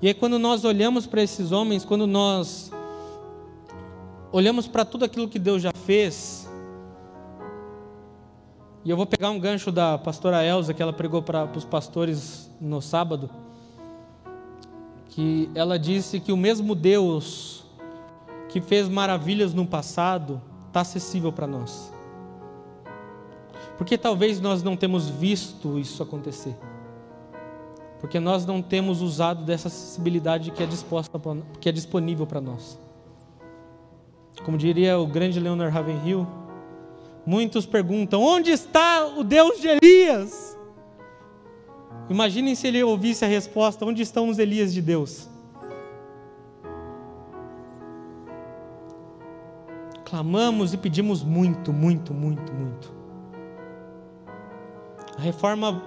E 0.01 0.07
aí, 0.07 0.13
quando 0.13 0.37
nós 0.37 0.63
olhamos 0.63 1.07
para 1.07 1.23
esses 1.23 1.51
homens, 1.51 1.83
quando 1.83 2.05
nós 2.05 2.71
olhamos 4.31 4.67
para 4.67 4.85
tudo 4.85 5.05
aquilo 5.05 5.27
que 5.27 5.39
Deus 5.39 5.61
já 5.61 5.71
fez, 5.85 6.47
e 8.85 8.89
eu 8.89 8.95
vou 8.95 9.05
pegar 9.05 9.31
um 9.31 9.39
gancho 9.39 9.71
da 9.71 9.97
pastora 9.97 10.45
Elza, 10.45 10.73
que 10.73 10.81
ela 10.81 10.93
pregou 10.93 11.21
para 11.21 11.45
os 11.45 11.65
pastores 11.65 12.49
no 12.61 12.81
sábado, 12.81 13.29
que 15.09 15.49
ela 15.55 15.79
disse 15.79 16.19
que 16.19 16.31
o 16.31 16.37
mesmo 16.37 16.75
Deus 16.75 17.65
que 18.49 18.61
fez 18.61 18.87
maravilhas 18.87 19.53
no 19.53 19.65
passado 19.65 20.39
está 20.67 20.81
acessível 20.81 21.33
para 21.33 21.47
nós. 21.47 21.96
Porque 23.77 23.97
talvez 23.97 24.41
nós 24.41 24.63
não 24.63 24.75
temos 24.75 25.07
visto 25.07 25.77
isso 25.77 26.01
acontecer. 26.01 26.55
Porque 27.99 28.19
nós 28.19 28.45
não 28.45 28.61
temos 28.61 29.01
usado 29.01 29.43
dessa 29.43 29.67
acessibilidade 29.67 30.51
que 30.51 30.63
é, 30.63 30.65
disposta, 30.65 31.19
que 31.59 31.69
é 31.69 31.71
disponível 31.71 32.25
para 32.25 32.41
nós. 32.41 32.79
Como 34.43 34.57
diria 34.57 34.97
o 34.97 35.05
grande 35.05 35.39
Leonard 35.39 35.73
Ravenhill, 35.73 36.27
muitos 37.25 37.65
perguntam: 37.65 38.21
onde 38.21 38.51
está 38.51 39.05
o 39.05 39.23
Deus 39.23 39.59
de 39.59 39.67
Elias? 39.67 40.57
Imaginem 42.09 42.55
se 42.55 42.67
ele 42.67 42.83
ouvisse 42.83 43.25
a 43.25 43.27
resposta: 43.27 43.85
onde 43.85 44.01
estão 44.01 44.29
os 44.29 44.39
Elias 44.39 44.73
de 44.73 44.81
Deus? 44.81 45.27
Clamamos 50.05 50.73
e 50.73 50.77
pedimos 50.77 51.23
muito, 51.23 51.73
muito, 51.73 52.13
muito, 52.13 52.53
muito. 52.53 52.96
A 55.17 55.21
reforma 55.21 55.81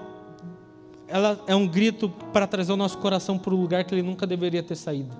ela 1.06 1.40
é 1.46 1.54
um 1.54 1.66
grito 1.66 2.08
para 2.32 2.46
trazer 2.46 2.72
o 2.72 2.76
nosso 2.76 2.98
coração 2.98 3.38
para 3.38 3.52
o 3.52 3.56
lugar 3.56 3.84
que 3.84 3.94
ele 3.94 4.02
nunca 4.02 4.26
deveria 4.26 4.62
ter 4.62 4.76
saído 4.76 5.16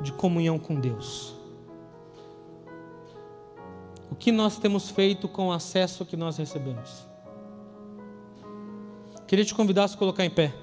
de 0.00 0.12
comunhão 0.12 0.58
com 0.58 0.74
Deus. 0.74 1.34
O 4.10 4.14
que 4.14 4.32
nós 4.32 4.58
temos 4.58 4.90
feito 4.90 5.28
com 5.28 5.48
o 5.48 5.52
acesso 5.52 6.04
que 6.04 6.16
nós 6.16 6.36
recebemos? 6.38 7.06
Queria 9.26 9.44
te 9.44 9.54
convidar 9.54 9.84
a 9.84 9.88
se 9.88 9.96
colocar 9.96 10.24
em 10.24 10.30
pé. 10.30 10.54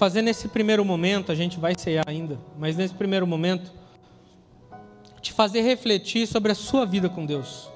fazer 0.00 0.22
nesse 0.22 0.48
primeiro 0.48 0.82
momento, 0.82 1.30
a 1.30 1.34
gente 1.34 1.60
vai 1.60 1.74
cear 1.76 2.04
ainda, 2.06 2.38
mas 2.58 2.74
nesse 2.74 2.94
primeiro 2.94 3.26
momento, 3.26 3.70
te 5.20 5.30
fazer 5.30 5.60
refletir 5.60 6.26
sobre 6.26 6.52
a 6.52 6.54
sua 6.54 6.86
vida 6.86 7.06
com 7.06 7.26
Deus. 7.26 7.68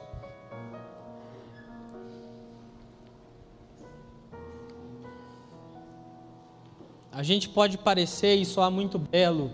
A 7.12 7.22
gente 7.22 7.46
pode 7.46 7.76
parecer 7.76 8.36
e 8.36 8.46
soar 8.46 8.70
muito 8.70 8.98
belo, 8.98 9.50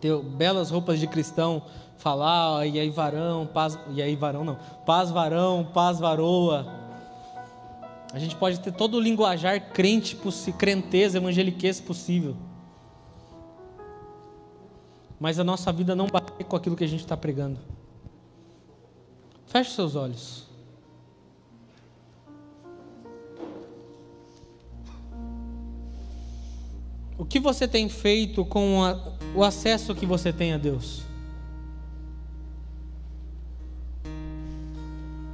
ter 0.00 0.20
belas 0.20 0.70
roupas 0.70 0.98
de 0.98 1.06
cristão, 1.06 1.62
falar, 1.98 2.58
ah, 2.58 2.66
e 2.66 2.80
aí 2.80 2.90
varão, 2.90 3.46
paz, 3.46 3.78
e 3.94 4.02
aí 4.02 4.16
varão 4.16 4.44
não, 4.44 4.58
paz 4.84 5.12
varão, 5.12 5.64
paz 5.72 6.00
varoa, 6.00 6.66
a 8.16 8.18
gente 8.18 8.34
pode 8.34 8.58
ter 8.60 8.72
todo 8.72 8.94
o 8.96 9.00
linguajar 9.00 9.60
crente, 9.74 10.18
crenteza, 10.56 11.18
evangeliquez 11.18 11.82
possível. 11.82 12.34
Mas 15.20 15.38
a 15.38 15.44
nossa 15.44 15.70
vida 15.70 15.94
não 15.94 16.06
bate 16.06 16.32
com 16.42 16.56
aquilo 16.56 16.74
que 16.74 16.84
a 16.84 16.86
gente 16.86 17.00
está 17.00 17.14
pregando. 17.14 17.60
Feche 19.44 19.72
seus 19.72 19.94
olhos. 19.94 20.46
O 27.18 27.24
que 27.26 27.38
você 27.38 27.68
tem 27.68 27.86
feito 27.86 28.46
com 28.46 28.82
a, 28.82 29.12
o 29.34 29.44
acesso 29.44 29.94
que 29.94 30.06
você 30.06 30.32
tem 30.32 30.54
a 30.54 30.56
Deus? 30.56 31.02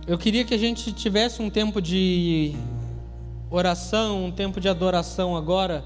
Eu 0.05 0.19
queria 0.19 0.45
que 0.45 0.53
a 0.53 0.59
gente 0.59 0.93
tivesse 0.93 1.41
um 1.41 1.49
tempo 1.49 1.81
de 1.81 2.57
oração, 3.49 4.25
um 4.25 4.33
tempo 4.33 4.61
de 4.61 4.69
adoração 4.69 5.37
agora, 5.37 5.85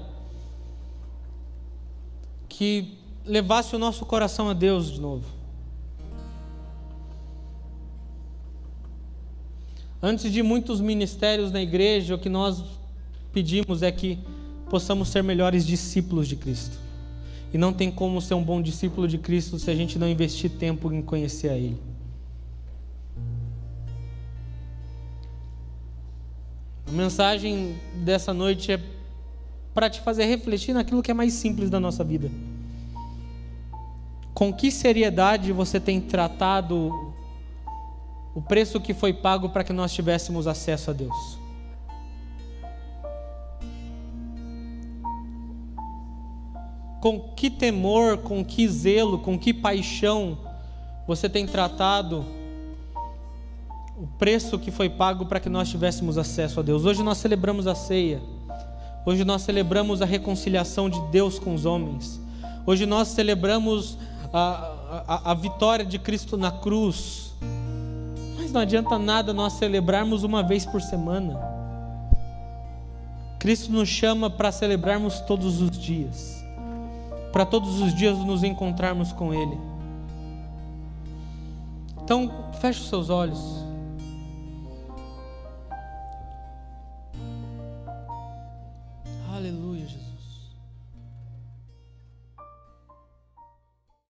que 2.49 2.97
levasse 3.23 3.75
o 3.75 3.79
nosso 3.79 4.07
coração 4.07 4.49
a 4.49 4.53
Deus 4.53 4.91
de 4.91 4.99
novo. 4.99 5.25
Antes 10.01 10.31
de 10.31 10.41
muitos 10.41 10.81
ministérios 10.81 11.51
na 11.51 11.61
igreja, 11.61 12.15
o 12.15 12.19
que 12.19 12.29
nós 12.29 12.63
pedimos 13.31 13.83
é 13.83 13.91
que 13.91 14.17
possamos 14.67 15.09
ser 15.09 15.21
melhores 15.21 15.63
discípulos 15.63 16.27
de 16.27 16.35
Cristo. 16.35 16.75
E 17.53 17.57
não 17.57 17.71
tem 17.71 17.91
como 17.91 18.19
ser 18.19 18.33
um 18.33 18.43
bom 18.43 18.63
discípulo 18.63 19.07
de 19.07 19.19
Cristo 19.19 19.59
se 19.59 19.69
a 19.69 19.75
gente 19.75 19.99
não 19.99 20.09
investir 20.09 20.49
tempo 20.49 20.91
em 20.91 21.03
conhecer 21.03 21.49
a 21.49 21.55
Ele. 21.55 21.77
A 26.87 26.91
mensagem 26.91 27.77
dessa 27.93 28.33
noite 28.33 28.71
é 28.71 28.79
para 29.73 29.89
te 29.89 30.01
fazer 30.01 30.25
refletir 30.25 30.73
naquilo 30.73 31.03
que 31.03 31.11
é 31.11 31.13
mais 31.13 31.33
simples 31.33 31.69
da 31.69 31.79
nossa 31.79 32.03
vida. 32.03 32.31
Com 34.33 34.53
que 34.53 34.71
seriedade 34.71 35.51
você 35.51 35.79
tem 35.79 35.99
tratado 35.99 37.13
o 38.33 38.41
preço 38.41 38.79
que 38.79 38.93
foi 38.93 39.13
pago 39.13 39.49
para 39.49 39.63
que 39.63 39.73
nós 39.73 39.93
tivéssemos 39.93 40.47
acesso 40.47 40.91
a 40.91 40.93
Deus? 40.93 41.47
com 46.99 47.19
que 47.19 47.49
temor, 47.49 48.17
com 48.17 48.43
que 48.43 48.67
zelo, 48.67 49.19
com 49.19 49.37
que 49.37 49.53
paixão 49.53 50.37
você 51.07 51.29
tem 51.29 51.45
tratado 51.45 52.25
o 53.97 54.05
preço 54.05 54.59
que 54.59 54.69
foi 54.69 54.89
pago 54.89 55.25
para 55.25 55.39
que 55.39 55.49
nós 55.49 55.69
tivéssemos 55.69 56.17
acesso 56.17 56.59
a 56.59 56.63
Deus. 56.63 56.85
Hoje 56.85 57.01
nós 57.01 57.17
celebramos 57.17 57.65
a 57.65 57.73
ceia. 57.73 58.21
Hoje 59.05 59.23
nós 59.23 59.41
celebramos 59.41 60.01
a 60.01 60.05
reconciliação 60.05 60.89
de 60.89 61.01
Deus 61.11 61.39
com 61.39 61.55
os 61.55 61.65
homens. 61.65 62.21
Hoje 62.65 62.85
nós 62.85 63.07
celebramos 63.07 63.97
a, 64.31 64.71
a, 65.07 65.31
a 65.31 65.33
vitória 65.33 65.83
de 65.83 65.97
Cristo 65.97 66.37
na 66.37 66.51
cruz. 66.51 67.33
Mas 68.37 68.51
não 68.51 68.61
adianta 68.61 68.99
nada 68.99 69.33
nós 69.33 69.53
celebrarmos 69.53 70.23
uma 70.23 70.43
vez 70.43 70.65
por 70.65 70.81
semana. 70.81 71.39
Cristo 73.39 73.71
nos 73.71 73.89
chama 73.89 74.29
para 74.29 74.51
celebrarmos 74.51 75.19
todos 75.21 75.59
os 75.61 75.71
dias 75.71 76.37
para 77.37 77.45
todos 77.45 77.79
os 77.81 77.93
dias 77.93 78.17
nos 78.17 78.43
encontrarmos 78.43 79.11
com 79.11 79.31
Ele. 79.31 79.59
Então, 82.03 82.31
feche 82.59 82.81
os 82.81 82.89
seus 82.89 83.11
olhos. 83.11 83.66